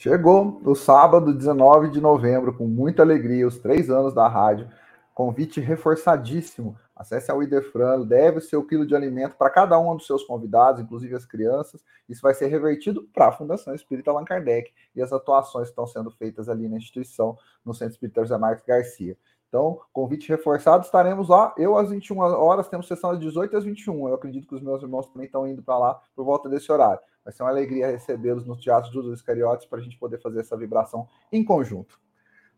Chegou 0.03 0.61
no 0.65 0.75
sábado, 0.75 1.33
19 1.33 1.89
de 1.89 2.01
novembro, 2.01 2.53
com 2.53 2.67
muita 2.67 3.03
alegria, 3.03 3.47
os 3.47 3.61
três 3.61 3.89
anos 3.89 4.13
da 4.13 4.27
rádio. 4.27 4.69
Convite 5.15 5.61
reforçadíssimo. 5.61 6.77
Acesse 6.97 7.31
a 7.31 7.37
Idefran, 7.37 7.99
leve 7.99 8.39
o 8.39 8.41
seu 8.41 8.67
quilo 8.67 8.85
de 8.85 8.97
alimento 8.97 9.37
para 9.37 9.49
cada 9.49 9.79
um 9.79 9.95
dos 9.95 10.05
seus 10.05 10.25
convidados, 10.25 10.81
inclusive 10.81 11.15
as 11.15 11.25
crianças. 11.25 11.85
Isso 12.09 12.21
vai 12.21 12.35
ser 12.35 12.49
revertido 12.49 13.09
para 13.15 13.29
a 13.29 13.33
Fundação 13.33 13.77
Espírita 13.77 14.11
Allan 14.11 14.25
Kardec 14.25 14.73
e 14.93 15.01
as 15.01 15.13
atuações 15.13 15.69
que 15.69 15.71
estão 15.71 15.87
sendo 15.87 16.11
feitas 16.11 16.49
ali 16.49 16.69
na 16.69 16.79
instituição, 16.79 17.39
no 17.65 17.73
Centro 17.73 17.95
Espírita 17.95 18.23
José 18.23 18.37
Marques 18.37 18.67
Garcia. 18.67 19.17
Então, 19.49 19.83
convite 19.93 20.29
reforçado, 20.29 20.85
estaremos 20.85 21.29
lá. 21.29 21.55
Eu 21.57 21.79
às 21.79 21.91
21 21.91 22.19
horas, 22.19 22.69
temos 22.69 22.89
sessão 22.89 23.11
às 23.11 23.21
18 23.21 23.57
às 23.57 23.63
21. 23.63 24.09
Eu 24.09 24.15
acredito 24.15 24.49
que 24.49 24.55
os 24.57 24.63
meus 24.63 24.83
irmãos 24.83 25.07
também 25.07 25.27
estão 25.27 25.47
indo 25.47 25.63
para 25.63 25.79
lá 25.79 26.01
por 26.17 26.25
volta 26.25 26.49
desse 26.49 26.73
horário. 26.73 26.99
Vai 27.25 27.33
ser 27.33 27.43
uma 27.43 27.51
alegria 27.51 27.91
recebê-los 27.91 28.47
no 28.47 28.57
Teatro 28.57 28.91
dos 28.91 29.19
Iscariotes 29.19 29.67
para 29.67 29.79
a 29.79 29.83
gente 29.83 29.97
poder 29.97 30.21
fazer 30.21 30.41
essa 30.41 30.57
vibração 30.57 31.09
em 31.31 31.45
conjunto. 31.45 32.01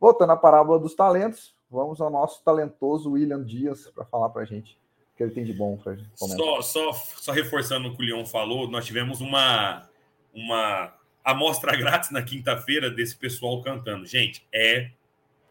Voltando 0.00 0.32
à 0.32 0.36
parábola 0.36 0.78
dos 0.78 0.94
talentos, 0.94 1.54
vamos 1.70 2.00
ao 2.00 2.10
nosso 2.10 2.42
talentoso 2.42 3.12
William 3.12 3.44
Dias 3.44 3.90
para 3.90 4.04
falar 4.04 4.30
para 4.30 4.42
a 4.42 4.44
gente 4.44 4.78
o 5.12 5.16
que 5.16 5.22
ele 5.22 5.32
tem 5.32 5.44
de 5.44 5.52
bom 5.52 5.76
para 5.76 5.94
gente. 5.94 6.10
Só, 6.14 6.62
só, 6.62 6.92
só 6.92 7.32
reforçando 7.32 7.88
o 7.88 7.96
que 7.96 8.02
o 8.02 8.06
Leon 8.06 8.24
falou, 8.24 8.68
nós 8.68 8.84
tivemos 8.84 9.20
uma, 9.20 9.88
uma 10.34 10.92
amostra 11.22 11.76
grátis 11.76 12.10
na 12.10 12.22
quinta-feira 12.22 12.90
desse 12.90 13.16
pessoal 13.16 13.62
cantando. 13.62 14.04
Gente, 14.04 14.46
é 14.52 14.90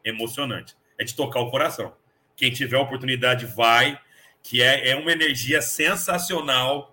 emocionante. 0.04 0.76
É 0.98 1.04
de 1.04 1.16
tocar 1.16 1.40
o 1.40 1.50
coração. 1.50 1.94
Quem 2.36 2.52
tiver 2.52 2.78
oportunidade, 2.78 3.46
vai, 3.46 4.00
que 4.42 4.62
é, 4.62 4.90
é 4.90 4.96
uma 4.96 5.12
energia 5.12 5.62
sensacional, 5.62 6.93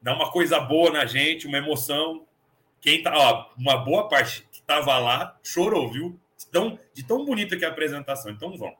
dá 0.00 0.14
uma 0.14 0.30
coisa 0.30 0.58
boa 0.60 0.90
na 0.90 1.04
gente, 1.06 1.46
uma 1.46 1.58
emoção. 1.58 2.26
Quem 2.80 3.02
tá, 3.02 3.12
ó, 3.14 3.50
uma 3.58 3.76
boa 3.76 4.08
parte 4.08 4.46
que 4.50 4.60
estava 4.60 4.98
lá 4.98 5.38
chorou, 5.42 5.90
viu? 5.90 6.18
De 6.38 6.46
tão, 6.46 6.78
de 6.94 7.02
tão 7.04 7.24
bonita 7.24 7.56
que 7.56 7.64
é 7.64 7.68
a 7.68 7.70
apresentação. 7.70 8.32
Então 8.32 8.56
vamos. 8.56 8.78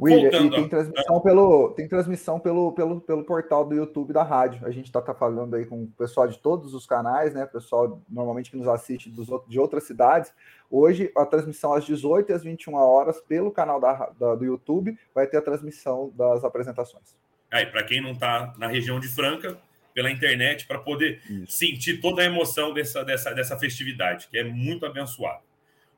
William, 0.00 0.50
tem 0.50 0.68
transmissão, 0.68 1.20
pelo, 1.20 1.70
tem 1.74 1.88
transmissão 1.88 2.40
pelo, 2.40 2.72
pelo, 2.72 3.00
pelo 3.00 3.24
portal 3.24 3.64
do 3.64 3.74
YouTube 3.74 4.12
da 4.12 4.24
rádio. 4.24 4.66
A 4.66 4.70
gente 4.70 4.86
está 4.86 5.00
tá 5.00 5.14
falando 5.14 5.54
aí 5.54 5.64
com 5.64 5.84
o 5.84 5.86
pessoal 5.86 6.26
de 6.26 6.38
todos 6.38 6.74
os 6.74 6.86
canais, 6.86 7.32
né? 7.34 7.46
Pessoal 7.46 8.02
normalmente 8.08 8.50
que 8.50 8.56
nos 8.56 8.66
assiste 8.66 9.08
dos, 9.08 9.28
de 9.46 9.60
outras 9.60 9.84
cidades. 9.84 10.32
Hoje, 10.68 11.12
a 11.16 11.24
transmissão 11.24 11.72
às 11.72 11.84
18 11.84 12.32
e 12.32 12.34
às 12.34 12.42
21 12.42 12.74
horas, 12.74 13.20
pelo 13.20 13.52
canal 13.52 13.78
da, 13.78 14.10
da 14.18 14.34
do 14.34 14.44
YouTube, 14.44 14.98
vai 15.14 15.26
ter 15.28 15.36
a 15.36 15.42
transmissão 15.42 16.10
das 16.16 16.42
apresentações. 16.42 17.16
Aí, 17.50 17.66
para 17.66 17.84
quem 17.84 18.00
não 18.00 18.12
está 18.12 18.54
na 18.58 18.66
região 18.66 18.98
de 18.98 19.06
Franca, 19.06 19.56
pela 19.94 20.10
internet, 20.10 20.66
para 20.66 20.78
poder 20.78 21.20
Isso. 21.28 21.58
sentir 21.58 22.00
toda 22.00 22.22
a 22.22 22.24
emoção 22.24 22.72
dessa, 22.72 23.04
dessa, 23.04 23.32
dessa 23.32 23.58
festividade, 23.58 24.28
que 24.28 24.38
é 24.38 24.44
muito 24.44 24.86
abençoada. 24.86 25.42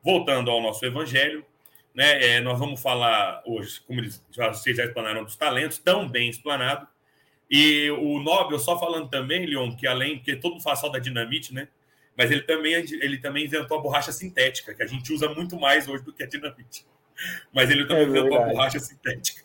Voltando 0.02 0.50
ao 0.50 0.60
nosso 0.60 0.84
evangelho, 0.84 1.44
né? 1.94 2.36
É, 2.36 2.40
nós 2.40 2.58
vamos 2.58 2.82
falar 2.82 3.42
hoje, 3.46 3.80
como 3.86 4.00
eles, 4.00 4.24
já, 4.30 4.48
vocês 4.48 4.76
já 4.76 4.84
explanaram, 4.84 5.24
dos 5.24 5.36
talentos, 5.36 5.78
tão 5.78 6.08
bem 6.08 6.28
explanado. 6.28 6.86
E 7.48 7.90
o 7.90 8.18
Nobel, 8.20 8.58
só 8.58 8.78
falando 8.78 9.08
também, 9.08 9.46
Leon, 9.46 9.76
que 9.76 9.86
além, 9.86 10.16
porque 10.16 10.34
todo 10.34 10.52
mundo 10.52 10.62
fala 10.62 10.76
só 10.76 10.88
da 10.88 10.98
dinamite, 10.98 11.54
né? 11.54 11.68
Mas 12.16 12.30
ele 12.30 12.42
também, 12.42 12.74
ele 12.74 13.18
também 13.18 13.44
inventou 13.44 13.78
a 13.78 13.80
borracha 13.80 14.12
sintética, 14.12 14.74
que 14.74 14.82
a 14.82 14.86
gente 14.86 15.12
usa 15.12 15.28
muito 15.28 15.58
mais 15.58 15.88
hoje 15.88 16.02
do 16.04 16.12
que 16.12 16.22
a 16.22 16.26
dinamite. 16.26 16.84
Mas 17.52 17.70
ele 17.70 17.86
também 17.86 18.04
é 18.04 18.08
inventou 18.08 18.38
a 18.38 18.46
borracha 18.46 18.78
sintética. 18.78 19.42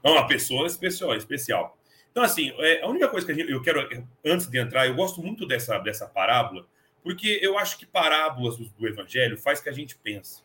Então, 0.00 0.12
uma 0.12 0.26
pessoa 0.26 0.66
especial, 0.66 1.14
especial. 1.16 1.77
Então, 2.18 2.26
assim, 2.26 2.52
é, 2.58 2.82
a 2.82 2.88
única 2.88 3.06
coisa 3.06 3.24
que 3.24 3.32
gente, 3.32 3.48
eu 3.48 3.62
quero, 3.62 3.88
antes 4.26 4.48
de 4.48 4.58
entrar, 4.58 4.88
eu 4.88 4.96
gosto 4.96 5.22
muito 5.22 5.46
dessa, 5.46 5.78
dessa 5.78 6.04
parábola, 6.04 6.66
porque 7.00 7.38
eu 7.40 7.56
acho 7.56 7.78
que 7.78 7.86
parábolas 7.86 8.56
do, 8.56 8.68
do 8.70 8.88
Evangelho 8.88 9.38
faz 9.38 9.60
que 9.60 9.68
a 9.68 9.72
gente 9.72 9.94
pense. 9.94 10.42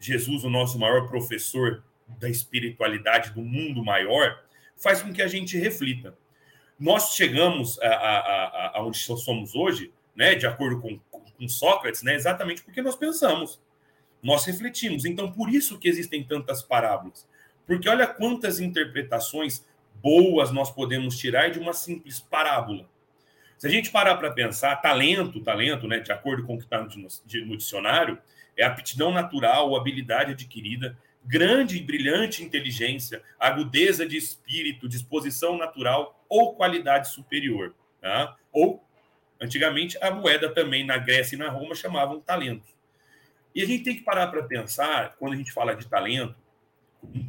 Jesus, 0.00 0.42
o 0.42 0.50
nosso 0.50 0.80
maior 0.80 1.06
professor 1.06 1.84
da 2.18 2.28
espiritualidade 2.28 3.30
do 3.30 3.40
mundo 3.40 3.84
maior, 3.84 4.42
faz 4.76 5.00
com 5.00 5.12
que 5.12 5.22
a 5.22 5.28
gente 5.28 5.56
reflita. 5.56 6.18
Nós 6.76 7.14
chegamos 7.14 7.78
a, 7.78 7.86
a, 7.86 8.18
a, 8.18 8.78
a 8.78 8.84
onde 8.84 8.98
somos 8.98 9.54
hoje, 9.54 9.92
né, 10.16 10.34
de 10.34 10.44
acordo 10.44 10.80
com, 10.80 10.98
com 11.08 11.48
Sócrates, 11.48 12.02
né, 12.02 12.16
exatamente 12.16 12.64
porque 12.64 12.82
nós 12.82 12.96
pensamos, 12.96 13.62
nós 14.20 14.44
refletimos. 14.44 15.04
Então, 15.04 15.30
por 15.30 15.48
isso 15.48 15.78
que 15.78 15.88
existem 15.88 16.24
tantas 16.24 16.64
parábolas. 16.64 17.28
Porque 17.64 17.88
olha 17.88 18.08
quantas 18.08 18.58
interpretações 18.58 19.64
boas 20.02 20.50
nós 20.50 20.70
podemos 20.70 21.16
tirar 21.16 21.50
de 21.50 21.58
uma 21.58 21.72
simples 21.72 22.18
parábola. 22.18 22.90
Se 23.56 23.68
a 23.68 23.70
gente 23.70 23.90
parar 23.90 24.16
para 24.16 24.32
pensar, 24.32 24.74
talento, 24.76 25.40
talento, 25.40 25.86
né, 25.86 26.00
de 26.00 26.10
acordo 26.10 26.44
com 26.44 26.54
o 26.54 26.58
que 26.58 26.64
está 26.64 26.82
no, 26.82 27.56
dicionário, 27.56 28.18
é 28.56 28.64
aptidão 28.64 29.12
natural 29.12 29.70
ou 29.70 29.76
habilidade 29.76 30.32
adquirida, 30.32 30.98
grande 31.24 31.76
e 31.76 31.82
brilhante 31.82 32.42
inteligência, 32.42 33.22
agudeza 33.38 34.04
de 34.04 34.16
espírito, 34.16 34.88
disposição 34.88 35.56
natural 35.56 36.24
ou 36.28 36.56
qualidade 36.56 37.10
superior. 37.10 37.72
Tá? 38.00 38.36
Ou, 38.52 38.84
antigamente, 39.40 39.96
a 40.02 40.10
moeda 40.10 40.52
também 40.52 40.84
na 40.84 40.98
Grécia 40.98 41.36
e 41.36 41.38
na 41.38 41.48
Roma 41.48 41.76
chamavam 41.76 42.20
talento. 42.20 42.66
E 43.54 43.62
a 43.62 43.66
gente 43.66 43.84
tem 43.84 43.94
que 43.94 44.02
parar 44.02 44.26
para 44.26 44.42
pensar, 44.42 45.14
quando 45.18 45.34
a 45.34 45.36
gente 45.36 45.52
fala 45.52 45.76
de 45.76 45.86
talento, 45.86 46.34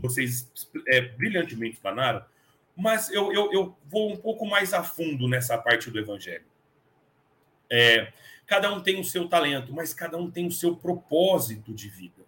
vocês 0.02 0.52
é, 0.88 1.02
brilhantemente 1.02 1.76
explanaram, 1.76 2.24
mas 2.76 3.10
eu, 3.10 3.32
eu, 3.32 3.52
eu, 3.52 3.78
vou 3.86 4.12
um 4.12 4.18
pouco 4.18 4.46
mais 4.46 4.74
a 4.74 4.84
fundo 4.84 5.28
nessa 5.28 5.58
parte 5.58 5.92
do 5.92 6.00
Evangelho. 6.00 6.46
É, 7.70 8.12
Cada 8.46 8.72
um 8.74 8.82
tem 8.82 9.00
o 9.00 9.04
seu 9.04 9.28
talento, 9.28 9.74
mas 9.74 9.94
cada 9.94 10.18
um 10.18 10.30
tem 10.30 10.46
o 10.46 10.52
seu 10.52 10.76
propósito 10.76 11.74
de 11.74 11.90
vida. 11.90 12.24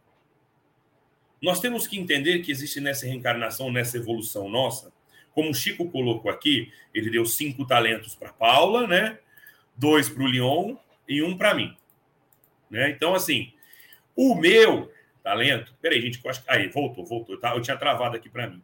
Nós 1.41 1.59
temos 1.59 1.85
que 1.85 1.99
entender 1.99 2.39
que 2.39 2.51
existe 2.51 2.79
nessa 2.79 3.05
reencarnação, 3.05 3.71
nessa 3.71 3.97
evolução 3.97 4.49
nossa, 4.49 4.93
como 5.33 5.49
o 5.49 5.53
Chico 5.53 5.89
colocou 5.91 6.31
aqui, 6.31 6.71
ele 6.93 7.09
deu 7.09 7.25
cinco 7.25 7.65
talentos 7.65 8.15
para 8.15 8.31
Paula, 8.31 8.87
né? 8.87 9.19
Dois 9.75 10.07
para 10.07 10.23
o 10.23 10.27
Leon 10.27 10.77
e 11.07 11.21
um 11.21 11.37
para 11.37 11.53
mim. 11.53 11.75
Né? 12.69 12.89
Então, 12.89 13.13
assim, 13.13 13.51
o 14.15 14.33
meu 14.33 14.91
talento. 15.21 15.75
Peraí, 15.81 16.01
gente, 16.01 16.23
eu 16.23 16.31
acho 16.31 16.41
que. 16.41 16.49
Aí, 16.49 16.69
voltou, 16.69 17.05
voltou. 17.05 17.37
Eu 17.37 17.61
tinha 17.61 17.75
travado 17.75 18.15
aqui 18.15 18.29
para 18.29 18.47
mim. 18.47 18.63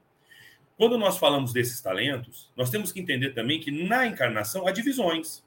Quando 0.82 0.98
nós 0.98 1.20
falamos 1.20 1.54
desses 1.54 1.80
talentos, 1.80 2.52
nós 2.58 2.72
temos 2.72 2.92
que 2.92 3.00
entender 3.00 3.36
também 3.36 3.60
que 3.60 3.70
na 3.70 4.08
encarnação 4.08 4.68
há 4.68 4.72
divisões. 4.72 5.46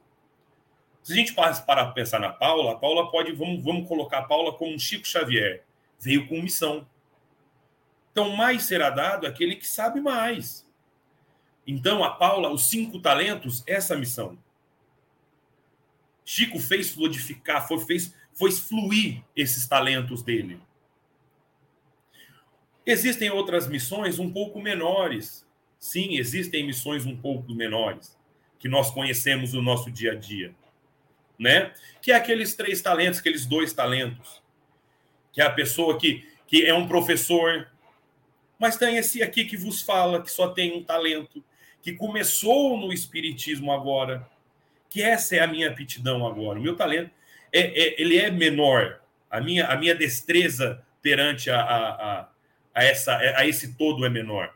Se 1.02 1.12
a 1.12 1.16
gente 1.16 1.34
para 1.34 1.90
pensar 1.90 2.20
na 2.20 2.30
Paula, 2.30 2.70
a 2.70 2.76
Paula 2.76 3.10
pode, 3.10 3.32
vamos, 3.32 3.60
vamos 3.64 3.88
colocar 3.88 4.18
a 4.18 4.22
Paula 4.22 4.52
como 4.52 4.72
um 4.72 4.78
Chico 4.78 5.04
Xavier, 5.04 5.64
veio 5.98 6.28
com 6.28 6.40
missão. 6.40 6.86
Então, 8.12 8.36
mais 8.36 8.62
será 8.62 8.90
dado 8.90 9.26
aquele 9.26 9.56
que 9.56 9.66
sabe 9.66 10.00
mais. 10.00 10.70
Então, 11.66 12.04
a 12.04 12.10
Paula, 12.10 12.48
os 12.48 12.70
cinco 12.70 13.00
talentos, 13.00 13.64
essa 13.66 13.96
missão. 13.96 14.38
Chico 16.24 16.60
fez 16.60 16.92
fluidificar, 16.92 17.66
foi, 17.66 17.80
fez, 17.80 18.14
foi 18.32 18.52
fluir 18.52 19.20
esses 19.34 19.66
talentos 19.66 20.22
dele. 20.22 20.60
Existem 22.86 23.30
outras 23.30 23.66
missões 23.68 24.18
um 24.18 24.30
pouco 24.30 24.60
menores. 24.60 25.46
Sim, 25.78 26.16
existem 26.16 26.66
missões 26.66 27.06
um 27.06 27.16
pouco 27.16 27.52
menores 27.54 28.16
que 28.58 28.68
nós 28.68 28.90
conhecemos 28.90 29.52
no 29.52 29.62
nosso 29.62 29.90
dia 29.90 30.12
a 30.12 30.14
dia 30.14 30.54
né? 31.38 31.72
Que 32.00 32.12
é 32.12 32.16
aqueles 32.16 32.54
três 32.54 32.80
talentos, 32.80 33.20
aqueles 33.20 33.46
dois 33.46 33.72
talentos. 33.72 34.42
Que 35.32 35.40
é 35.40 35.44
a 35.44 35.50
pessoa 35.50 35.98
que, 35.98 36.26
que 36.46 36.64
é 36.64 36.74
um 36.74 36.86
professor, 36.86 37.68
mas 38.58 38.76
tem 38.76 38.96
esse 38.96 39.22
aqui 39.22 39.44
que 39.44 39.56
vos 39.56 39.82
fala, 39.82 40.22
que 40.22 40.30
só 40.30 40.48
tem 40.48 40.76
um 40.76 40.82
talento, 40.82 41.44
que 41.82 41.92
começou 41.92 42.78
no 42.78 42.92
espiritismo 42.92 43.72
agora, 43.72 44.26
que 44.88 45.02
essa 45.02 45.36
é 45.36 45.40
a 45.40 45.46
minha 45.46 45.68
aptidão 45.68 46.26
agora. 46.26 46.58
O 46.58 46.62
meu 46.62 46.76
talento 46.76 47.10
é, 47.52 47.60
é 47.60 48.00
ele 48.00 48.16
é 48.16 48.30
menor. 48.30 49.00
A 49.30 49.40
minha, 49.40 49.66
a 49.66 49.76
minha 49.76 49.94
destreza 49.94 50.82
perante 51.02 51.50
a, 51.50 51.60
a, 51.60 52.20
a, 52.20 52.28
a, 52.74 52.82
essa, 52.82 53.16
a 53.16 53.46
esse 53.46 53.74
todo 53.74 54.04
é 54.04 54.10
menor. 54.10 54.54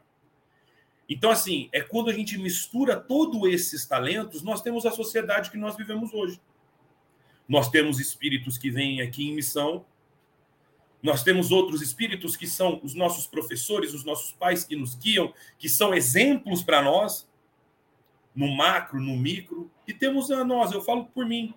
Então, 1.09 1.31
assim, 1.31 1.71
é 1.73 1.81
quando 1.81 2.11
a 2.11 2.13
gente 2.13 2.37
mistura 2.37 2.97
todos 2.97 3.43
esses 3.51 3.87
talentos, 3.87 4.43
nós 4.43 4.61
temos 4.61 4.85
a 4.85 4.91
sociedade 4.91 5.51
que 5.51 5.57
nós 5.57 5.77
vivemos 5.77 6.13
hoje. 6.13 6.39
Nós 7.49 7.71
temos 7.71 7.99
espíritos 7.99 8.59
que 8.59 8.71
vêm 8.71 9.01
aqui 9.01 9.27
em 9.27 9.35
missão. 9.35 9.87
Nós 11.03 11.23
temos 11.23 11.51
outros 11.51 11.81
espíritos 11.81 12.37
que 12.37 12.47
são 12.47 12.79
os 12.83 12.93
nossos 12.93 13.27
professores, 13.27 13.95
os 13.95 14.05
nossos 14.05 14.33
pais 14.33 14.65
que 14.65 14.77
nos 14.77 14.95
guiam, 14.97 15.33
que 15.59 15.69
são 15.69 15.95
exemplos 15.95 16.63
para 16.63 16.83
nós, 16.83 17.27
no 18.35 18.49
macro, 18.55 19.01
no 19.01 19.17
micro. 19.17 19.71
E 19.87 19.95
temos 19.95 20.31
a 20.31 20.45
nós, 20.45 20.73
eu 20.73 20.83
falo 20.83 21.07
por 21.07 21.25
mim, 21.25 21.55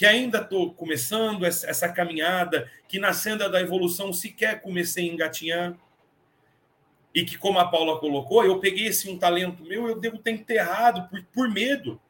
que 0.00 0.06
ainda 0.06 0.38
estou 0.38 0.72
começando 0.72 1.44
essa, 1.44 1.86
caminhada, 1.86 2.70
que 2.88 2.98
na 2.98 3.12
senda 3.12 3.50
da 3.50 3.60
evolução 3.60 4.14
sequer 4.14 4.62
comecei 4.62 5.04
a 5.04 5.12
engatinhar. 5.12 5.76
E 7.14 7.22
que, 7.22 7.36
como 7.36 7.58
a 7.58 7.68
Paula 7.68 8.00
colocou, 8.00 8.42
eu 8.42 8.58
peguei 8.60 8.86
esse 8.86 9.10
um 9.10 9.18
talento 9.18 9.62
meu, 9.62 9.86
eu 9.86 10.00
devo 10.00 10.16
ter 10.16 10.30
enterrado 10.30 11.06
por, 11.10 11.22
por 11.24 11.50
medo. 11.50 12.00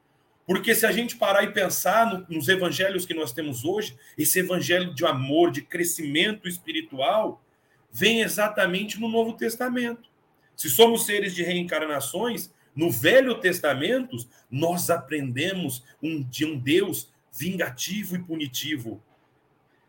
Porque 0.47 0.73
se 0.73 0.87
a 0.87 0.93
gente 0.93 1.17
parar 1.17 1.43
e 1.43 1.53
pensar 1.53 2.07
no, 2.07 2.25
nos 2.29 2.49
evangelhos 2.49 3.05
que 3.05 3.13
nós 3.13 3.33
temos 3.33 3.65
hoje, 3.65 3.99
esse 4.17 4.39
evangelho 4.39 4.95
de 4.95 5.05
amor, 5.05 5.51
de 5.51 5.61
crescimento 5.61 6.47
espiritual, 6.47 7.43
vem 7.91 8.21
exatamente 8.21 9.01
no 9.01 9.09
Novo 9.09 9.33
Testamento. 9.33 10.09
Se 10.55 10.71
somos 10.71 11.07
seres 11.07 11.35
de 11.35 11.43
reencarnações, 11.43 12.53
no 12.73 12.89
Velho 12.89 13.41
Testamento, 13.41 14.17
nós 14.49 14.91
aprendemos 14.91 15.83
um, 16.01 16.23
de 16.23 16.45
um 16.45 16.57
Deus 16.57 17.11
vingativo 17.33 18.17
e 18.17 18.23
punitivo. 18.23 19.03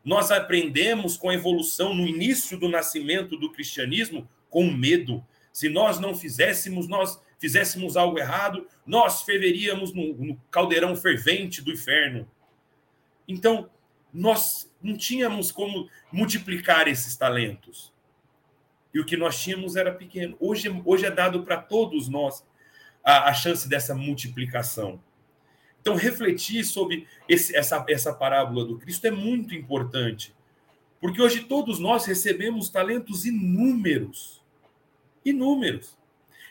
Nós 0.03 0.31
aprendemos 0.31 1.15
com 1.15 1.29
a 1.29 1.33
evolução 1.33 1.93
no 1.93 2.07
início 2.07 2.57
do 2.57 2.67
nascimento 2.67 3.37
do 3.37 3.51
cristianismo 3.51 4.27
com 4.49 4.69
medo. 4.71 5.25
Se 5.53 5.69
nós 5.69 5.99
não 5.99 6.15
fizéssemos, 6.15 6.87
nós 6.87 7.21
fizéssemos 7.39 7.97
algo 7.97 8.17
errado, 8.19 8.67
nós 8.85 9.23
ferveríamos 9.23 9.93
no, 9.93 10.13
no 10.13 10.41
caldeirão 10.49 10.95
fervente 10.95 11.61
do 11.61 11.71
inferno. 11.71 12.29
Então, 13.27 13.69
nós 14.13 14.71
não 14.81 14.97
tínhamos 14.97 15.51
como 15.51 15.89
multiplicar 16.11 16.87
esses 16.87 17.15
talentos. 17.15 17.93
E 18.93 18.99
o 18.99 19.05
que 19.05 19.15
nós 19.15 19.41
tínhamos 19.41 19.75
era 19.75 19.91
pequeno. 19.91 20.35
Hoje, 20.39 20.69
hoje 20.85 21.05
é 21.05 21.11
dado 21.11 21.43
para 21.43 21.57
todos 21.57 22.09
nós 22.09 22.45
a, 23.03 23.29
a, 23.29 23.33
chance 23.33 23.67
dessa 23.67 23.95
multiplicação. 23.95 25.01
Então, 25.81 25.95
refletir 25.95 26.63
sobre 26.63 27.07
esse, 27.27 27.55
essa, 27.55 27.83
essa 27.89 28.13
parábola 28.13 28.63
do 28.63 28.77
Cristo 28.77 29.05
é 29.05 29.11
muito 29.11 29.55
importante. 29.55 30.33
Porque 30.99 31.21
hoje 31.21 31.41
todos 31.45 31.79
nós 31.79 32.05
recebemos 32.05 32.69
talentos 32.69 33.25
inúmeros 33.25 34.41
Inúmeros. 35.23 35.97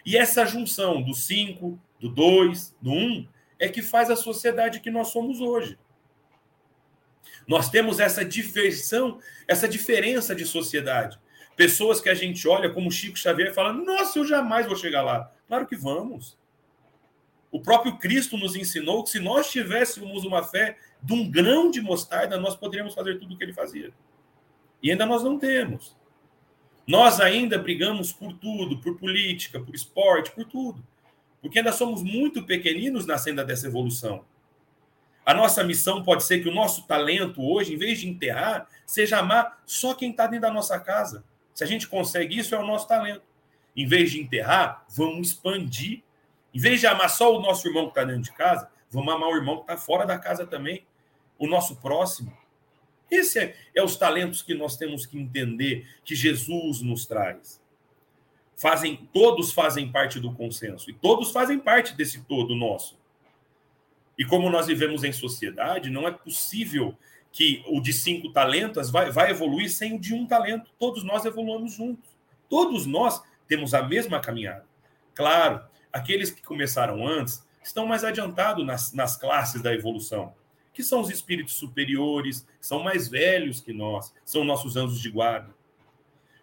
E 0.07 0.17
essa 0.17 0.47
junção 0.47 1.03
do 1.03 1.13
5, 1.13 1.79
do 1.99 2.09
2, 2.09 2.77
do 2.81 2.91
1, 2.91 2.95
um, 2.95 3.29
é 3.59 3.69
que 3.69 3.83
faz 3.83 4.11
a 4.11 4.17
sociedade 4.17 4.81
que 4.81 4.91
nós 4.91 5.09
somos 5.09 5.41
hoje. 5.41 5.79
Nós 7.47 7.69
temos 7.69 7.99
essa 7.99 8.25
diversão, 8.25 9.19
essa 9.47 9.69
diferença 9.69 10.35
de 10.35 10.47
sociedade. 10.47 11.19
Pessoas 11.57 12.01
que 12.01 12.09
a 12.09 12.15
gente 12.15 12.47
olha 12.49 12.71
como 12.71 12.91
Chico 12.91 13.19
Xavier 13.19 13.51
e 13.51 13.55
fala: 13.55 13.73
Nossa, 13.73 14.19
eu 14.19 14.25
jamais 14.25 14.67
vou 14.67 14.77
chegar 14.77 15.03
lá. 15.03 15.31
Claro 15.47 15.67
que 15.67 15.77
vamos. 15.77 16.39
O 17.51 17.61
próprio 17.61 17.97
Cristo 17.99 18.37
nos 18.37 18.55
ensinou 18.55 19.03
que 19.03 19.11
se 19.11 19.21
nós 19.21 19.51
tivéssemos 19.51 20.25
uma 20.25 20.43
fé 20.43 20.79
de 21.03 21.13
um 21.13 21.29
grão 21.29 21.71
de 21.71 21.81
mostarda, 21.81 22.39
nós 22.39 22.55
poderíamos 22.55 22.95
fazer 22.95 23.19
tudo 23.19 23.35
o 23.35 23.37
que 23.37 23.43
ele 23.43 23.53
fazia. 23.53 23.93
E 24.83 24.91
ainda 24.91 25.05
nós 25.05 25.23
não 25.23 25.39
temos. 25.39 25.97
Nós 26.87 27.21
ainda 27.21 27.59
brigamos 27.59 28.13
por 28.13 28.33
tudo, 28.35 28.79
por 28.79 28.97
política, 28.97 29.61
por 29.61 29.75
esporte, 29.75 30.31
por 30.31 30.45
tudo. 30.45 30.85
Porque 31.41 31.59
ainda 31.59 31.73
somos 31.73 32.03
muito 32.03 32.45
pequeninos 32.45 33.07
na 33.07 33.19
senda 33.19 33.45
dessa 33.45 33.67
evolução. 33.67 34.25
A 35.25 35.35
nossa 35.35 35.63
missão 35.63 36.03
pode 36.03 36.25
ser 36.25 36.41
que 36.41 36.49
o 36.49 36.55
nosso 36.55 36.87
talento 36.87 37.43
hoje, 37.43 37.75
em 37.75 37.79
vez 37.79 38.01
de 38.01 38.09
enterrar, 38.09 38.69
seja 38.87 39.19
amar 39.19 39.63
só 39.67 39.95
quem 39.95 40.11
está 40.11 40.27
dentro 40.27 40.43
da 40.43 40.53
nossa 40.53 40.79
casa. 40.79 41.25
Se 41.55 41.63
a 41.63 41.67
gente 41.67 41.87
consegue 41.87 42.39
isso, 42.39 42.55
é 42.55 42.59
o 42.59 42.67
nosso 42.67 42.89
talento. 42.89 43.23
Em 43.77 43.87
vez 43.87 44.11
de 44.11 44.21
enterrar, 44.21 44.85
vamos 44.89 45.29
expandir. 45.29 46.03
Em 46.55 46.59
vez 46.59 46.81
de 46.81 46.87
amar 46.87 47.09
só 47.11 47.35
o 47.37 47.41
nosso 47.41 47.67
irmão 47.69 47.85
que 47.85 47.91
está 47.91 48.05
dentro 48.05 48.23
de 48.23 48.33
casa, 48.33 48.71
vamos 48.91 49.13
amar 49.13 49.29
o 49.29 49.37
irmão 49.37 49.57
que 49.57 49.63
está 49.63 49.77
fora 49.77 50.05
da 50.05 50.19
casa 50.19 50.47
também, 50.47 50.85
o 51.39 51.47
nosso 51.47 51.77
próximo. 51.77 52.37
Esse 53.11 53.39
é, 53.39 53.57
é 53.75 53.83
os 53.83 53.97
talentos 53.97 54.43
que 54.43 54.55
nós 54.55 54.77
temos 54.77 55.05
que 55.05 55.19
entender 55.19 55.87
que 56.05 56.15
Jesus 56.15 56.81
nos 56.81 57.07
traz. 57.07 57.61
Fazem, 58.57 59.09
todos 59.13 59.53
fazem 59.53 59.91
parte 59.91 60.21
do 60.21 60.33
consenso 60.33 60.91
e 60.91 60.93
todos 60.93 61.33
fazem 61.33 61.59
parte 61.59 61.95
desse 61.95 62.23
todo 62.23 62.55
nosso. 62.55 62.99
E 64.19 64.25
como 64.25 64.51
nós 64.51 64.67
vivemos 64.67 65.03
em 65.03 65.13
sociedade, 65.13 65.89
não 65.89 66.07
é 66.07 66.11
possível 66.11 66.95
que 67.33 67.65
o 67.67 67.81
de 67.81 67.93
cinco 67.93 68.33
talentos 68.33 68.91
vai, 68.91 69.11
vai 69.11 69.31
evoluir 69.31 69.71
sem 69.71 69.95
o 69.95 69.99
de 69.99 70.13
um 70.13 70.27
talento. 70.27 70.71
Todos 70.79 71.03
nós 71.03 71.25
evoluamos 71.25 71.73
juntos. 71.73 72.11
Todos 72.49 72.87
nós 72.87 73.23
temos 73.49 73.73
a 73.73 73.83
mesma 73.83 74.21
caminhada. 74.21 74.67
Claro, 75.15 75.65
aqueles 75.93 76.31
que 76.31 76.43
começaram 76.43 77.07
antes 77.07 77.45
estão 77.63 77.87
mais 77.87 78.05
adiantados 78.05 78.65
nas, 78.65 78.93
nas 78.93 79.17
classes 79.17 79.63
da 79.63 79.75
evolução, 79.75 80.35
que 80.73 80.83
são 80.83 81.01
os 81.01 81.11
espíritos 81.11 81.55
superiores, 81.55 82.47
são 82.61 82.83
mais 82.83 83.09
velhos 83.09 83.61
que 83.61 83.73
nós, 83.73 84.15
são 84.25 84.45
nossos 84.45 84.77
anjos 84.77 85.01
de 85.01 85.11
guarda. 85.11 85.55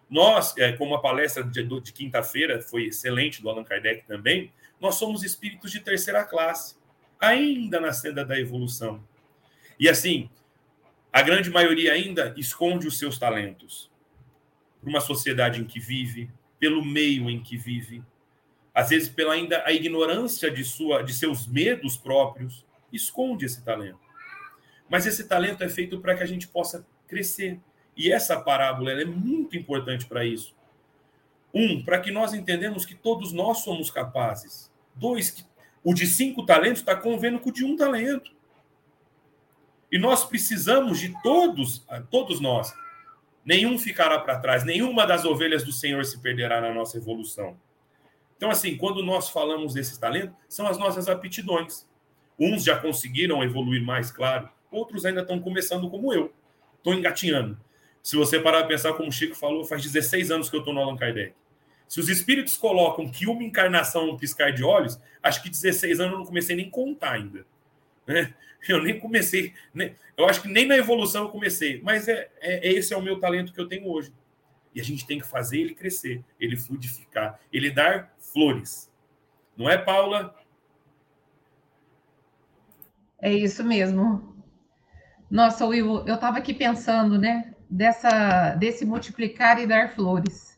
Nós, 0.08 0.56
é, 0.56 0.72
como 0.72 0.94
a 0.94 1.00
palestra 1.00 1.44
de, 1.44 1.62
de 1.62 1.92
quinta-feira 1.92 2.62
foi 2.62 2.86
excelente 2.86 3.42
do 3.42 3.50
Allan 3.50 3.64
Kardec 3.64 4.06
também, 4.06 4.52
nós 4.80 4.94
somos 4.94 5.22
espíritos 5.22 5.70
de 5.70 5.80
terceira 5.80 6.24
classe 6.24 6.76
ainda 7.20 7.80
na 7.80 7.92
senda 7.92 8.24
da 8.24 8.38
evolução. 8.38 9.02
E 9.78 9.88
assim, 9.88 10.30
a 11.12 11.20
grande 11.20 11.50
maioria 11.50 11.92
ainda 11.92 12.34
esconde 12.36 12.86
os 12.86 12.98
seus 12.98 13.18
talentos. 13.18 13.90
Por 14.80 14.88
uma 14.88 15.00
sociedade 15.00 15.60
em 15.60 15.64
que 15.64 15.80
vive, 15.80 16.30
pelo 16.58 16.84
meio 16.84 17.28
em 17.28 17.42
que 17.42 17.56
vive, 17.56 18.02
às 18.78 18.90
vezes 18.90 19.08
pela 19.08 19.34
ainda 19.34 19.60
a 19.66 19.72
ignorância 19.72 20.48
de 20.52 20.62
sua 20.62 21.02
de 21.02 21.12
seus 21.12 21.48
medos 21.48 21.96
próprios, 21.96 22.64
esconde 22.92 23.44
esse 23.44 23.64
talento. 23.64 23.98
Mas 24.88 25.04
esse 25.04 25.26
talento 25.26 25.64
é 25.64 25.68
feito 25.68 25.98
para 25.98 26.14
que 26.14 26.22
a 26.22 26.26
gente 26.26 26.46
possa 26.46 26.86
crescer. 27.08 27.58
E 27.96 28.12
essa 28.12 28.40
parábola 28.40 28.92
é 28.92 29.04
muito 29.04 29.56
importante 29.56 30.06
para 30.06 30.24
isso. 30.24 30.54
Um, 31.52 31.82
para 31.82 31.98
que 31.98 32.12
nós 32.12 32.32
entendamos 32.32 32.86
que 32.86 32.94
todos 32.94 33.32
nós 33.32 33.64
somos 33.64 33.90
capazes. 33.90 34.72
Dois, 34.94 35.28
que 35.28 35.44
o 35.82 35.92
de 35.92 36.06
cinco 36.06 36.46
talentos 36.46 36.78
está 36.78 36.94
convendo 36.94 37.40
com 37.40 37.50
o 37.50 37.52
de 37.52 37.64
um 37.64 37.74
talento. 37.74 38.30
E 39.90 39.98
nós 39.98 40.24
precisamos 40.24 41.00
de 41.00 41.20
todos, 41.20 41.84
todos 42.12 42.38
nós. 42.38 42.72
Nenhum 43.44 43.76
ficará 43.76 44.20
para 44.20 44.38
trás, 44.38 44.64
nenhuma 44.64 45.04
das 45.04 45.24
ovelhas 45.24 45.64
do 45.64 45.72
Senhor 45.72 46.04
se 46.04 46.20
perderá 46.20 46.60
na 46.60 46.72
nossa 46.72 46.96
evolução. 46.96 47.58
Então, 48.38 48.50
assim, 48.50 48.76
quando 48.76 49.02
nós 49.02 49.28
falamos 49.28 49.74
desses 49.74 49.98
talentos, 49.98 50.34
são 50.48 50.66
as 50.66 50.78
nossas 50.78 51.08
aptidões. 51.08 51.86
Uns 52.38 52.62
já 52.62 52.78
conseguiram 52.78 53.42
evoluir 53.42 53.82
mais, 53.82 54.12
claro, 54.12 54.48
outros 54.70 55.04
ainda 55.04 55.22
estão 55.22 55.40
começando 55.40 55.90
como 55.90 56.14
eu. 56.14 56.32
Estou 56.76 56.94
engatinhando. 56.94 57.58
Se 58.00 58.16
você 58.16 58.38
parar 58.38 58.60
para 58.60 58.68
pensar, 58.68 58.92
como 58.94 59.08
o 59.08 59.12
Chico 59.12 59.34
falou, 59.34 59.64
faz 59.64 59.82
16 59.82 60.30
anos 60.30 60.48
que 60.48 60.54
eu 60.54 60.60
estou 60.60 60.72
no 60.72 60.80
Allan 60.80 60.96
Kardec. 60.96 61.34
Se 61.88 61.98
os 61.98 62.08
espíritos 62.08 62.56
colocam 62.56 63.10
que 63.10 63.26
uma 63.26 63.42
encarnação 63.42 64.08
é 64.08 64.12
um 64.12 64.16
piscar 64.16 64.52
de 64.52 64.62
olhos, 64.62 65.00
acho 65.20 65.42
que 65.42 65.50
16 65.50 65.98
anos 65.98 66.12
eu 66.12 66.18
não 66.18 66.26
comecei 66.26 66.54
nem 66.54 66.68
a 66.68 66.70
contar 66.70 67.12
ainda. 67.12 67.44
Né? 68.06 68.32
Eu 68.68 68.82
nem 68.82 68.98
comecei, 68.98 69.52
né? 69.72 69.94
eu 70.16 70.28
acho 70.28 70.42
que 70.42 70.48
nem 70.48 70.66
na 70.66 70.76
evolução 70.76 71.24
eu 71.24 71.28
comecei, 71.30 71.80
mas 71.80 72.08
é, 72.08 72.28
é, 72.40 72.72
esse 72.72 72.92
é 72.92 72.96
o 72.96 73.02
meu 73.02 73.20
talento 73.20 73.52
que 73.52 73.60
eu 73.60 73.68
tenho 73.68 73.88
hoje. 73.88 74.12
E 74.78 74.80
a 74.80 74.84
gente 74.84 75.04
tem 75.04 75.18
que 75.18 75.26
fazer 75.26 75.58
ele 75.58 75.74
crescer, 75.74 76.24
ele 76.38 76.56
frutificar, 76.56 77.40
ele 77.52 77.68
dar 77.68 78.14
flores. 78.16 78.88
Não 79.56 79.68
é, 79.68 79.76
Paula? 79.76 80.32
É 83.20 83.32
isso 83.32 83.64
mesmo. 83.64 84.36
Nossa, 85.28 85.66
Will, 85.66 86.06
eu 86.06 86.14
estava 86.14 86.38
aqui 86.38 86.54
pensando, 86.54 87.18
né, 87.18 87.52
dessa, 87.68 88.54
desse 88.54 88.86
multiplicar 88.86 89.60
e 89.60 89.66
dar 89.66 89.90
flores 89.90 90.56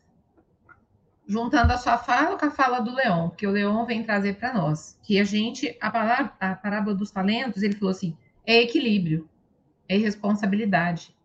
juntando 1.27 1.73
a 1.73 1.77
sua 1.77 1.97
fala 1.97 2.37
com 2.37 2.45
a 2.45 2.51
fala 2.51 2.79
do 2.79 2.93
Leão, 2.93 3.31
que 3.31 3.47
o 3.47 3.51
Leão 3.51 3.83
vem 3.87 4.03
trazer 4.03 4.35
para 4.35 4.53
nós, 4.53 4.99
que 5.01 5.19
a 5.19 5.23
gente, 5.23 5.75
a, 5.81 5.89
palavra, 5.89 6.33
a 6.39 6.53
parábola 6.53 6.93
dos 6.93 7.09
talentos, 7.09 7.63
ele 7.63 7.73
falou 7.73 7.89
assim, 7.89 8.15
é 8.45 8.61
equilíbrio, 8.61 9.27
é 9.89 9.97
responsabilidade, 9.97 11.15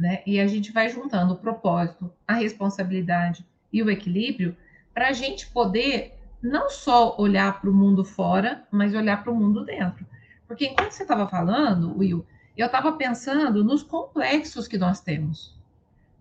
né? 0.00 0.22
E 0.26 0.40
a 0.40 0.46
gente 0.46 0.72
vai 0.72 0.88
juntando 0.88 1.34
o 1.34 1.36
propósito, 1.36 2.10
a 2.26 2.32
responsabilidade 2.32 3.44
e 3.70 3.82
o 3.82 3.90
equilíbrio 3.90 4.56
para 4.94 5.08
a 5.08 5.12
gente 5.12 5.46
poder 5.48 6.14
não 6.42 6.70
só 6.70 7.14
olhar 7.18 7.60
para 7.60 7.68
o 7.68 7.74
mundo 7.74 8.02
fora, 8.02 8.64
mas 8.70 8.94
olhar 8.94 9.22
para 9.22 9.30
o 9.30 9.36
mundo 9.36 9.62
dentro. 9.62 10.06
Porque 10.48 10.66
enquanto 10.66 10.92
você 10.92 11.02
estava 11.02 11.28
falando, 11.28 11.96
Will, 11.98 12.26
eu 12.56 12.66
estava 12.66 12.92
pensando 12.92 13.62
nos 13.62 13.82
complexos 13.82 14.66
que 14.66 14.78
nós 14.78 15.00
temos. 15.00 15.54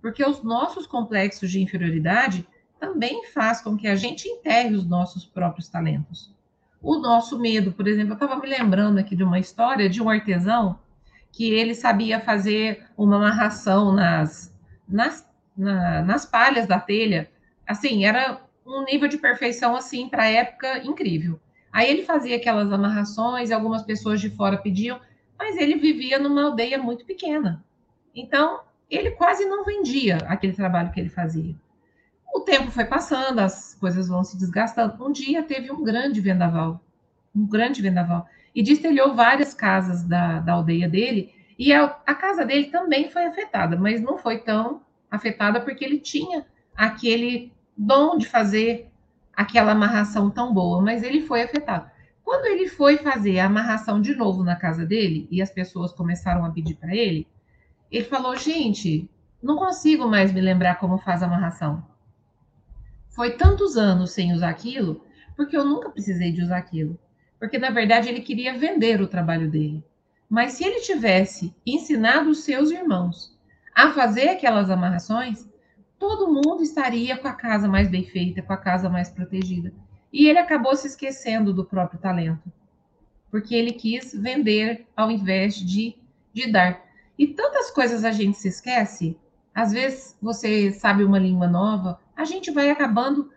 Porque 0.01 0.23
os 0.23 0.43
nossos 0.43 0.85
complexos 0.85 1.49
de 1.49 1.61
inferioridade 1.61 2.45
também 2.79 3.25
faz 3.27 3.61
com 3.61 3.77
que 3.77 3.87
a 3.87 3.95
gente 3.95 4.27
enterre 4.27 4.75
os 4.75 4.85
nossos 4.85 5.25
próprios 5.25 5.69
talentos. 5.69 6.33
O 6.81 6.97
nosso 6.97 7.39
medo, 7.39 7.71
por 7.71 7.87
exemplo, 7.87 8.11
eu 8.11 8.15
estava 8.15 8.35
me 8.35 8.47
lembrando 8.47 8.99
aqui 8.99 9.15
de 9.15 9.23
uma 9.23 9.39
história 9.39 9.89
de 9.89 10.01
um 10.01 10.09
artesão 10.09 10.79
que 11.31 11.53
ele 11.53 11.73
sabia 11.73 12.19
fazer 12.19 12.85
uma 12.97 13.17
amarração 13.17 13.93
nas, 13.93 14.53
nas, 14.87 15.27
na, 15.55 16.01
nas 16.01 16.25
palhas 16.25 16.67
da 16.67 16.79
telha. 16.79 17.29
Assim, 17.67 18.05
era 18.05 18.41
um 18.65 18.83
nível 18.83 19.07
de 19.07 19.17
perfeição, 19.17 19.75
assim, 19.75 20.09
para 20.09 20.23
a 20.23 20.29
época, 20.29 20.79
incrível. 20.79 21.39
Aí 21.71 21.89
ele 21.89 22.03
fazia 22.03 22.35
aquelas 22.35 22.71
amarrações, 22.71 23.51
algumas 23.51 23.83
pessoas 23.83 24.19
de 24.19 24.29
fora 24.29 24.57
pediam, 24.57 24.99
mas 25.37 25.55
ele 25.55 25.75
vivia 25.75 26.19
numa 26.19 26.43
aldeia 26.43 26.77
muito 26.77 27.05
pequena. 27.05 27.63
Então, 28.13 28.61
ele 28.89 29.11
quase 29.11 29.45
não 29.45 29.63
vendia 29.63 30.17
aquele 30.27 30.53
trabalho 30.53 30.91
que 30.91 30.99
ele 30.99 31.09
fazia. 31.09 31.55
O 32.33 32.41
tempo 32.41 32.71
foi 32.71 32.85
passando, 32.85 33.39
as 33.39 33.75
coisas 33.75 34.07
vão 34.07 34.23
se 34.23 34.37
desgastando. 34.37 35.03
Um 35.03 35.11
dia 35.11 35.43
teve 35.43 35.71
um 35.71 35.83
grande 35.83 36.19
vendaval, 36.21 36.81
um 37.35 37.45
grande 37.45 37.81
vendaval, 37.81 38.27
e 38.53 38.63
destelhou 38.63 39.13
várias 39.13 39.53
casas 39.53 40.03
da, 40.03 40.39
da 40.39 40.53
aldeia 40.53 40.87
dele, 40.87 41.33
e 41.57 41.73
a, 41.73 41.85
a 42.05 42.15
casa 42.15 42.45
dele 42.45 42.65
também 42.65 43.09
foi 43.09 43.25
afetada, 43.25 43.75
mas 43.77 44.01
não 44.01 44.17
foi 44.17 44.39
tão 44.39 44.81
afetada 45.09 45.59
porque 45.61 45.83
ele 45.83 45.99
tinha 45.99 46.45
aquele 46.75 47.51
dom 47.75 48.17
de 48.17 48.27
fazer 48.27 48.89
aquela 49.33 49.71
amarração 49.71 50.29
tão 50.29 50.53
boa, 50.53 50.81
mas 50.81 51.03
ele 51.03 51.21
foi 51.21 51.41
afetado. 51.41 51.89
Quando 52.23 52.45
ele 52.45 52.67
foi 52.67 52.97
fazer 52.97 53.39
a 53.39 53.45
amarração 53.45 54.01
de 54.01 54.15
novo 54.15 54.43
na 54.43 54.55
casa 54.55 54.85
dele 54.85 55.27
e 55.31 55.41
as 55.41 55.49
pessoas 55.49 55.91
começaram 55.91 56.45
a 56.45 56.51
pedir 56.51 56.75
para 56.75 56.95
ele, 56.95 57.27
ele 57.91 58.05
falou: 58.05 58.35
Gente, 58.35 59.09
não 59.41 59.57
consigo 59.57 60.07
mais 60.07 60.31
me 60.31 60.39
lembrar 60.39 60.75
como 60.75 60.99
faz 60.99 61.23
a 61.23 61.25
amarração 61.25 61.83
foi 63.19 63.31
tantos 63.31 63.75
anos 63.75 64.11
sem 64.11 64.31
usar 64.31 64.49
aquilo, 64.49 65.03
porque 65.35 65.57
eu 65.57 65.65
nunca 65.65 65.89
precisei 65.89 66.31
de 66.31 66.41
usar 66.41 66.55
aquilo. 66.55 66.97
Porque, 67.39 67.57
na 67.57 67.69
verdade, 67.69 68.09
ele 68.09 68.19
queria 68.19 68.57
vender 68.57 69.01
o 69.01 69.07
trabalho 69.07 69.49
dele. 69.49 69.83
Mas 70.29 70.53
se 70.53 70.63
ele 70.63 70.81
tivesse 70.81 71.55
ensinado 71.65 72.29
os 72.29 72.43
seus 72.43 72.69
irmãos 72.69 73.35
a 73.73 73.91
fazer 73.91 74.29
aquelas 74.29 74.69
amarrações, 74.69 75.49
todo 75.97 76.27
mundo 76.27 76.61
estaria 76.61 77.17
com 77.17 77.27
a 77.27 77.33
casa 77.33 77.67
mais 77.67 77.89
bem 77.89 78.03
feita, 78.03 78.41
com 78.41 78.53
a 78.53 78.57
casa 78.57 78.89
mais 78.89 79.09
protegida. 79.09 79.73
E 80.11 80.27
ele 80.27 80.37
acabou 80.37 80.75
se 80.75 80.87
esquecendo 80.87 81.53
do 81.53 81.65
próprio 81.65 81.99
talento, 81.99 82.51
porque 83.31 83.55
ele 83.55 83.71
quis 83.71 84.13
vender 84.13 84.85
ao 84.95 85.09
invés 85.09 85.55
de, 85.55 85.95
de 86.33 86.51
dar. 86.51 86.83
E 87.17 87.27
tantas 87.27 87.71
coisas 87.71 88.03
a 88.03 88.11
gente 88.11 88.37
se 88.37 88.47
esquece. 88.47 89.17
Às 89.53 89.71
vezes 89.71 90.17
você 90.21 90.71
sabe 90.71 91.03
uma 91.03 91.19
língua 91.19 91.47
nova, 91.47 91.99
a 92.15 92.23
gente 92.23 92.51
vai 92.51 92.69
acabando 92.69 93.31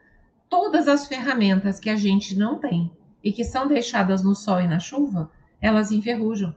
todas 0.49 0.89
as 0.89 1.07
ferramentas 1.07 1.81
que 1.81 1.89
a 1.89 1.97
gente 1.97 2.37
não 2.37 2.59
tem 2.59 2.91
e 3.23 3.33
que 3.33 3.45
são 3.45 3.67
deixadas 3.67 4.23
no 4.23 4.35
sol 4.35 4.61
e 4.61 4.67
na 4.67 4.79
chuva, 4.79 5.31
elas 5.61 5.93
enferrujam. 5.93 6.55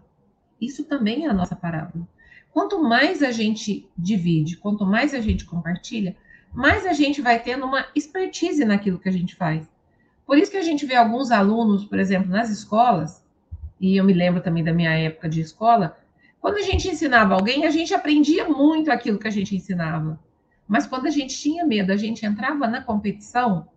Isso 0.60 0.84
também 0.84 1.26
é 1.26 1.30
a 1.30 1.34
nossa 1.34 1.56
parábola. 1.56 2.08
Quanto 2.52 2.82
mais 2.82 3.22
a 3.22 3.32
gente 3.32 3.90
divide, 3.98 4.58
quanto 4.58 4.86
mais 4.86 5.14
a 5.14 5.20
gente 5.20 5.46
compartilha, 5.46 6.16
mais 6.54 6.86
a 6.86 6.94
gente 6.94 7.22
vai 7.22 7.38
tendo 7.42 7.66
uma 7.66 7.86
expertise 7.94 8.64
naquilo 8.64 8.98
que 8.98 9.10
a 9.10 9.12
gente 9.12 9.36
faz. 9.36 9.70
Por 10.26 10.38
isso 10.38 10.50
que 10.50 10.58
a 10.58 10.64
gente 10.64 10.86
vê 10.86 10.96
alguns 10.96 11.32
alunos, 11.32 11.86
por 11.86 12.00
exemplo, 12.00 12.30
nas 12.30 12.50
escolas, 12.50 13.24
e 13.80 13.98
eu 13.98 14.06
me 14.06 14.14
lembro 14.14 14.42
também 14.42 14.64
da 14.64 14.74
minha 14.74 14.92
época 14.92 15.28
de 15.28 15.42
escola, 15.42 15.98
quando 16.40 16.58
a 16.58 16.62
gente 16.62 16.88
ensinava 16.88 17.34
alguém, 17.34 17.66
a 17.66 17.70
gente 17.70 17.94
aprendia 17.94 18.48
muito 18.48 18.90
aquilo 18.90 19.20
que 19.20 19.28
a 19.28 19.32
gente 19.32 19.56
ensinava. 19.56 20.20
Mas 20.68 20.88
quando 20.88 21.08
a 21.08 21.12
gente 21.12 21.38
tinha 21.38 21.66
medo, 21.66 21.92
a 21.92 21.98
gente 21.98 22.26
entrava 22.26 22.68
na 22.68 22.82
competição, 22.82 23.68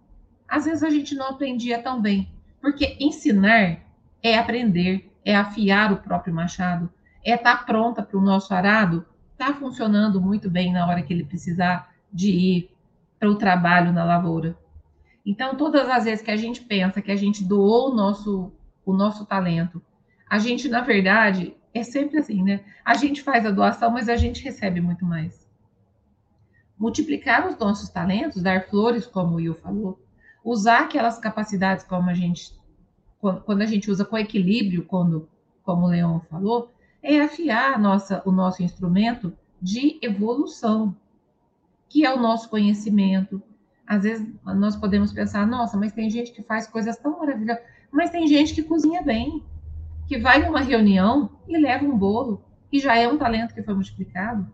às 0.47 0.65
vezes 0.65 0.83
a 0.83 0.91
gente 0.91 1.15
não 1.15 1.31
aprendia 1.31 1.83
tão 1.83 2.01
bem. 2.01 2.31
Porque 2.69 2.99
ensinar 3.01 3.79
é 4.23 4.37
aprender, 4.37 5.11
é 5.25 5.35
afiar 5.35 5.91
o 5.91 6.03
próprio 6.03 6.35
machado, 6.35 6.93
é 7.25 7.35
estar 7.35 7.61
tá 7.61 7.65
pronta 7.65 8.03
para 8.03 8.19
o 8.19 8.21
nosso 8.21 8.53
arado, 8.53 9.07
está 9.33 9.55
funcionando 9.55 10.21
muito 10.21 10.51
bem 10.51 10.71
na 10.71 10.87
hora 10.87 11.01
que 11.01 11.11
ele 11.11 11.25
precisar 11.25 11.91
de 12.13 12.31
ir 12.31 12.71
para 13.19 13.31
o 13.31 13.37
trabalho 13.37 13.91
na 13.91 14.05
lavoura. 14.05 14.55
Então, 15.25 15.57
todas 15.57 15.89
as 15.89 16.05
vezes 16.05 16.23
que 16.23 16.31
a 16.31 16.37
gente 16.37 16.61
pensa 16.61 17.01
que 17.01 17.11
a 17.11 17.17
gente 17.17 17.43
doou 17.43 17.91
o 17.91 17.95
nosso, 17.95 18.53
o 18.85 18.93
nosso 18.93 19.25
talento, 19.25 19.81
a 20.29 20.39
gente, 20.39 20.69
na 20.69 20.83
verdade, 20.83 21.57
é 21.73 21.83
sempre 21.83 22.19
assim, 22.19 22.43
né? 22.43 22.61
A 22.85 22.93
gente 22.93 23.23
faz 23.23 23.47
a 23.47 23.51
doação, 23.51 23.93
mas 23.93 24.11
a 24.11 24.17
gente 24.17 24.45
recebe 24.45 24.79
muito 24.79 25.07
mais. 25.07 25.49
Multiplicar 26.79 27.49
os 27.49 27.57
nossos 27.57 27.89
talentos, 27.89 28.43
dar 28.43 28.69
flores, 28.69 29.07
como 29.07 29.33
o 29.33 29.37
Will 29.37 29.55
falou, 29.55 29.99
usar 30.45 30.81
aquelas 30.81 31.19
capacidades 31.19 31.83
como 31.83 32.11
a 32.11 32.15
gente, 32.15 32.58
quando 33.21 33.63
a 33.63 33.67
gente 33.67 33.91
usa 33.91 34.05
com 34.05 34.17
equilíbrio, 34.17 34.85
quando, 34.85 35.29
como 35.63 35.87
o 35.87 35.89
Leon 35.89 36.21
falou, 36.31 36.73
é 37.03 37.21
afiar 37.21 37.79
nossa, 37.79 38.23
o 38.25 38.33
nosso 38.33 38.63
instrumento 38.63 39.33
de 39.61 39.99
evolução, 40.03 40.95
que 41.89 42.05
é 42.05 42.15
o 42.15 42.21
nosso 42.21 42.49
conhecimento. 42.49 43.43
Às 43.87 44.03
vezes 44.03 44.27
nós 44.45 44.77
podemos 44.77 45.13
pensar, 45.13 45.47
nossa, 45.47 45.77
mas 45.77 45.93
tem 45.93 46.09
gente 46.11 46.33
que 46.33 46.43
faz 46.43 46.67
coisas 46.67 46.97
tão 46.99 47.19
maravilhosas, 47.19 47.63
mas 47.91 48.11
tem 48.11 48.27
gente 48.27 48.55
que 48.55 48.63
cozinha 48.63 49.03
bem, 49.03 49.43
que 50.07 50.19
vai 50.19 50.45
numa 50.45 50.61
reunião 50.61 51.31
e 51.49 51.57
leva 51.57 51.85
um 51.85 51.97
bolo, 51.97 52.45
e 52.71 52.79
já 52.79 52.97
é 52.97 53.09
um 53.09 53.19
talento 53.19 53.55
que 53.55 53.63
foi 53.63 53.75
multiplicado. 53.75 54.47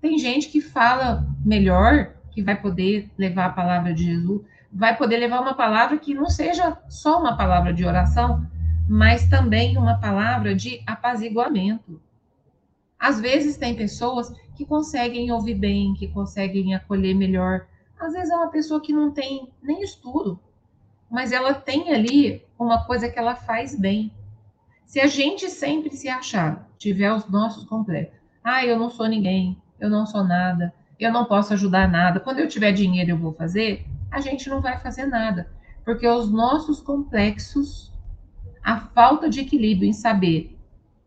Tem 0.00 0.18
gente 0.18 0.48
que 0.48 0.60
fala 0.60 1.26
melhor, 1.44 2.14
que 2.30 2.42
vai 2.42 2.60
poder 2.60 3.10
levar 3.16 3.46
a 3.46 3.52
palavra 3.52 3.92
de 3.92 4.04
Jesus, 4.04 4.42
vai 4.72 4.96
poder 4.96 5.18
levar 5.18 5.40
uma 5.40 5.54
palavra 5.54 5.98
que 5.98 6.14
não 6.14 6.30
seja 6.30 6.78
só 6.88 7.20
uma 7.20 7.36
palavra 7.36 7.72
de 7.72 7.84
oração, 7.84 8.46
mas 8.88 9.28
também 9.28 9.76
uma 9.76 9.98
palavra 9.98 10.54
de 10.54 10.82
apaziguamento. 10.86 12.00
Às 12.98 13.20
vezes 13.20 13.56
tem 13.56 13.74
pessoas 13.74 14.32
que 14.54 14.64
conseguem 14.64 15.30
ouvir 15.30 15.54
bem, 15.54 15.94
que 15.94 16.08
conseguem 16.08 16.74
acolher 16.74 17.14
melhor. 17.14 17.66
Às 17.98 18.12
vezes 18.12 18.30
é 18.30 18.36
uma 18.36 18.50
pessoa 18.50 18.80
que 18.80 18.92
não 18.92 19.10
tem 19.10 19.48
nem 19.62 19.82
estudo, 19.82 20.38
mas 21.10 21.32
ela 21.32 21.52
tem 21.52 21.92
ali 21.92 22.42
uma 22.58 22.84
coisa 22.84 23.08
que 23.08 23.18
ela 23.18 23.34
faz 23.34 23.78
bem. 23.78 24.12
Se 24.86 25.00
a 25.00 25.06
gente 25.06 25.48
sempre 25.48 25.94
se 25.96 26.08
achar, 26.08 26.68
tiver 26.78 27.12
os 27.12 27.28
nossos 27.28 27.64
completos, 27.64 28.18
ah, 28.42 28.64
eu 28.64 28.78
não 28.78 28.90
sou 28.90 29.06
ninguém, 29.06 29.56
eu 29.78 29.88
não 29.90 30.06
sou 30.06 30.24
nada, 30.24 30.72
eu 30.98 31.12
não 31.12 31.24
posso 31.24 31.52
ajudar 31.52 31.90
nada, 31.90 32.20
quando 32.20 32.38
eu 32.38 32.48
tiver 32.48 32.72
dinheiro 32.72 33.10
eu 33.10 33.18
vou 33.18 33.32
fazer, 33.32 33.86
a 34.12 34.20
gente 34.20 34.48
não 34.48 34.60
vai 34.60 34.78
fazer 34.78 35.06
nada, 35.06 35.50
porque 35.84 36.06
os 36.06 36.30
nossos 36.30 36.80
complexos 36.80 37.90
a 38.62 38.78
falta 38.78 39.28
de 39.28 39.40
equilíbrio 39.40 39.88
em 39.88 39.92
saber 39.92 40.56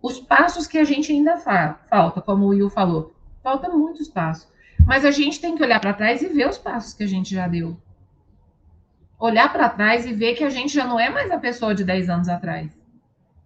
os 0.01 0.19
passos 0.19 0.67
que 0.67 0.77
a 0.77 0.83
gente 0.83 1.11
ainda 1.11 1.37
fa 1.37 1.79
falta, 1.89 2.21
como 2.21 2.45
o 2.45 2.49
Will 2.49 2.69
falou, 2.69 3.15
falta 3.41 3.69
muitos 3.69 4.09
passos. 4.09 4.47
Mas 4.85 5.05
a 5.05 5.11
gente 5.11 5.39
tem 5.39 5.55
que 5.55 5.63
olhar 5.63 5.79
para 5.79 5.93
trás 5.93 6.21
e 6.21 6.27
ver 6.27 6.49
os 6.49 6.57
passos 6.57 6.93
que 6.93 7.03
a 7.03 7.07
gente 7.07 7.33
já 7.33 7.47
deu. 7.47 7.77
Olhar 9.17 9.51
para 9.51 9.69
trás 9.69 10.05
e 10.05 10.13
ver 10.13 10.35
que 10.35 10.43
a 10.43 10.49
gente 10.49 10.73
já 10.73 10.85
não 10.85 10.99
é 10.99 11.09
mais 11.09 11.31
a 11.31 11.39
pessoa 11.39 11.73
de 11.73 11.83
10 11.83 12.09
anos 12.09 12.27
atrás. 12.27 12.77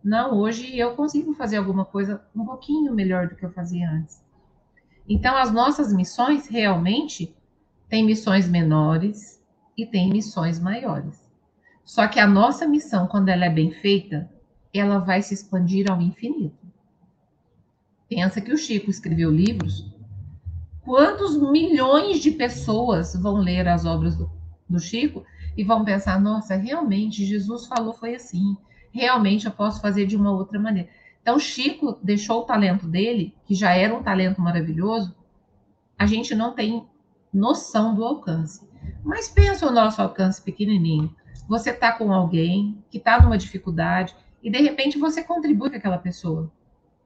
Não, 0.03 0.37
hoje 0.37 0.77
eu 0.77 0.95
consigo 0.95 1.33
fazer 1.33 1.57
alguma 1.57 1.85
coisa 1.85 2.21
um 2.35 2.43
pouquinho 2.45 2.93
melhor 2.93 3.27
do 3.27 3.35
que 3.35 3.45
eu 3.45 3.51
fazia 3.51 3.89
antes. 3.89 4.21
Então, 5.07 5.37
as 5.37 5.51
nossas 5.51 5.93
missões 5.93 6.47
realmente 6.47 7.33
têm 7.87 8.05
missões 8.05 8.49
menores 8.49 9.38
e 9.81 9.85
têm 9.85 10.09
missões 10.09 10.59
maiores. 10.59 11.29
Só 11.83 12.07
que 12.07 12.19
a 12.19 12.27
nossa 12.27 12.67
missão, 12.67 13.07
quando 13.07 13.29
ela 13.29 13.45
é 13.45 13.49
bem 13.49 13.71
feita, 13.71 14.29
ela 14.73 14.99
vai 14.99 15.21
se 15.21 15.33
expandir 15.33 15.89
ao 15.89 16.01
infinito. 16.01 16.67
Pensa 18.07 18.41
que 18.41 18.51
o 18.51 18.57
Chico 18.57 18.89
escreveu 18.89 19.31
livros. 19.31 19.91
Quantos 20.81 21.39
milhões 21.39 22.19
de 22.19 22.31
pessoas 22.31 23.15
vão 23.15 23.37
ler 23.37 23.67
as 23.67 23.85
obras 23.85 24.15
do, 24.15 24.29
do 24.67 24.79
Chico 24.79 25.23
e 25.55 25.63
vão 25.63 25.85
pensar: 25.85 26.19
nossa, 26.19 26.55
realmente 26.55 27.25
Jesus 27.25 27.65
falou 27.65 27.93
foi 27.93 28.15
assim. 28.15 28.57
Realmente 28.91 29.45
eu 29.45 29.51
posso 29.51 29.81
fazer 29.81 30.05
de 30.05 30.15
uma 30.15 30.31
outra 30.31 30.59
maneira. 30.59 30.89
Então, 31.21 31.39
Chico 31.39 31.97
deixou 32.01 32.41
o 32.41 32.45
talento 32.45 32.87
dele, 32.87 33.35
que 33.45 33.53
já 33.53 33.73
era 33.73 33.93
um 33.93 34.01
talento 34.01 34.41
maravilhoso, 34.41 35.15
a 35.97 36.05
gente 36.05 36.33
não 36.33 36.53
tem 36.53 36.87
noção 37.31 37.93
do 37.93 38.03
alcance. 38.03 38.68
Mas 39.03 39.29
pensa 39.29 39.67
o 39.67 39.71
nosso 39.71 40.01
alcance 40.01 40.41
pequenininho 40.41 41.13
você 41.49 41.71
está 41.71 41.91
com 41.91 42.13
alguém 42.13 42.77
que 42.91 42.99
está 42.99 43.19
numa 43.19 43.35
dificuldade 43.35 44.15
e 44.43 44.51
de 44.51 44.61
repente 44.61 44.99
você 44.99 45.23
contribui 45.23 45.71
com 45.71 45.77
aquela 45.77 45.97
pessoa. 45.97 46.51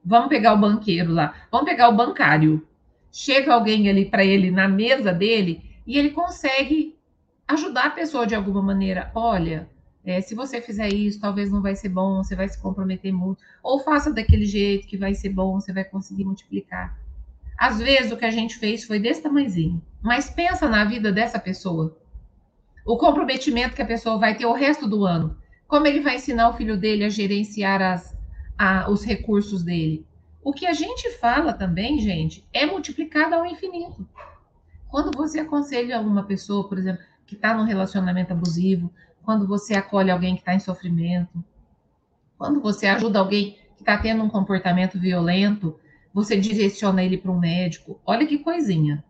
Vamos 0.04 0.28
pegar 0.28 0.52
o 0.52 0.60
banqueiro 0.60 1.10
lá, 1.14 1.34
vamos 1.50 1.66
pegar 1.66 1.88
o 1.88 1.96
bancário. 1.96 2.68
Chega 3.10 3.54
alguém 3.54 3.88
ali 3.88 4.04
para 4.04 4.22
ele 4.22 4.50
na 4.50 4.68
mesa 4.68 5.14
dele 5.14 5.78
e 5.86 5.96
ele 5.96 6.10
consegue 6.10 6.94
ajudar 7.48 7.86
a 7.86 7.90
pessoa 7.90 8.26
de 8.26 8.34
alguma 8.34 8.60
maneira. 8.60 9.10
Olha, 9.14 9.66
é, 10.04 10.20
se 10.20 10.34
você 10.34 10.60
fizer 10.60 10.92
isso, 10.92 11.18
talvez 11.18 11.50
não 11.50 11.62
vai 11.62 11.74
ser 11.74 11.88
bom, 11.88 12.22
você 12.22 12.36
vai 12.36 12.46
se 12.46 12.60
comprometer 12.60 13.14
muito. 13.14 13.42
Ou 13.62 13.80
faça 13.80 14.12
daquele 14.12 14.44
jeito 14.44 14.86
que 14.86 14.98
vai 14.98 15.14
ser 15.14 15.30
bom, 15.30 15.58
você 15.58 15.72
vai 15.72 15.84
conseguir 15.84 16.24
multiplicar. 16.24 16.98
Às 17.56 17.78
vezes 17.78 18.12
o 18.12 18.16
que 18.16 18.24
a 18.24 18.30
gente 18.30 18.56
fez 18.56 18.84
foi 18.84 18.98
desse 18.98 19.22
tamanhozinho. 19.22 19.82
Mas 20.02 20.28
pensa 20.28 20.68
na 20.68 20.84
vida 20.84 21.10
dessa 21.12 21.38
pessoa 21.38 21.96
o 22.84 22.98
comprometimento 22.98 23.74
que 23.74 23.82
a 23.82 23.86
pessoa 23.86 24.18
vai 24.18 24.36
ter 24.36 24.44
o 24.44 24.52
resto 24.52 24.86
do 24.86 25.04
ano. 25.06 25.36
Como 25.66 25.86
ele 25.86 26.00
vai 26.00 26.16
ensinar 26.16 26.50
o 26.50 26.54
filho 26.54 26.76
dele 26.76 27.04
a 27.04 27.08
gerenciar 27.08 27.80
as, 27.80 28.16
a, 28.58 28.90
os 28.90 29.04
recursos 29.04 29.62
dele. 29.62 30.06
O 30.42 30.52
que 30.52 30.66
a 30.66 30.74
gente 30.74 31.10
fala 31.12 31.54
também, 31.54 31.98
gente, 31.98 32.44
é 32.52 32.66
multiplicado 32.66 33.34
ao 33.34 33.46
infinito. 33.46 34.06
Quando 34.88 35.16
você 35.16 35.40
aconselha 35.40 35.98
uma 35.98 36.24
pessoa, 36.24 36.68
por 36.68 36.78
exemplo, 36.78 37.02
que 37.26 37.34
está 37.34 37.54
num 37.54 37.64
relacionamento 37.64 38.32
abusivo, 38.32 38.92
quando 39.22 39.46
você 39.46 39.74
acolhe 39.74 40.10
alguém 40.10 40.34
que 40.34 40.42
está 40.42 40.54
em 40.54 40.60
sofrimento, 40.60 41.42
quando 42.36 42.60
você 42.60 42.86
ajuda 42.86 43.18
alguém 43.18 43.58
que 43.74 43.82
está 43.82 43.96
tendo 43.96 44.22
um 44.22 44.28
comportamento 44.28 45.00
violento, 45.00 45.80
você 46.14 46.38
direciona 46.38 47.02
ele 47.02 47.18
para 47.18 47.30
um 47.32 47.38
médico. 47.38 48.00
Olha 48.06 48.26
que 48.26 48.38
coisinha. 48.38 49.04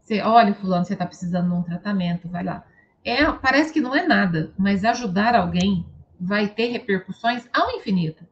Você, 0.00 0.22
olha, 0.22 0.54
fulano, 0.54 0.84
você 0.84 0.94
está 0.94 1.06
precisando 1.06 1.50
de 1.50 1.54
um 1.54 1.62
tratamento, 1.62 2.28
vai 2.28 2.42
lá 2.42 2.64
é, 3.06 3.24
parece 3.30 3.72
que 3.72 3.80
não 3.80 3.94
é 3.94 4.04
nada, 4.04 4.52
mas 4.58 4.84
ajudar 4.84 5.36
alguém 5.36 5.86
vai 6.18 6.48
ter 6.48 6.72
repercussões 6.72 7.48
ao 7.52 7.70
infinito. 7.70 8.26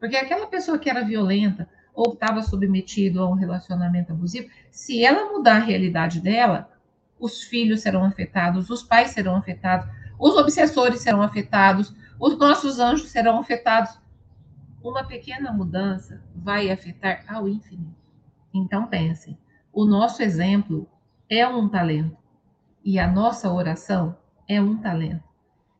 Porque 0.00 0.16
aquela 0.16 0.46
pessoa 0.46 0.78
que 0.78 0.88
era 0.88 1.04
violenta 1.04 1.68
ou 1.94 2.14
estava 2.14 2.42
submetido 2.42 3.20
a 3.20 3.28
um 3.28 3.34
relacionamento 3.34 4.12
abusivo, 4.12 4.48
se 4.70 5.04
ela 5.04 5.30
mudar 5.30 5.56
a 5.56 5.64
realidade 5.64 6.18
dela, 6.20 6.70
os 7.20 7.42
filhos 7.42 7.82
serão 7.82 8.04
afetados, 8.04 8.70
os 8.70 8.82
pais 8.82 9.10
serão 9.10 9.36
afetados, 9.36 9.86
os 10.18 10.34
obsessores 10.34 11.00
serão 11.00 11.20
afetados, 11.20 11.94
os 12.18 12.38
nossos 12.38 12.78
anjos 12.78 13.10
serão 13.10 13.38
afetados. 13.38 13.98
Uma 14.86 15.02
pequena 15.02 15.52
mudança 15.52 16.22
vai 16.32 16.70
afetar 16.70 17.24
ao 17.28 17.48
infinito. 17.48 18.06
Então 18.54 18.86
pense, 18.86 19.36
o 19.72 19.84
nosso 19.84 20.22
exemplo 20.22 20.88
é 21.28 21.44
um 21.44 21.68
talento. 21.68 22.16
E 22.84 22.96
a 22.96 23.10
nossa 23.10 23.52
oração 23.52 24.16
é 24.46 24.62
um 24.62 24.76
talento. 24.76 25.24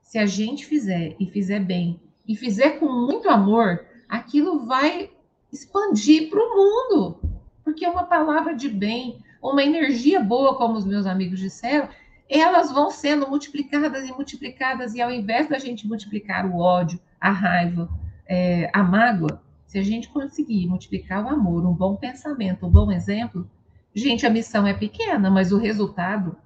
Se 0.02 0.18
a 0.18 0.26
gente 0.26 0.66
fizer 0.66 1.14
e 1.20 1.26
fizer 1.30 1.60
bem 1.60 2.00
e 2.26 2.34
fizer 2.34 2.80
com 2.80 2.86
muito 2.86 3.30
amor, 3.30 3.86
aquilo 4.08 4.66
vai 4.66 5.12
expandir 5.52 6.28
para 6.28 6.40
o 6.40 6.56
mundo. 6.56 7.20
Porque 7.62 7.86
uma 7.86 8.02
palavra 8.02 8.56
de 8.56 8.68
bem, 8.68 9.22
uma 9.40 9.62
energia 9.62 10.18
boa, 10.18 10.56
como 10.56 10.74
os 10.74 10.84
meus 10.84 11.06
amigos 11.06 11.38
disseram, 11.38 11.88
elas 12.28 12.72
vão 12.72 12.90
sendo 12.90 13.28
multiplicadas 13.28 14.08
e 14.08 14.12
multiplicadas, 14.12 14.94
e 14.94 15.00
ao 15.00 15.12
invés 15.12 15.48
da 15.48 15.58
gente 15.58 15.86
multiplicar 15.86 16.44
o 16.44 16.58
ódio, 16.58 16.98
a 17.20 17.30
raiva, 17.30 17.88
é, 18.28 18.70
a 18.72 18.82
mágoa, 18.82 19.42
se 19.66 19.78
a 19.78 19.82
gente 19.82 20.08
conseguir 20.08 20.66
multiplicar 20.66 21.24
o 21.24 21.28
amor, 21.28 21.66
um 21.66 21.72
bom 21.72 21.96
pensamento, 21.96 22.66
um 22.66 22.70
bom 22.70 22.90
exemplo, 22.90 23.48
gente, 23.94 24.26
a 24.26 24.30
missão 24.30 24.66
é 24.66 24.74
pequena, 24.74 25.30
mas 25.30 25.52
o 25.52 25.58
resultado 25.58 26.36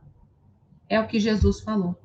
é 0.89 0.99
o 0.99 1.07
que 1.07 1.20
Jesus 1.20 1.61
falou. 1.61 1.97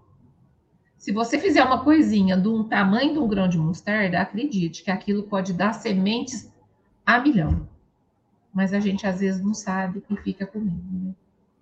Se 0.98 1.12
você 1.12 1.38
fizer 1.38 1.64
uma 1.64 1.84
coisinha 1.84 2.36
do 2.36 2.64
tamanho 2.64 3.14
de 3.14 3.20
um 3.20 3.28
grão 3.28 3.48
de 3.48 3.58
mostarda, 3.58 4.20
acredite 4.20 4.84
que 4.84 4.90
aquilo 4.90 5.24
pode 5.24 5.54
dar 5.54 5.74
sementes 5.74 6.52
a 7.06 7.20
milhão. 7.20 7.68
Mas 8.54 8.74
a 8.74 8.80
gente 8.80 9.06
às 9.06 9.20
vezes 9.20 9.44
não 9.44 9.54
sabe 9.54 10.04
e 10.10 10.16
fica 10.18 10.48
com. 10.48 10.60
Né? 10.60 11.14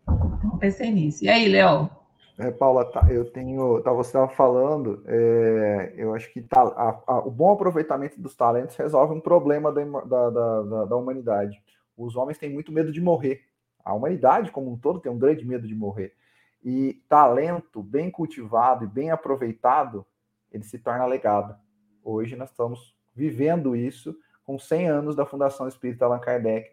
Então 0.08 0.58
pensei 0.58 0.92
nisso. 0.92 1.26
E 1.26 1.30
aí, 1.30 1.48
Léo? 1.50 1.90
É, 2.38 2.50
Paula, 2.50 2.84
tá, 2.84 3.08
eu 3.12 3.30
tenho, 3.30 3.80
tá, 3.82 3.92
você 3.92 4.10
estava 4.10 4.28
falando, 4.28 5.04
é, 5.06 5.94
eu 5.96 6.16
acho 6.16 6.32
que 6.34 6.42
tá, 6.42 6.64
a, 6.64 7.04
a, 7.06 7.20
o 7.20 7.30
bom 7.30 7.54
aproveitamento 7.54 8.20
dos 8.20 8.36
talentos 8.36 8.76
resolve 8.76 9.14
um 9.14 9.20
problema 9.20 9.72
da, 9.72 9.84
da, 9.84 10.30
da, 10.30 10.86
da, 10.86 10.96
humanidade. 10.96 11.62
Os 11.96 12.16
homens 12.16 12.40
têm 12.40 12.50
muito 12.52 12.72
medo 12.72 12.92
de 12.92 13.00
morrer. 13.00 13.44
A 13.86 13.94
humanidade, 13.94 14.52
como 14.52 14.72
um 14.72 14.78
todo, 14.78 15.00
tem 15.00 15.12
um 15.12 15.20
grande 15.20 15.46
medo 15.46 15.68
de 15.68 15.76
morrer. 15.76 16.16
E 16.64 17.04
talento 17.08 17.84
bem 17.84 18.10
cultivado 18.10 18.86
e 18.86 18.88
bem 18.88 19.12
aproveitado, 19.12 20.04
ele 20.52 20.64
se 20.64 20.80
torna 20.80 21.06
legado. 21.06 21.56
Hoje 22.04 22.36
nós 22.36 22.50
estamos 22.50 22.96
vivendo 23.14 23.76
isso 23.76 24.18
com 24.44 24.58
100 24.58 24.88
anos 24.88 25.16
da 25.16 25.26
Fundação 25.26 25.68
Espírita 25.68 26.06
Allan 26.06 26.20
Kardec, 26.20 26.70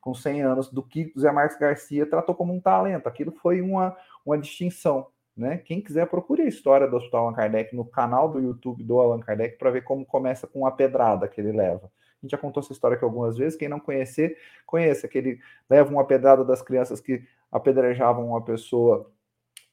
com 0.00 0.14
100 0.14 0.42
anos 0.42 0.72
do 0.72 0.82
que 0.82 1.12
Zé 1.18 1.32
Marcos 1.32 1.58
Garcia 1.58 2.06
tratou 2.06 2.34
como 2.34 2.54
um 2.54 2.60
talento. 2.60 3.06
Aquilo 3.06 3.32
foi 3.32 3.60
uma, 3.60 3.96
uma 4.24 4.38
distinção. 4.38 5.06
Né? 5.36 5.58
Quem 5.58 5.80
quiser, 5.80 6.06
procure 6.06 6.42
a 6.42 6.46
história 6.48 6.86
do 6.86 6.96
Hospital 6.96 7.24
Allan 7.24 7.34
Kardec 7.34 7.74
no 7.74 7.84
canal 7.84 8.28
do 8.28 8.40
YouTube 8.40 8.84
do 8.84 8.98
Allan 8.98 9.20
Kardec 9.20 9.56
para 9.56 9.70
ver 9.70 9.82
como 9.82 10.04
começa 10.04 10.46
com 10.46 10.66
a 10.66 10.70
pedrada 10.70 11.28
que 11.28 11.40
ele 11.40 11.52
leva. 11.52 11.86
A 11.86 12.26
gente 12.26 12.32
já 12.32 12.38
contou 12.38 12.62
essa 12.62 12.72
história 12.72 12.96
aqui 12.96 13.04
algumas 13.04 13.38
vezes. 13.38 13.58
Quem 13.58 13.68
não 13.68 13.80
conhecer, 13.80 14.36
conheça 14.66 15.08
que 15.08 15.16
ele 15.16 15.40
leva 15.68 15.90
uma 15.90 16.06
pedrada 16.06 16.44
das 16.44 16.60
crianças 16.60 17.00
que 17.00 17.24
apedrejavam 17.50 18.28
uma 18.28 18.42
pessoa 18.42 19.10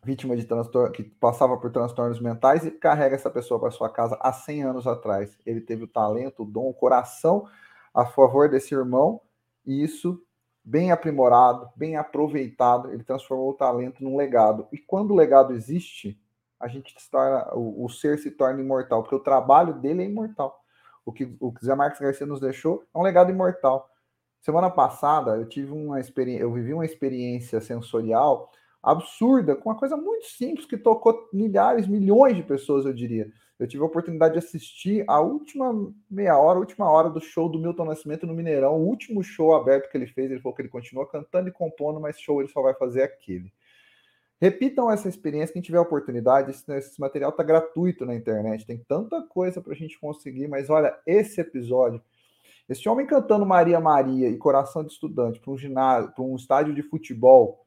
vítima 0.04 0.38
de 0.38 0.46
transtorno, 0.46 0.92
que 0.92 1.04
passava 1.04 1.58
por 1.58 1.72
transtornos 1.72 2.22
mentais 2.22 2.66
e 2.66 2.72
carrega 2.72 3.16
essa 3.16 3.30
pessoa 3.30 3.60
para 3.60 3.72
sua 3.72 3.90
casa 3.90 4.18
há 4.22 4.32
100 4.32 4.64
anos 4.64 4.88
atrás. 4.88 5.38
Ele 5.46 5.60
teve 5.60 5.84
o 5.84 5.88
talento, 5.88 6.44
o 6.44 6.46
dom, 6.46 6.70
o 6.70 6.74
coração 6.74 7.46
a 7.94 8.06
favor 8.06 8.50
desse 8.50 8.74
irmão 8.74 9.20
e 9.66 9.84
isso 9.84 10.24
bem 10.68 10.92
aprimorado, 10.92 11.70
bem 11.78 11.96
aproveitado, 11.96 12.92
ele 12.92 13.02
transformou 13.02 13.52
o 13.52 13.54
talento 13.54 14.04
num 14.04 14.18
legado. 14.18 14.68
E 14.70 14.78
quando 14.78 15.12
o 15.12 15.16
legado 15.16 15.54
existe, 15.54 16.22
a 16.60 16.68
gente 16.68 16.94
se 17.02 17.10
torna, 17.10 17.50
o, 17.56 17.86
o 17.86 17.90
ser 17.90 18.20
se 18.20 18.30
torna 18.32 18.60
imortal, 18.60 19.02
porque 19.02 19.16
o 19.16 19.22
trabalho 19.22 19.74
dele 19.76 20.04
é 20.04 20.06
imortal. 20.06 20.62
O 21.06 21.14
que 21.14 21.38
o 21.40 21.54
Zé 21.64 21.74
Marcos 21.74 22.02
Garcia 22.02 22.28
nos 22.28 22.42
deixou 22.42 22.84
é 22.94 22.98
um 22.98 23.02
legado 23.02 23.32
imortal. 23.32 23.90
Semana 24.42 24.70
passada 24.70 25.38
eu 25.38 25.48
tive 25.48 25.72
uma 25.72 26.02
experiência, 26.02 26.44
eu 26.44 26.52
vivi 26.52 26.74
uma 26.74 26.86
experiência 26.86 27.62
sensorial 27.62 28.52
absurda, 28.88 29.54
com 29.54 29.70
uma 29.70 29.78
coisa 29.78 29.98
muito 29.98 30.26
simples 30.28 30.66
que 30.66 30.78
tocou 30.78 31.28
milhares, 31.34 31.86
milhões 31.88 32.38
de 32.38 32.44
pessoas, 32.44 32.86
eu 32.86 32.94
diria. 32.94 33.30
Eu 33.60 33.68
tive 33.68 33.84
a 33.84 33.86
oportunidade 33.86 34.34
de 34.34 34.40
assistir 34.40 35.04
a 35.08 35.20
última 35.20 35.92
meia 36.10 36.38
hora, 36.38 36.58
a 36.58 36.62
última 36.62 36.90
hora 36.90 37.10
do 37.10 37.20
show 37.20 37.50
do 37.50 37.60
Milton 37.60 37.84
Nascimento 37.84 38.26
no 38.26 38.34
Mineirão, 38.34 38.76
o 38.76 38.88
último 38.88 39.22
show 39.22 39.54
aberto 39.54 39.90
que 39.92 39.98
ele 39.98 40.08
fez. 40.08 40.32
Ele 40.32 40.40
falou 40.40 40.56
que 40.56 40.62
ele 40.62 40.70
continua 40.70 41.06
cantando 41.06 41.50
e 41.50 41.52
compondo, 41.52 42.00
mas 42.00 42.18
show 42.18 42.40
ele 42.40 42.50
só 42.50 42.62
vai 42.62 42.74
fazer 42.76 43.02
aquele. 43.02 43.52
Repitam 44.40 44.90
essa 44.90 45.10
experiência, 45.10 45.52
quem 45.52 45.62
tiver 45.62 45.80
oportunidade, 45.80 46.52
esse, 46.52 46.72
esse 46.72 47.02
material 47.02 47.32
está 47.32 47.44
gratuito 47.44 48.06
na 48.06 48.16
internet, 48.16 48.66
tem 48.66 48.78
tanta 48.78 49.22
coisa 49.24 49.60
para 49.60 49.74
a 49.74 49.76
gente 49.76 50.00
conseguir, 50.00 50.48
mas 50.48 50.70
olha, 50.70 50.96
esse 51.06 51.42
episódio, 51.42 52.00
esse 52.70 52.88
homem 52.88 53.08
cantando 53.08 53.46
Maria 53.46 53.80
Maria 53.80 54.30
e 54.30 54.38
Coração 54.38 54.84
de 54.84 54.94
Estudante 54.94 55.40
para 55.40 55.52
um 55.52 55.58
ginásio, 55.58 56.12
para 56.14 56.24
um 56.24 56.36
estádio 56.36 56.74
de 56.74 56.84
futebol, 56.84 57.67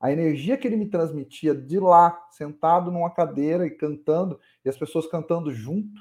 a 0.00 0.12
energia 0.12 0.56
que 0.56 0.66
ele 0.66 0.76
me 0.76 0.86
transmitia 0.88 1.54
de 1.54 1.78
lá, 1.78 2.26
sentado 2.30 2.90
numa 2.90 3.10
cadeira 3.10 3.66
e 3.66 3.70
cantando, 3.70 4.38
e 4.64 4.68
as 4.68 4.76
pessoas 4.76 5.06
cantando 5.06 5.52
junto, 5.52 6.00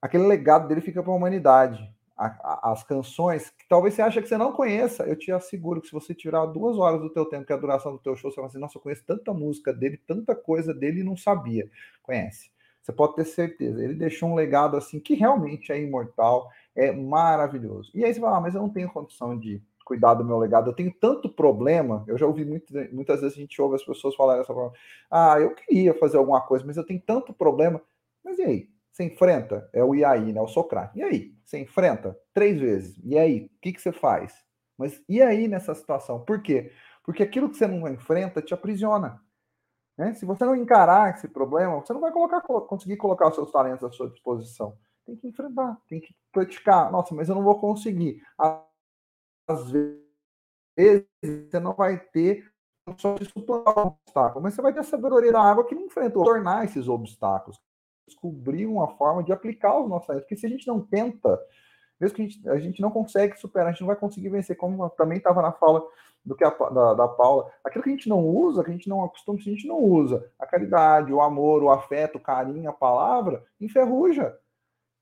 aquele 0.00 0.26
legado 0.26 0.68
dele 0.68 0.80
fica 0.80 1.02
para 1.02 1.12
a 1.12 1.16
humanidade. 1.16 1.92
as 2.16 2.84
canções, 2.84 3.50
que 3.50 3.66
talvez 3.68 3.94
você 3.94 4.02
ache 4.02 4.22
que 4.22 4.28
você 4.28 4.38
não 4.38 4.52
conheça, 4.52 5.02
eu 5.02 5.16
te 5.16 5.32
asseguro 5.32 5.80
que 5.80 5.88
se 5.88 5.92
você 5.92 6.14
tirar 6.14 6.46
duas 6.46 6.78
horas 6.78 7.00
do 7.00 7.10
teu 7.10 7.26
tempo, 7.26 7.44
que 7.44 7.52
é 7.52 7.56
a 7.56 7.58
duração 7.58 7.92
do 7.92 7.98
teu 7.98 8.14
show, 8.14 8.30
você 8.30 8.40
vai 8.40 8.48
assim, 8.48 8.58
nossa, 8.58 8.78
eu 8.78 8.82
conheço 8.82 9.04
tanta 9.04 9.34
música 9.34 9.72
dele, 9.72 10.00
tanta 10.06 10.34
coisa 10.34 10.72
dele 10.72 11.00
e 11.00 11.04
não 11.04 11.16
sabia. 11.16 11.68
Conhece. 12.02 12.52
Você 12.80 12.92
pode 12.92 13.16
ter 13.16 13.24
certeza. 13.24 13.82
Ele 13.82 13.94
deixou 13.94 14.28
um 14.28 14.34
legado 14.34 14.76
assim 14.76 15.00
que 15.00 15.14
realmente 15.14 15.72
é 15.72 15.82
imortal, 15.82 16.50
é 16.76 16.92
maravilhoso. 16.92 17.90
E 17.94 18.04
aí 18.04 18.12
você 18.12 18.20
fala, 18.20 18.36
ah, 18.36 18.40
mas 18.40 18.54
eu 18.54 18.62
não 18.62 18.68
tenho 18.68 18.90
condição 18.90 19.36
de 19.38 19.60
cuidar 19.84 20.14
do 20.14 20.24
meu 20.24 20.38
legado. 20.38 20.70
Eu 20.70 20.74
tenho 20.74 20.92
tanto 21.00 21.28
problema, 21.28 22.04
eu 22.06 22.16
já 22.16 22.26
ouvi 22.26 22.44
muito, 22.44 22.72
muitas 22.92 23.20
vezes 23.20 23.36
a 23.36 23.40
gente 23.40 23.60
ouve 23.60 23.76
as 23.76 23.84
pessoas 23.84 24.14
falarem 24.14 24.40
dessa 24.40 24.54
forma: 24.54 24.72
ah, 25.10 25.38
eu 25.38 25.54
queria 25.54 25.94
fazer 25.94 26.16
alguma 26.16 26.40
coisa, 26.40 26.64
mas 26.64 26.76
eu 26.76 26.84
tenho 26.84 27.00
tanto 27.00 27.32
problema. 27.32 27.80
Mas 28.24 28.38
e 28.38 28.42
aí? 28.42 28.68
Você 28.90 29.04
enfrenta? 29.04 29.68
É 29.72 29.82
o 29.82 29.94
IAI, 29.94 30.32
né? 30.32 30.40
O 30.40 30.46
Socrate. 30.46 30.98
E 30.98 31.02
aí? 31.02 31.34
Você 31.44 31.58
enfrenta 31.58 32.16
três 32.32 32.60
vezes. 32.60 32.96
E 33.04 33.18
aí? 33.18 33.46
O 33.46 33.60
que, 33.60 33.72
que 33.72 33.82
você 33.82 33.90
faz? 33.90 34.32
Mas 34.78 35.02
e 35.08 35.20
aí 35.20 35.48
nessa 35.48 35.74
situação? 35.74 36.24
Por 36.24 36.40
quê? 36.42 36.72
Porque 37.02 37.22
aquilo 37.22 37.50
que 37.50 37.56
você 37.56 37.66
não 37.66 37.88
enfrenta 37.88 38.40
te 38.40 38.54
aprisiona. 38.54 39.20
Né? 39.96 40.14
Se 40.14 40.24
você 40.24 40.44
não 40.44 40.56
encarar 40.56 41.14
esse 41.14 41.28
problema, 41.28 41.80
você 41.80 41.92
não 41.92 42.00
vai 42.00 42.12
colocar, 42.12 42.40
conseguir 42.40 42.96
colocar 42.96 43.28
os 43.28 43.34
seus 43.34 43.50
talentos 43.50 43.84
à 43.84 43.90
sua 43.90 44.08
disposição. 44.08 44.76
Tem 45.04 45.16
que 45.16 45.28
enfrentar, 45.28 45.76
tem 45.88 46.00
que 46.00 46.14
praticar. 46.32 46.90
Nossa, 46.90 47.14
mas 47.14 47.28
eu 47.28 47.34
não 47.34 47.42
vou 47.42 47.58
conseguir 47.58 48.22
às 49.46 49.70
vezes 49.70 50.04
você 51.22 51.60
não 51.60 51.74
vai 51.74 51.98
ter 51.98 52.50
só 52.98 53.14
de 53.14 53.24
superar 53.24 53.78
um 53.78 53.96
obstáculo, 54.04 54.42
mas 54.42 54.54
você 54.54 54.62
vai 54.62 54.72
ter 54.72 54.80
a 54.80 54.84
sabedoria 54.84 55.32
da 55.32 55.40
água 55.40 55.64
que 55.64 55.74
não 55.74 55.86
enfrentou, 55.86 56.24
tornar 56.24 56.64
esses 56.64 56.88
obstáculos, 56.88 57.60
descobrir 58.06 58.66
uma 58.66 58.88
forma 58.96 59.22
de 59.22 59.32
aplicar 59.32 59.80
os 59.80 59.88
nossos 59.88 60.14
porque 60.16 60.36
se 60.36 60.46
a 60.46 60.48
gente 60.48 60.66
não 60.66 60.80
tenta, 60.80 61.40
mesmo 61.98 62.16
que 62.16 62.22
a 62.22 62.26
gente, 62.26 62.48
a 62.48 62.58
gente 62.58 62.82
não 62.82 62.90
consegue 62.90 63.36
superar, 63.38 63.68
a 63.68 63.70
gente 63.70 63.80
não 63.80 63.86
vai 63.86 63.96
conseguir 63.96 64.28
vencer, 64.28 64.56
como 64.56 64.90
também 64.90 65.18
estava 65.18 65.40
na 65.40 65.52
fala 65.52 65.86
do 66.24 66.34
que 66.34 66.44
a, 66.44 66.50
da, 66.50 66.94
da 66.94 67.08
Paula, 67.08 67.50
aquilo 67.62 67.84
que 67.84 67.90
a 67.90 67.92
gente 67.92 68.08
não 68.08 68.26
usa, 68.26 68.64
que 68.64 68.70
a 68.70 68.72
gente 68.72 68.88
não 68.88 69.04
acostuma, 69.04 69.38
se 69.38 69.48
a 69.48 69.52
gente 69.52 69.68
não 69.68 69.78
usa, 69.78 70.30
a 70.38 70.46
caridade, 70.46 71.12
o 71.12 71.20
amor, 71.20 71.62
o 71.62 71.70
afeto, 71.70 72.16
o 72.16 72.20
carinho, 72.20 72.68
a 72.68 72.72
palavra, 72.72 73.44
enferruja. 73.60 74.36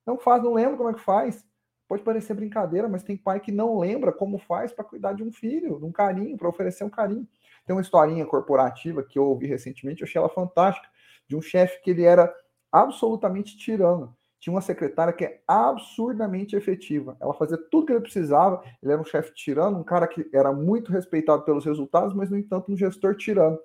Não 0.04 0.18
faz, 0.18 0.42
não 0.42 0.54
lembra 0.54 0.76
como 0.76 0.90
é 0.90 0.94
que 0.94 1.00
faz. 1.00 1.46
Pode 1.92 2.04
parecer 2.04 2.32
brincadeira, 2.32 2.88
mas 2.88 3.02
tem 3.02 3.18
pai 3.18 3.38
que 3.38 3.52
não 3.52 3.78
lembra 3.78 4.10
como 4.10 4.38
faz 4.38 4.72
para 4.72 4.82
cuidar 4.82 5.12
de 5.12 5.22
um 5.22 5.30
filho, 5.30 5.78
de 5.78 5.84
um 5.84 5.92
carinho, 5.92 6.38
para 6.38 6.48
oferecer 6.48 6.84
um 6.84 6.88
carinho. 6.88 7.28
Tem 7.66 7.76
uma 7.76 7.82
historinha 7.82 8.24
corporativa 8.24 9.02
que 9.02 9.18
eu 9.18 9.26
ouvi 9.26 9.46
recentemente, 9.46 10.00
eu 10.00 10.06
achei 10.06 10.18
ela 10.18 10.30
fantástica, 10.30 10.88
de 11.28 11.36
um 11.36 11.42
chefe 11.42 11.82
que 11.82 11.90
ele 11.90 12.02
era 12.02 12.34
absolutamente 12.72 13.58
tirano. 13.58 14.16
Tinha 14.40 14.54
uma 14.54 14.62
secretária 14.62 15.12
que 15.12 15.22
é 15.22 15.42
absurdamente 15.46 16.56
efetiva. 16.56 17.14
Ela 17.20 17.34
fazia 17.34 17.58
tudo 17.58 17.84
que 17.84 17.92
ele 17.92 18.00
precisava. 18.00 18.64
Ele 18.82 18.92
era 18.92 19.00
um 19.02 19.04
chefe 19.04 19.34
tirano, 19.34 19.78
um 19.78 19.84
cara 19.84 20.08
que 20.08 20.26
era 20.32 20.50
muito 20.50 20.90
respeitado 20.90 21.44
pelos 21.44 21.66
resultados, 21.66 22.14
mas, 22.14 22.30
no 22.30 22.38
entanto, 22.38 22.72
um 22.72 22.76
gestor 22.76 23.16
tirano. 23.16 23.58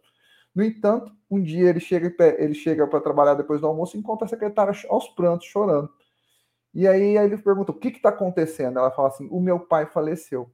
No 0.53 0.65
entanto, 0.65 1.13
um 1.31 1.41
dia 1.41 1.69
ele 1.69 1.79
chega, 1.79 2.13
ele 2.37 2.53
chega 2.53 2.85
para 2.87 2.99
trabalhar 2.99 3.35
depois 3.35 3.61
do 3.61 3.67
almoço 3.67 3.95
e 3.95 3.99
encontra 4.01 4.25
a 4.25 4.29
secretária 4.29 4.73
aos 4.89 5.07
prantos, 5.07 5.47
chorando. 5.47 5.89
E 6.73 6.87
aí, 6.87 7.17
aí 7.17 7.25
ele 7.25 7.37
pergunta: 7.37 7.71
o 7.71 7.79
que 7.79 7.89
está 7.89 8.09
acontecendo? 8.09 8.79
Ela 8.79 8.91
fala 8.91 9.07
assim: 9.09 9.27
o 9.31 9.39
meu 9.39 9.59
pai 9.59 9.85
faleceu. 9.85 10.51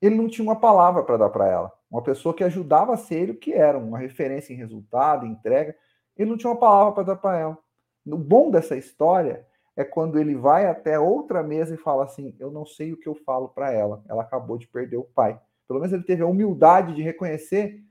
Ele 0.00 0.14
não 0.14 0.28
tinha 0.28 0.44
uma 0.44 0.58
palavra 0.58 1.02
para 1.04 1.18
dar 1.18 1.30
para 1.30 1.46
ela. 1.46 1.72
Uma 1.90 2.02
pessoa 2.02 2.34
que 2.34 2.44
ajudava 2.44 2.94
a 2.94 2.96
ser 2.96 3.16
ele 3.16 3.34
que 3.34 3.52
era, 3.52 3.78
uma 3.78 3.98
referência 3.98 4.52
em 4.52 4.56
resultado, 4.56 5.26
em 5.26 5.32
entrega. 5.32 5.76
Ele 6.16 6.30
não 6.30 6.38
tinha 6.38 6.50
uma 6.50 6.58
palavra 6.58 6.92
para 6.92 7.02
dar 7.02 7.16
para 7.16 7.38
ela. 7.38 7.58
O 8.06 8.16
bom 8.16 8.50
dessa 8.50 8.76
história 8.76 9.46
é 9.76 9.84
quando 9.84 10.18
ele 10.18 10.34
vai 10.34 10.66
até 10.66 10.98
outra 10.98 11.42
mesa 11.42 11.74
e 11.74 11.78
fala 11.78 12.04
assim: 12.04 12.34
Eu 12.38 12.50
não 12.50 12.64
sei 12.64 12.92
o 12.92 12.96
que 12.96 13.08
eu 13.08 13.14
falo 13.14 13.48
para 13.48 13.72
ela. 13.72 14.02
Ela 14.08 14.22
acabou 14.22 14.56
de 14.56 14.66
perder 14.66 14.96
o 14.96 15.04
pai. 15.04 15.38
Pelo 15.68 15.80
menos 15.80 15.92
ele 15.92 16.02
teve 16.02 16.22
a 16.22 16.26
humildade 16.26 16.94
de 16.94 17.02
reconhecer 17.02 17.84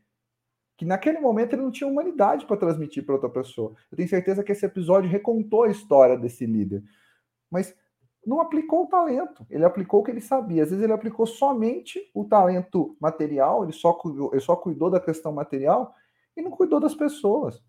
que 0.77 0.85
naquele 0.85 1.19
momento 1.19 1.53
ele 1.53 1.61
não 1.61 1.71
tinha 1.71 1.89
humanidade 1.89 2.45
para 2.45 2.57
transmitir 2.57 3.05
para 3.05 3.15
outra 3.15 3.29
pessoa. 3.29 3.73
Eu 3.91 3.97
tenho 3.97 4.09
certeza 4.09 4.43
que 4.43 4.51
esse 4.51 4.65
episódio 4.65 5.09
recontou 5.09 5.63
a 5.63 5.69
história 5.69 6.17
desse 6.17 6.45
líder 6.45 6.81
mas 7.49 7.75
não 8.25 8.41
aplicou 8.41 8.83
o 8.83 8.87
talento, 8.87 9.45
ele 9.49 9.65
aplicou 9.65 10.01
o 10.01 10.03
que 10.03 10.11
ele 10.11 10.21
sabia. 10.21 10.63
Às 10.63 10.69
vezes 10.69 10.83
ele 10.83 10.93
aplicou 10.93 11.25
somente 11.25 11.99
o 12.13 12.25
talento 12.25 12.95
material, 12.99 13.63
ele 13.63 13.71
só 13.71 13.93
cuidou, 13.93 14.29
ele 14.31 14.41
só 14.41 14.55
cuidou 14.55 14.89
da 14.89 14.99
questão 14.99 15.31
material 15.31 15.93
e 16.35 16.41
não 16.41 16.51
cuidou 16.51 16.79
das 16.79 16.93
pessoas. 16.93 17.63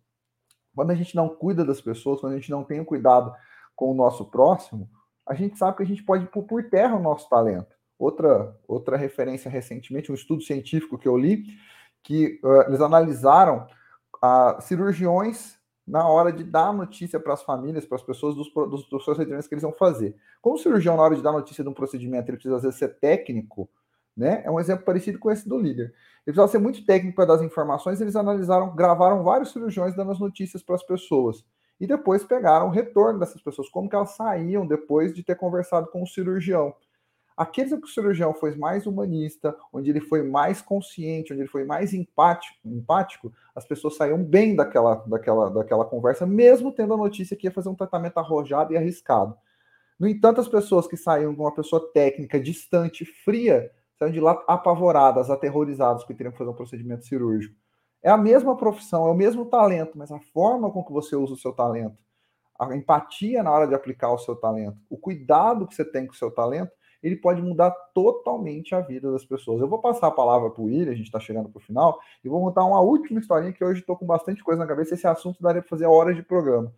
Quando 0.75 0.91
a 0.91 0.95
gente 0.95 1.15
não 1.15 1.29
cuida 1.29 1.65
das 1.65 1.81
pessoas, 1.81 2.21
quando 2.21 2.33
a 2.35 2.37
gente 2.37 2.51
não 2.51 2.65
tem 2.65 2.85
cuidado 2.85 3.33
com 3.75 3.91
o 3.91 3.95
nosso 3.95 4.31
próximo, 4.31 4.89
a 5.27 5.35
gente 5.35 5.57
sabe 5.57 5.77
que 5.77 5.83
a 5.83 5.87
gente 5.87 6.03
pode 6.03 6.27
pôr 6.27 6.43
por 6.43 6.69
terra 6.69 6.97
o 6.97 7.03
nosso 7.03 7.29
talento. 7.29 7.75
Outra, 7.99 8.57
outra 8.67 8.97
referência 8.97 9.51
recentemente, 9.51 10.11
um 10.11 10.15
estudo 10.15 10.43
científico 10.43 10.99
que 10.99 11.07
eu 11.07 11.17
li, 11.17 11.45
que 12.03 12.41
uh, 12.43 12.63
eles 12.69 12.81
analisaram 12.81 13.67
uh, 14.25 14.61
cirurgiões 14.61 15.60
na 15.91 16.07
hora 16.09 16.33
de 16.33 16.45
dar 16.45 16.73
notícia 16.73 17.19
para 17.19 17.35
as 17.35 17.43
famílias, 17.43 17.85
para 17.85 17.97
as 17.97 18.03
pessoas 18.03 18.35
dos, 18.37 18.53
dos, 18.53 18.89
dos 18.89 19.05
procedimentos 19.05 19.49
que 19.49 19.55
eles 19.55 19.63
vão 19.63 19.73
fazer. 19.73 20.15
Como 20.41 20.55
o 20.55 20.59
cirurgião, 20.59 20.97
na 20.97 21.03
hora 21.03 21.17
de 21.17 21.23
dar 21.23 21.33
notícia 21.33 21.65
de 21.65 21.69
um 21.69 21.75
procedimento, 21.75 22.31
ele 22.31 22.37
precisa 22.37 22.57
às 22.57 22.63
vezes 22.63 22.79
ser 22.79 23.01
técnico, 23.01 23.69
né? 24.17 24.43
É 24.45 24.51
um 24.51 24.61
exemplo 24.61 24.85
parecido 24.85 25.19
com 25.19 25.31
esse 25.31 25.49
do 25.49 25.59
líder. 25.59 25.87
Ele 25.87 26.27
precisava 26.27 26.49
ser 26.49 26.59
muito 26.59 26.87
técnico 26.87 27.17
para 27.17 27.25
dar 27.25 27.35
as 27.35 27.43
informações, 27.43 28.01
eles 28.01 28.15
analisaram, 28.15 28.75
gravaram 28.75 29.25
vários 29.25 29.51
cirurgiões 29.51 29.97
dando 29.97 30.13
as 30.13 30.21
notícias 30.21 30.63
para 30.63 30.77
as 30.77 30.83
pessoas. 30.83 31.45
E 31.81 31.87
depois 31.87 32.23
pegaram 32.23 32.69
o 32.69 32.71
retorno 32.71 33.19
dessas 33.19 33.43
pessoas, 33.43 33.69
como 33.69 33.89
que 33.89 33.97
elas 33.97 34.11
saíam 34.11 34.67
depois 34.67 35.13
de 35.13 35.25
ter 35.25 35.35
conversado 35.35 35.89
com 35.89 36.03
o 36.03 36.07
cirurgião. 36.07 36.73
Aqueles 37.41 37.71
que 37.71 37.87
o 37.87 37.89
cirurgião 37.89 38.35
foi 38.35 38.55
mais 38.55 38.87
humanista, 38.87 39.57
onde 39.73 39.89
ele 39.89 40.03
foi 40.03 40.23
mais 40.23 40.61
consciente, 40.61 41.33
onde 41.33 41.41
ele 41.41 41.49
foi 41.49 41.65
mais 41.65 41.95
empático, 41.95 42.59
empático 42.67 43.33
as 43.55 43.65
pessoas 43.65 43.97
saíam 43.97 44.23
bem 44.23 44.55
daquela, 44.55 44.97
daquela, 45.07 45.49
daquela 45.49 45.87
conversa, 45.87 46.27
mesmo 46.27 46.71
tendo 46.71 46.93
a 46.93 46.99
notícia 46.99 47.35
que 47.35 47.47
ia 47.47 47.51
fazer 47.51 47.71
um 47.71 47.75
tratamento 47.75 48.19
arrojado 48.19 48.75
e 48.75 48.77
arriscado. 48.77 49.35
No 49.99 50.07
entanto, 50.07 50.39
as 50.43 50.49
pessoas 50.49 50.87
que 50.87 50.99
saíam 50.99 51.33
de 51.33 51.41
uma 51.41 51.55
pessoa 51.55 51.91
técnica, 51.95 52.39
distante, 52.39 53.07
fria, 53.07 53.71
saíam 53.99 54.13
de 54.13 54.21
lá 54.21 54.33
apavoradas, 54.47 55.31
aterrorizadas, 55.31 56.03
porque 56.03 56.13
teriam 56.13 56.33
que 56.33 56.39
fazer 56.39 56.51
um 56.51 56.55
procedimento 56.55 57.07
cirúrgico. 57.07 57.57
É 58.03 58.11
a 58.11 58.19
mesma 58.19 58.55
profissão, 58.55 59.07
é 59.07 59.11
o 59.11 59.17
mesmo 59.17 59.47
talento, 59.47 59.97
mas 59.97 60.13
a 60.13 60.21
forma 60.35 60.71
com 60.71 60.85
que 60.85 60.93
você 60.93 61.17
usa 61.17 61.33
o 61.33 61.39
seu 61.39 61.55
talento, 61.55 62.05
a 62.61 62.77
empatia 62.77 63.43
na 63.43 63.51
hora 63.51 63.67
de 63.67 63.75
aplicar 63.75 64.13
o 64.13 64.19
seu 64.19 64.37
talento, 64.37 64.77
o 64.91 64.99
cuidado 64.99 65.67
que 65.67 65.75
você 65.75 65.87
tem 65.87 66.07
com 66.07 66.13
o 66.13 66.17
seu 66.17 66.31
talento, 66.31 66.71
ele 67.03 67.17
pode 67.17 67.41
mudar 67.41 67.71
totalmente 67.95 68.75
a 68.75 68.81
vida 68.81 69.11
das 69.11 69.25
pessoas. 69.25 69.61
Eu 69.61 69.69
vou 69.69 69.79
passar 69.79 70.09
a 70.09 70.13
palavra 70.13 70.51
para 70.51 70.63
o 70.63 70.67
William, 70.67 70.93
a 70.93 70.95
gente 70.95 71.07
está 71.07 71.21
chegando 71.21 71.49
para 71.49 71.59
o 71.59 71.63
final, 71.63 71.99
e 72.25 72.29
vou 72.29 72.41
contar 72.41 72.65
uma 72.65 72.81
última 72.81 73.21
historinha 73.21 73.53
que 73.53 73.65
hoje 73.65 73.81
estou 73.81 73.97
com 73.97 74.07
bastante 74.07 74.43
coisa 74.43 74.61
na 74.61 74.67
cabeça. 74.67 74.95
Esse 74.95 75.07
assunto 75.07 75.43
daria 75.43 75.63
para 75.63 75.69
fazer 75.69 75.87
horas 75.87 76.17
de 76.17 76.23
programa. 76.23 76.73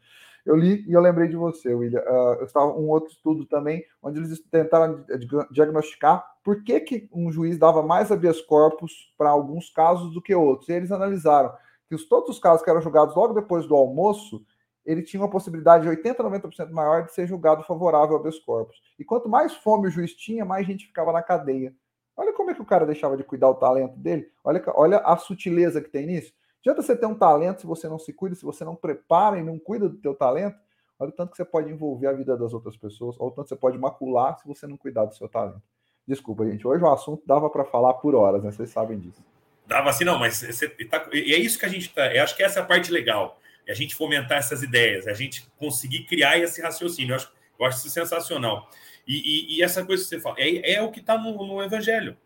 Eu 0.44 0.56
li 0.56 0.84
e 0.88 0.92
eu 0.92 1.00
lembrei 1.00 1.28
de 1.28 1.36
você, 1.36 1.72
William. 1.72 2.00
Uh, 2.00 2.40
eu 2.40 2.44
estava 2.44 2.66
um 2.66 2.88
outro 2.88 3.12
estudo 3.12 3.44
também, 3.44 3.84
onde 4.02 4.18
eles 4.18 4.40
tentaram 4.50 5.04
diagnosticar 5.50 6.24
por 6.42 6.64
que, 6.64 6.80
que 6.80 7.08
um 7.12 7.30
juiz 7.30 7.56
dava 7.56 7.82
mais 7.82 8.10
habeas 8.10 8.40
corpus 8.40 9.12
para 9.16 9.30
alguns 9.30 9.70
casos 9.70 10.12
do 10.12 10.20
que 10.20 10.34
outros. 10.34 10.68
E 10.68 10.72
eles 10.72 10.90
analisaram 10.90 11.52
que 11.88 11.94
os, 11.94 12.08
todos 12.08 12.30
os 12.30 12.38
casos 12.40 12.64
que 12.64 12.70
eram 12.70 12.80
julgados 12.80 13.14
logo 13.14 13.34
depois 13.34 13.66
do 13.66 13.76
almoço, 13.76 14.44
ele 14.84 15.02
tinha 15.02 15.22
uma 15.22 15.30
possibilidade 15.30 15.84
de 15.84 15.96
80% 15.96 16.20
a 16.20 16.24
90% 16.24 16.70
maior 16.70 17.04
de 17.04 17.12
ser 17.12 17.26
julgado 17.26 17.62
favorável 17.62 18.14
ao 18.14 18.20
habeas 18.20 18.38
corpus. 18.38 18.80
E 18.98 19.04
quanto 19.04 19.28
mais 19.28 19.54
fome 19.54 19.88
o 19.88 19.90
juiz 19.90 20.14
tinha, 20.14 20.44
mais 20.44 20.66
gente 20.66 20.86
ficava 20.86 21.12
na 21.12 21.22
cadeia. 21.22 21.74
Olha 22.16 22.32
como 22.32 22.50
é 22.50 22.54
que 22.54 22.60
o 22.60 22.66
cara 22.66 22.84
deixava 22.84 23.16
de 23.16 23.24
cuidar 23.24 23.48
o 23.48 23.54
talento 23.54 23.96
dele. 23.96 24.28
Olha, 24.44 24.62
olha 24.74 24.98
a 24.98 25.16
sutileza 25.16 25.80
que 25.80 25.88
tem 25.88 26.06
nisso. 26.06 26.32
Adianta 26.60 26.82
você 26.82 26.96
ter 26.96 27.06
um 27.06 27.14
talento 27.14 27.60
se 27.60 27.66
você 27.66 27.88
não 27.88 27.98
se 27.98 28.12
cuida, 28.12 28.36
se 28.36 28.44
você 28.44 28.64
não 28.64 28.76
prepara 28.76 29.38
e 29.38 29.42
não 29.42 29.58
cuida 29.58 29.88
do 29.88 29.96
teu 29.96 30.14
talento. 30.14 30.56
Olha 30.98 31.08
o 31.08 31.12
tanto 31.12 31.30
que 31.30 31.36
você 31.36 31.44
pode 31.44 31.70
envolver 31.70 32.06
a 32.06 32.12
vida 32.12 32.36
das 32.36 32.52
outras 32.52 32.76
pessoas, 32.76 33.16
olha 33.18 33.28
o 33.28 33.30
tanto 33.32 33.44
que 33.44 33.48
você 33.48 33.56
pode 33.56 33.78
macular 33.78 34.38
se 34.38 34.46
você 34.46 34.66
não 34.66 34.76
cuidar 34.76 35.04
do 35.04 35.14
seu 35.14 35.28
talento. 35.28 35.62
Desculpa, 36.06 36.44
gente. 36.44 36.66
Hoje 36.66 36.82
o 36.82 36.92
assunto 36.92 37.22
dava 37.26 37.48
para 37.48 37.64
falar 37.64 37.94
por 37.94 38.14
horas, 38.14 38.42
né? 38.42 38.52
Vocês 38.52 38.70
sabem 38.70 38.98
disso. 38.98 39.24
Dava 39.66 39.90
assim, 39.90 40.04
não, 40.04 40.18
mas 40.18 40.42
você 40.42 40.68
tá, 40.68 41.08
e 41.12 41.32
é 41.32 41.38
isso 41.38 41.58
que 41.58 41.64
a 41.64 41.68
gente 41.68 41.92
tá. 41.92 42.14
Eu 42.14 42.22
acho 42.22 42.36
que 42.36 42.42
essa 42.42 42.60
é 42.60 42.62
a 42.62 42.66
parte 42.66 42.92
legal 42.92 43.38
a 43.68 43.74
gente 43.74 43.94
fomentar 43.94 44.38
essas 44.38 44.62
ideias, 44.62 45.06
a 45.06 45.14
gente 45.14 45.46
conseguir 45.56 46.04
criar 46.04 46.38
esse 46.38 46.60
raciocínio. 46.60 47.12
Eu 47.12 47.16
acho, 47.16 47.32
eu 47.58 47.66
acho 47.66 47.78
isso 47.78 47.90
sensacional. 47.90 48.68
E, 49.06 49.16
e, 49.16 49.56
e 49.56 49.62
essa 49.62 49.84
coisa 49.84 50.02
que 50.02 50.08
você 50.08 50.20
fala, 50.20 50.36
é, 50.38 50.74
é 50.74 50.82
o 50.82 50.90
que 50.90 51.00
está 51.00 51.18
no, 51.18 51.46
no, 51.46 51.62
Evangelho. 51.62 52.16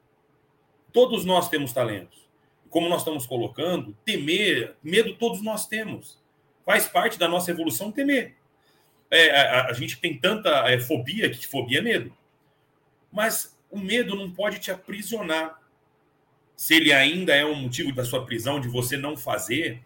Todos 0.93 1.24
nós 1.24 1.49
temos 1.49 1.72
talentos. 1.72 2.26
Como 2.70 2.89
nós 2.89 3.01
estamos 3.01 3.26
colocando, 3.26 3.97
temer, 4.05 4.76
medo 4.82 5.14
todos 5.14 5.43
nós 5.43 5.66
temos. 5.66 6.22
Faz 6.64 6.89
parte 6.89 7.18
da 7.18 7.28
nossa 7.28 7.51
evolução 7.51 7.93
temer. 7.93 8.34
É, 9.11 9.30
a, 9.30 9.66
a, 9.66 9.72
gente 9.72 10.01
tem 10.01 10.18
tanta 10.18 10.51
é, 10.70 10.78
fobia, 10.80 11.30
que 11.30 11.47
fobia 11.47 11.78
é 11.78 11.82
medo. 11.82 12.16
Mas 13.12 13.57
o 13.70 13.78
medo 13.78 14.16
não 14.16 14.30
pode 14.30 14.59
te 14.59 14.70
aprisionar. 14.70 15.61
Se 16.57 16.74
ele 16.74 16.93
ainda 16.93 17.34
é 17.34 17.45
um 17.45 17.55
motivo 17.55 17.95
da 17.95 18.05
sua 18.05 18.24
prisão, 18.24 18.61
de 18.61 18.68
você 18.68 18.97
não 18.97 19.16
fazer, 19.16 19.82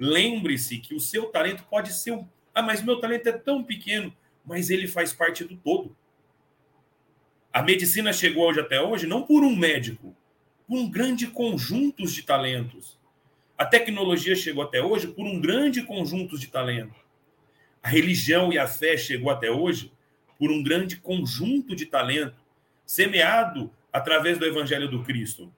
Lembre-se 0.00 0.78
que 0.78 0.94
o 0.94 1.00
seu 1.00 1.26
talento 1.26 1.62
pode 1.64 1.92
ser 1.92 2.12
um. 2.12 2.26
Ah, 2.54 2.62
mas 2.62 2.82
meu 2.82 2.98
talento 2.98 3.28
é 3.28 3.32
tão 3.32 3.62
pequeno, 3.62 4.10
mas 4.46 4.70
ele 4.70 4.88
faz 4.88 5.12
parte 5.12 5.44
do 5.44 5.54
todo. 5.58 5.94
A 7.52 7.62
medicina 7.62 8.10
chegou 8.10 8.48
hoje 8.48 8.60
até 8.60 8.80
hoje 8.80 9.06
não 9.06 9.22
por 9.22 9.42
um 9.42 9.54
médico, 9.54 10.16
por 10.66 10.78
um 10.78 10.90
grande 10.90 11.26
conjunto 11.26 12.06
de 12.06 12.22
talentos. 12.22 12.98
A 13.58 13.66
tecnologia 13.66 14.34
chegou 14.34 14.62
até 14.62 14.80
hoje 14.82 15.06
por 15.06 15.26
um 15.26 15.38
grande 15.38 15.82
conjunto 15.82 16.38
de 16.38 16.46
talentos. 16.46 16.96
A 17.82 17.88
religião 17.88 18.50
e 18.50 18.58
a 18.58 18.66
fé 18.66 18.96
chegou 18.96 19.30
até 19.30 19.50
hoje 19.50 19.92
por 20.38 20.50
um 20.50 20.62
grande 20.62 20.96
conjunto 20.96 21.76
de 21.76 21.84
talento, 21.84 22.40
semeado 22.86 23.70
através 23.92 24.38
do 24.38 24.46
evangelho 24.46 24.88
do 24.88 25.02
Cristo. 25.02 25.52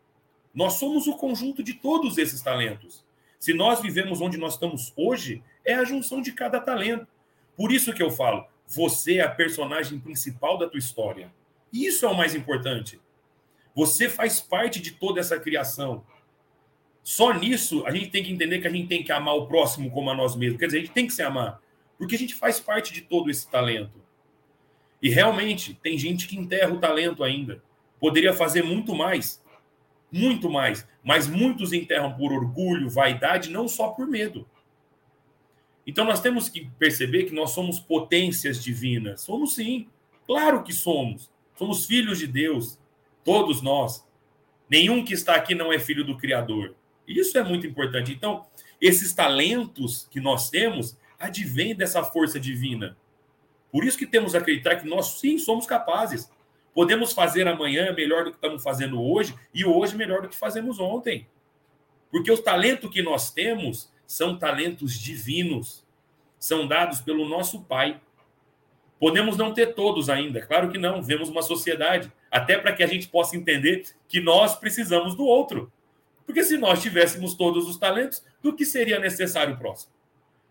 Nós 0.53 0.74
somos 0.74 1.07
o 1.07 1.16
conjunto 1.16 1.62
de 1.62 1.74
todos 1.74 2.18
esses 2.18 2.40
talentos. 2.40 3.05
Se 3.43 3.53
nós 3.53 3.82
vivemos 3.82 4.20
onde 4.20 4.38
nós 4.38 4.55
estamos 4.55 4.93
hoje, 4.97 5.43
é 5.64 5.74
a 5.74 5.82
junção 5.82 6.22
de 6.22 6.30
cada 6.30 6.61
talento. 6.61 7.09
Por 7.57 7.72
isso 7.72 7.93
que 7.93 8.01
eu 8.01 8.09
falo, 8.09 8.47
você 8.68 9.16
é 9.16 9.22
a 9.22 9.28
personagem 9.28 9.99
principal 9.99 10.57
da 10.57 10.68
tua 10.68 10.78
história. 10.78 11.28
Isso 11.72 12.07
é 12.07 12.09
o 12.09 12.16
mais 12.16 12.36
importante. 12.36 13.01
Você 13.74 14.09
faz 14.09 14.40
parte 14.40 14.80
de 14.80 14.93
toda 14.93 15.18
essa 15.18 15.40
criação. 15.40 16.07
Só 17.03 17.32
nisso 17.32 17.84
a 17.84 17.90
gente 17.90 18.11
tem 18.11 18.22
que 18.22 18.30
entender 18.30 18.61
que 18.61 18.68
a 18.68 18.70
gente 18.70 18.86
tem 18.86 19.03
que 19.03 19.11
amar 19.11 19.34
o 19.34 19.49
próximo 19.49 19.90
como 19.90 20.09
a 20.09 20.14
nós 20.14 20.36
mesmos. 20.36 20.61
Quer 20.61 20.66
dizer, 20.66 20.78
a 20.78 20.80
gente 20.82 20.93
tem 20.93 21.09
que 21.09 21.12
se 21.12 21.22
amar, 21.22 21.61
porque 21.99 22.14
a 22.14 22.18
gente 22.18 22.36
faz 22.36 22.61
parte 22.61 22.93
de 22.93 23.01
todo 23.01 23.28
esse 23.28 23.51
talento. 23.51 24.01
E 25.03 25.09
realmente 25.09 25.74
tem 25.82 25.99
gente 25.99 26.28
que 26.28 26.38
enterra 26.38 26.72
o 26.72 26.78
talento 26.78 27.24
ainda. 27.24 27.61
Poderia 27.99 28.32
fazer 28.32 28.62
muito 28.62 28.95
mais, 28.95 29.41
muito 30.13 30.51
mais. 30.51 30.87
Mas 31.03 31.27
muitos 31.27 31.73
enterram 31.73 32.13
por 32.15 32.33
orgulho, 32.33 32.91
vaidade, 32.91 33.51
não 33.51 33.67
só 33.67 33.89
por 33.89 34.07
medo. 34.07 34.47
Então 35.87 36.05
nós 36.05 36.21
temos 36.21 36.49
que 36.49 36.71
perceber 36.79 37.25
que 37.25 37.35
nós 37.35 37.51
somos 37.51 37.81
potências 37.81 38.63
divinas. 38.63 39.23
Somos 39.23 39.55
sim, 39.55 39.89
claro 40.27 40.63
que 40.63 40.73
somos. 40.73 41.31
Somos 41.57 41.87
filhos 41.87 42.19
de 42.19 42.27
Deus, 42.27 42.79
todos 43.25 43.63
nós. 43.63 44.07
Nenhum 44.69 45.05
que 45.05 45.15
está 45.15 45.35
aqui 45.35 45.55
não 45.55 45.73
é 45.73 45.79
filho 45.79 46.05
do 46.05 46.17
Criador. 46.17 46.75
Isso 47.07 47.37
é 47.37 47.43
muito 47.43 47.67
importante. 47.67 48.13
Então, 48.13 48.47
esses 48.81 49.13
talentos 49.13 50.09
que 50.11 50.21
nós 50.21 50.51
temos 50.51 50.97
advêm 51.19 51.75
dessa 51.75 52.03
força 52.03 52.41
divina. 52.41 52.97
Por 53.71 53.85
isso 53.85 53.99
que 53.99 54.07
temos 54.07 54.33
que 54.33 54.39
acreditar 54.39 54.77
que 54.77 54.89
nós 54.89 55.19
sim 55.21 55.39
somos 55.39 55.67
capazes. 55.67 56.31
Podemos 56.75 57.12
fazer 57.12 57.47
amanhã 57.47 57.93
melhor 57.93 58.25
do 58.25 58.31
que 58.31 58.37
estamos 58.37 58.62
fazendo 58.62 59.03
hoje 59.03 59.35
e 59.53 59.64
hoje 59.64 59.97
melhor 59.97 60.23
do 60.23 60.29
que 60.29 60.37
fazemos 60.37 60.79
ontem. 60.81 61.27
Porque 62.11 62.31
os 62.31 62.41
talentos 62.41 62.91
que 62.91 63.03
nós 63.03 63.31
temos 63.31 63.93
são 64.07 64.39
talentos 64.39 64.99
divinos, 64.99 65.85
são 66.39 66.66
dados 66.66 67.01
pelo 67.01 67.29
nosso 67.29 67.62
Pai. 67.62 68.01
Podemos 68.99 69.37
não 69.37 69.53
ter 69.53 69.75
todos 69.75 70.09
ainda, 70.09 70.41
claro 70.41 70.70
que 70.70 70.79
não, 70.79 71.03
vemos 71.03 71.29
uma 71.29 71.43
sociedade, 71.43 72.12
até 72.31 72.57
para 72.57 72.73
que 72.73 72.83
a 72.83 72.87
gente 72.87 73.09
possa 73.09 73.37
entender 73.37 73.85
que 74.09 74.20
nós 74.20 74.55
precisamos 74.55 75.14
do 75.14 75.25
outro. 75.25 75.73
Porque 76.25 76.45
se 76.45 76.57
nós 76.57 76.81
tivéssemos 76.81 77.35
todos 77.35 77.68
os 77.68 77.77
talentos, 77.77 78.25
do 78.41 78.55
que 78.55 78.64
seria 78.64 78.99
necessário 78.99 79.55
o 79.55 79.59
próximo? 79.59 79.93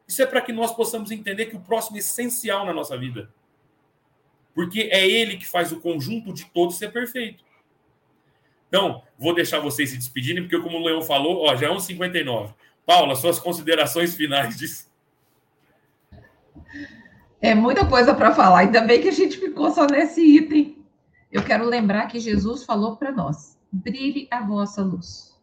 Isso 0.07 0.21
é 0.21 0.25
para 0.25 0.41
que 0.41 0.51
nós 0.51 0.75
possamos 0.75 1.09
entender 1.11 1.45
que 1.45 1.55
o 1.55 1.61
próximo 1.61 1.95
é 1.97 1.99
essencial 1.99 2.65
na 2.65 2.73
nossa 2.73 2.97
vida. 2.97 3.29
Porque 4.53 4.89
é 4.91 5.07
ele 5.07 5.37
que 5.37 5.47
faz 5.47 5.71
o 5.71 5.79
conjunto 5.79 6.33
de 6.33 6.45
todos 6.45 6.77
ser 6.77 6.91
perfeito. 6.91 7.43
Então, 8.67 9.03
vou 9.17 9.35
deixar 9.35 9.59
vocês 9.59 9.89
se 9.89 9.97
despedirem, 9.97 10.43
porque 10.43 10.59
como 10.59 10.77
o 10.77 10.83
Leão 10.83 11.01
falou, 11.01 11.45
ó, 11.45 11.55
já 11.55 11.67
é 11.67 11.69
1,59. 11.69 12.53
Paula, 12.85 13.15
suas 13.15 13.39
considerações 13.39 14.15
finais 14.15 14.57
disso. 14.57 14.89
É 17.41 17.55
muita 17.55 17.85
coisa 17.85 18.13
para 18.13 18.33
falar, 18.33 18.59
ainda 18.59 18.81
bem 18.81 19.01
que 19.01 19.09
a 19.09 19.13
gente 19.13 19.37
ficou 19.37 19.71
só 19.71 19.85
nesse 19.87 20.21
item. 20.21 20.77
Eu 21.31 21.43
quero 21.43 21.65
lembrar 21.65 22.07
que 22.07 22.19
Jesus 22.19 22.63
falou 22.63 22.97
para 22.97 23.11
nós: 23.11 23.57
brilhe 23.71 24.27
a 24.29 24.41
vossa 24.41 24.83
luz. 24.83 25.37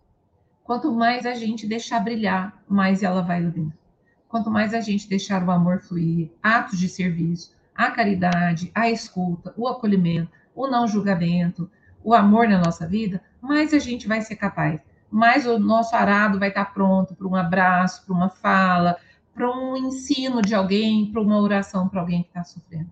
Quanto 0.63 0.93
mais 0.93 1.27
a 1.27 1.35
gente 1.35 1.67
deixar 1.67 2.01
brilhar, 2.01 2.63
mais 2.69 3.03
ela 3.03 3.23
vai 3.23 3.41
iluminar. 3.41 3.77
Quanto 4.29 4.51
mais 4.51 4.75
a 4.75 4.81
gente 4.81 5.09
deixar 5.09 5.43
o 5.43 5.51
amor 5.51 5.81
fluir, 5.81 6.31
atos 6.43 6.79
de 6.79 6.89
serviço, 6.89 7.57
a 7.79 7.93
caridade, 7.93 8.73
a 8.75 8.91
escuta, 8.91 9.55
o 9.57 9.69
acolhimento, 9.69 10.33
o 10.53 10.67
não 10.67 10.89
julgamento, 10.89 11.71
o 12.03 12.13
amor 12.13 12.49
na 12.49 12.59
nossa 12.59 12.89
vida, 12.89 13.23
mais 13.41 13.73
a 13.73 13.79
gente 13.79 14.09
vai 14.09 14.21
ser 14.21 14.35
capaz. 14.35 14.81
Mais 15.09 15.47
o 15.47 15.61
nosso 15.61 15.95
arado 15.95 16.41
vai 16.41 16.49
estar 16.49 16.75
pronto 16.75 17.15
para 17.15 17.29
um 17.29 17.37
abraço, 17.37 18.05
para 18.05 18.15
uma 18.15 18.29
fala, 18.29 18.97
para 19.33 19.49
um 19.49 19.77
ensino 19.77 20.43
de 20.43 20.57
alguém, 20.57 21.13
para 21.13 21.23
uma 21.23 21.41
oração 21.41 21.89
para 21.89 22.01
alguém 22.01 22.25
que 22.25 22.31
está 22.31 22.43
sofrendo. 22.43 22.91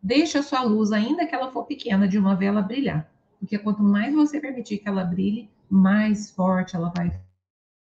Deixa 0.00 0.38
a 0.38 0.42
sua 0.42 0.62
luz, 0.62 0.92
ainda 0.92 1.26
que 1.26 1.34
ela 1.34 1.50
for 1.50 1.64
pequena, 1.64 2.06
de 2.06 2.16
uma 2.16 2.36
vela 2.36 2.62
brilhar. 2.62 3.10
Porque 3.40 3.58
quanto 3.58 3.82
mais 3.82 4.14
você 4.14 4.40
permitir 4.40 4.78
que 4.78 4.88
ela 4.88 5.04
brilhe, 5.04 5.50
mais 5.68 6.30
forte 6.30 6.76
ela 6.76 6.92
vai 6.96 7.10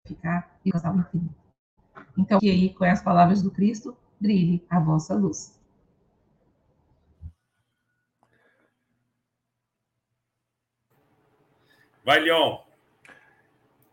ficar 0.06 0.48
e 0.64 0.70
alcançar 0.72 0.94
o. 0.94 1.28
Então, 2.16 2.38
que 2.38 2.48
aí, 2.48 2.72
com 2.72 2.84
as 2.84 3.02
palavras 3.02 3.42
do 3.42 3.50
Cristo, 3.50 3.96
brilhe 4.20 4.64
a 4.70 4.78
vossa 4.78 5.14
luz. 5.14 5.59
Vai, 12.04 12.18
Leon. 12.20 12.58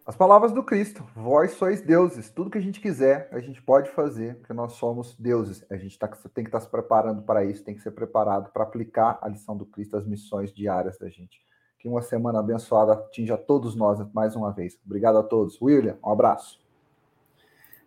As 0.05 0.15
palavras 0.15 0.53
do 0.53 0.63
Cristo, 0.63 1.05
vós 1.13 1.51
sois 1.51 1.81
deuses. 1.81 2.29
Tudo 2.29 2.49
que 2.49 2.57
a 2.57 2.61
gente 2.61 2.79
quiser, 2.79 3.27
a 3.33 3.41
gente 3.41 3.61
pode 3.61 3.89
fazer, 3.89 4.35
porque 4.35 4.53
nós 4.53 4.73
somos 4.73 5.13
deuses. 5.15 5.65
A 5.69 5.75
gente 5.75 5.99
tá, 5.99 6.07
tem 6.33 6.45
que 6.45 6.49
estar 6.49 6.59
tá 6.59 6.65
se 6.65 6.71
preparando 6.71 7.21
para 7.23 7.43
isso, 7.43 7.65
tem 7.65 7.75
que 7.75 7.81
ser 7.81 7.91
preparado 7.91 8.49
para 8.53 8.63
aplicar 8.63 9.19
a 9.21 9.27
lição 9.27 9.57
do 9.57 9.65
Cristo, 9.65 9.97
as 9.97 10.05
missões 10.05 10.53
diárias 10.53 10.97
da 10.97 11.09
gente. 11.09 11.41
Que 11.77 11.89
uma 11.89 12.01
semana 12.01 12.39
abençoada 12.39 12.93
atinja 12.93 13.37
todos 13.37 13.75
nós 13.75 13.99
mais 14.13 14.33
uma 14.33 14.53
vez. 14.53 14.79
Obrigado 14.85 15.17
a 15.17 15.23
todos. 15.23 15.61
William, 15.61 15.97
um 16.01 16.09
abraço. 16.09 16.61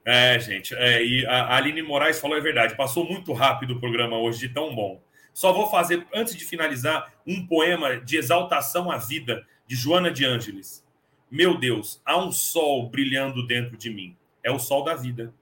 É, 0.05 0.39
gente, 0.39 0.75
é, 0.75 1.03
e 1.03 1.27
a 1.27 1.57
Aline 1.57 1.83
Moraes 1.83 2.21
falou 2.21 2.37
a 2.37 2.41
verdade. 2.41 2.77
Passou 2.77 3.07
muito 3.07 3.33
rápido 3.33 3.75
o 3.75 3.81
programa 3.81 4.19
hoje, 4.19 4.41
de 4.41 4.53
tão 4.53 4.75
bom. 4.75 5.01
Só 5.33 5.55
vou 5.55 5.71
fazer, 5.71 6.07
antes 6.15 6.37
de 6.37 6.45
finalizar, 6.45 7.15
um 7.27 7.47
poema 7.47 7.97
de 7.97 8.19
exaltação 8.19 8.91
à 8.91 8.99
vida 8.99 9.43
de 9.71 9.77
Joana 9.77 10.11
de 10.11 10.27
Ângeles. 10.27 10.85
Meu 11.31 11.57
Deus, 11.57 12.03
há 12.05 12.19
um 12.19 12.33
sol 12.33 12.91
brilhando 12.91 13.47
dentro 13.47 13.77
de 13.77 13.89
mim. 13.89 14.17
É 14.43 14.51
o 14.51 14.59
sol 14.59 14.83
da 14.83 14.97
vida. 14.97 15.33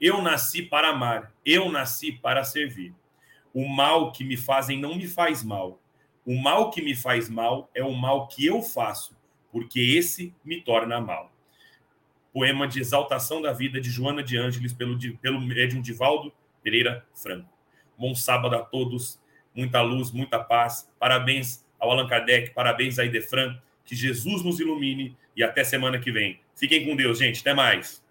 Eu 0.00 0.20
nasci 0.20 0.60
para 0.60 0.88
amar, 0.88 1.32
eu 1.44 1.70
nasci 1.70 2.10
para 2.10 2.42
servir. 2.42 2.92
O 3.54 3.68
mal 3.68 4.10
que 4.10 4.24
me 4.24 4.36
fazem 4.36 4.80
não 4.80 4.96
me 4.96 5.06
faz 5.06 5.44
mal. 5.44 5.80
O 6.26 6.34
mal 6.34 6.72
que 6.72 6.82
me 6.82 6.96
faz 6.96 7.28
mal 7.28 7.70
é 7.72 7.84
o 7.84 7.92
mal 7.92 8.26
que 8.26 8.44
eu 8.44 8.60
faço, 8.60 9.16
porque 9.52 9.78
esse 9.78 10.34
me 10.44 10.60
torna 10.60 11.00
mal. 11.00 11.32
Poema 12.32 12.66
de 12.66 12.80
exaltação 12.80 13.40
da 13.40 13.52
vida 13.52 13.80
de 13.80 13.88
Joana 13.88 14.20
de 14.20 14.36
Ângeles 14.36 14.72
pelo, 14.72 14.98
pelo 15.18 15.40
médium 15.40 15.80
Divaldo 15.80 16.32
Pereira 16.60 17.06
Franco. 17.14 17.48
Bom 17.96 18.16
sábado 18.16 18.56
a 18.56 18.62
todos, 18.62 19.22
muita 19.54 19.80
luz, 19.80 20.10
muita 20.10 20.40
paz. 20.40 20.92
Parabéns 20.98 21.64
ao 21.78 21.92
Allan 21.92 22.08
Kardec, 22.08 22.52
parabéns 22.52 22.98
a 22.98 23.04
Idefran. 23.04 23.56
Que 23.86 23.94
Jesus 23.96 24.42
nos 24.42 24.60
ilumine 24.60 25.16
e 25.36 25.42
até 25.42 25.64
semana 25.64 25.98
que 25.98 26.12
vem. 26.12 26.40
Fiquem 26.54 26.84
com 26.84 26.96
Deus, 26.96 27.18
gente. 27.18 27.40
Até 27.40 27.54
mais. 27.54 28.04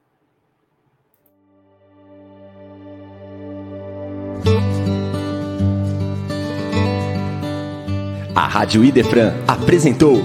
A 8.34 8.48
Rádio 8.48 8.84
Idefran 8.84 9.34
apresentou 9.48 10.22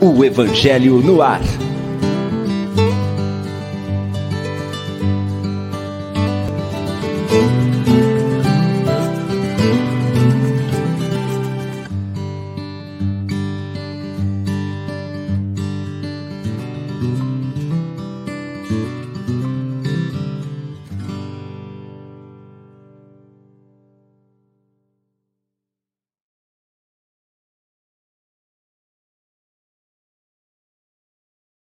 o 0.00 0.24
Evangelho 0.24 1.00
no 1.00 1.20
Ar. 1.20 1.40